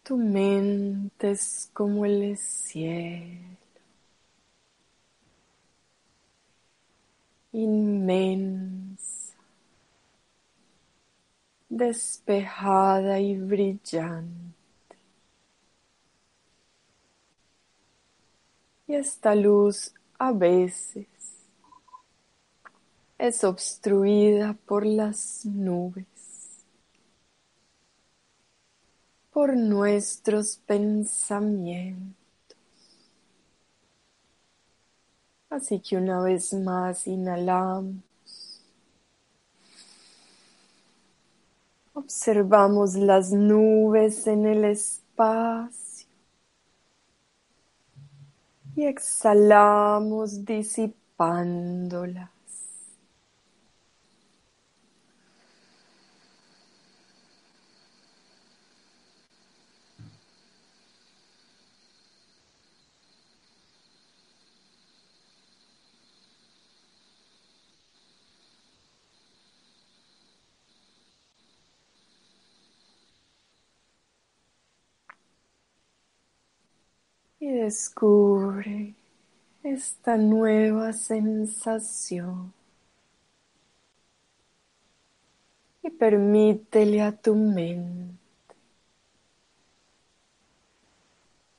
Tu 0.03 0.17
mente 0.17 1.31
es 1.31 1.69
como 1.71 2.05
el 2.05 2.37
cielo, 2.37 3.55
inmensa, 7.53 9.37
despejada 11.69 13.21
y 13.21 13.37
brillante. 13.37 14.53
Y 18.85 18.95
esta 18.95 19.33
luz 19.33 19.93
a 20.19 20.33
veces 20.33 21.07
es 23.17 23.43
obstruida 23.43 24.55
por 24.65 24.85
las 24.85 25.45
nubes, 25.45 26.05
por 29.31 29.55
nuestros 29.57 30.57
pensamientos. 30.57 32.15
Así 35.49 35.79
que 35.79 35.97
una 35.97 36.21
vez 36.21 36.53
más 36.53 37.07
inhalamos. 37.07 38.03
Observamos 41.93 42.93
las 42.93 43.31
nubes 43.31 44.27
en 44.27 44.45
el 44.45 44.65
espacio 44.65 46.07
y 48.75 48.85
exhalamos 48.85 50.45
disipándolas. 50.45 52.36
Y 77.47 77.51
descubre 77.51 78.93
esta 79.63 80.17
nueva 80.17 80.91
sensación 80.91 82.51
y 85.81 85.89
permítele 85.89 87.01
a 87.01 87.13
tu 87.13 87.35
mente 87.35 88.17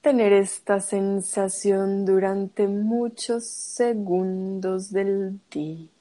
tener 0.03 0.35
esta 0.35 0.81
sensación 0.81 2.05
durante 2.05 2.69
muchos 2.69 3.47
segundos 3.47 4.93
del 4.93 5.41
día. 5.51 5.98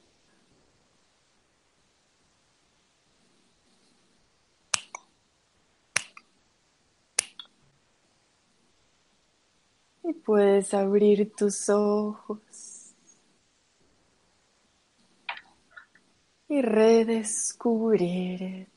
Puedes 10.28 10.74
abrir 10.74 11.32
tus 11.34 11.70
ojos 11.70 12.92
y 16.46 16.60
redescubrirte 16.60 18.68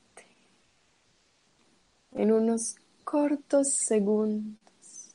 en 2.14 2.32
unos 2.32 2.78
cortos 3.04 3.68
segundos. 3.68 5.14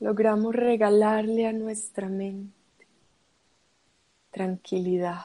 Logramos 0.00 0.54
regalarle 0.54 1.46
a 1.46 1.54
nuestra 1.54 2.10
mente 2.10 2.86
tranquilidad. 4.30 5.22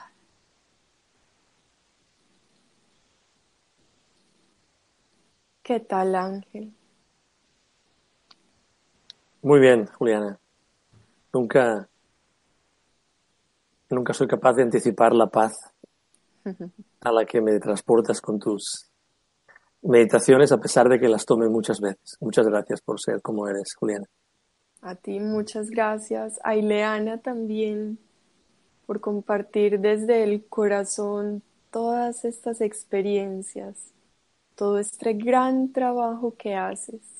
¿Qué 5.62 5.80
tal, 5.80 6.14
Ángel? 6.14 6.72
Muy 9.46 9.60
bien, 9.60 9.86
Juliana. 9.86 10.40
Nunca, 11.32 11.88
nunca 13.88 14.12
soy 14.12 14.26
capaz 14.26 14.54
de 14.54 14.64
anticipar 14.64 15.14
la 15.14 15.28
paz 15.28 15.72
a 17.00 17.12
la 17.12 17.24
que 17.24 17.40
me 17.40 17.60
transportas 17.60 18.20
con 18.20 18.40
tus 18.40 18.90
meditaciones, 19.82 20.50
a 20.50 20.58
pesar 20.58 20.88
de 20.88 20.98
que 20.98 21.08
las 21.08 21.24
tome 21.24 21.48
muchas 21.48 21.80
veces. 21.80 22.16
Muchas 22.18 22.48
gracias 22.48 22.80
por 22.80 23.00
ser 23.00 23.22
como 23.22 23.46
eres, 23.46 23.72
Juliana. 23.78 24.06
A 24.80 24.96
ti 24.96 25.20
muchas 25.20 25.70
gracias. 25.70 26.40
A 26.42 26.56
Ileana 26.56 27.18
también 27.18 28.00
por 28.84 28.98
compartir 28.98 29.78
desde 29.78 30.24
el 30.24 30.44
corazón 30.46 31.44
todas 31.70 32.24
estas 32.24 32.60
experiencias, 32.60 33.92
todo 34.56 34.80
este 34.80 35.12
gran 35.12 35.72
trabajo 35.72 36.34
que 36.36 36.56
haces 36.56 37.15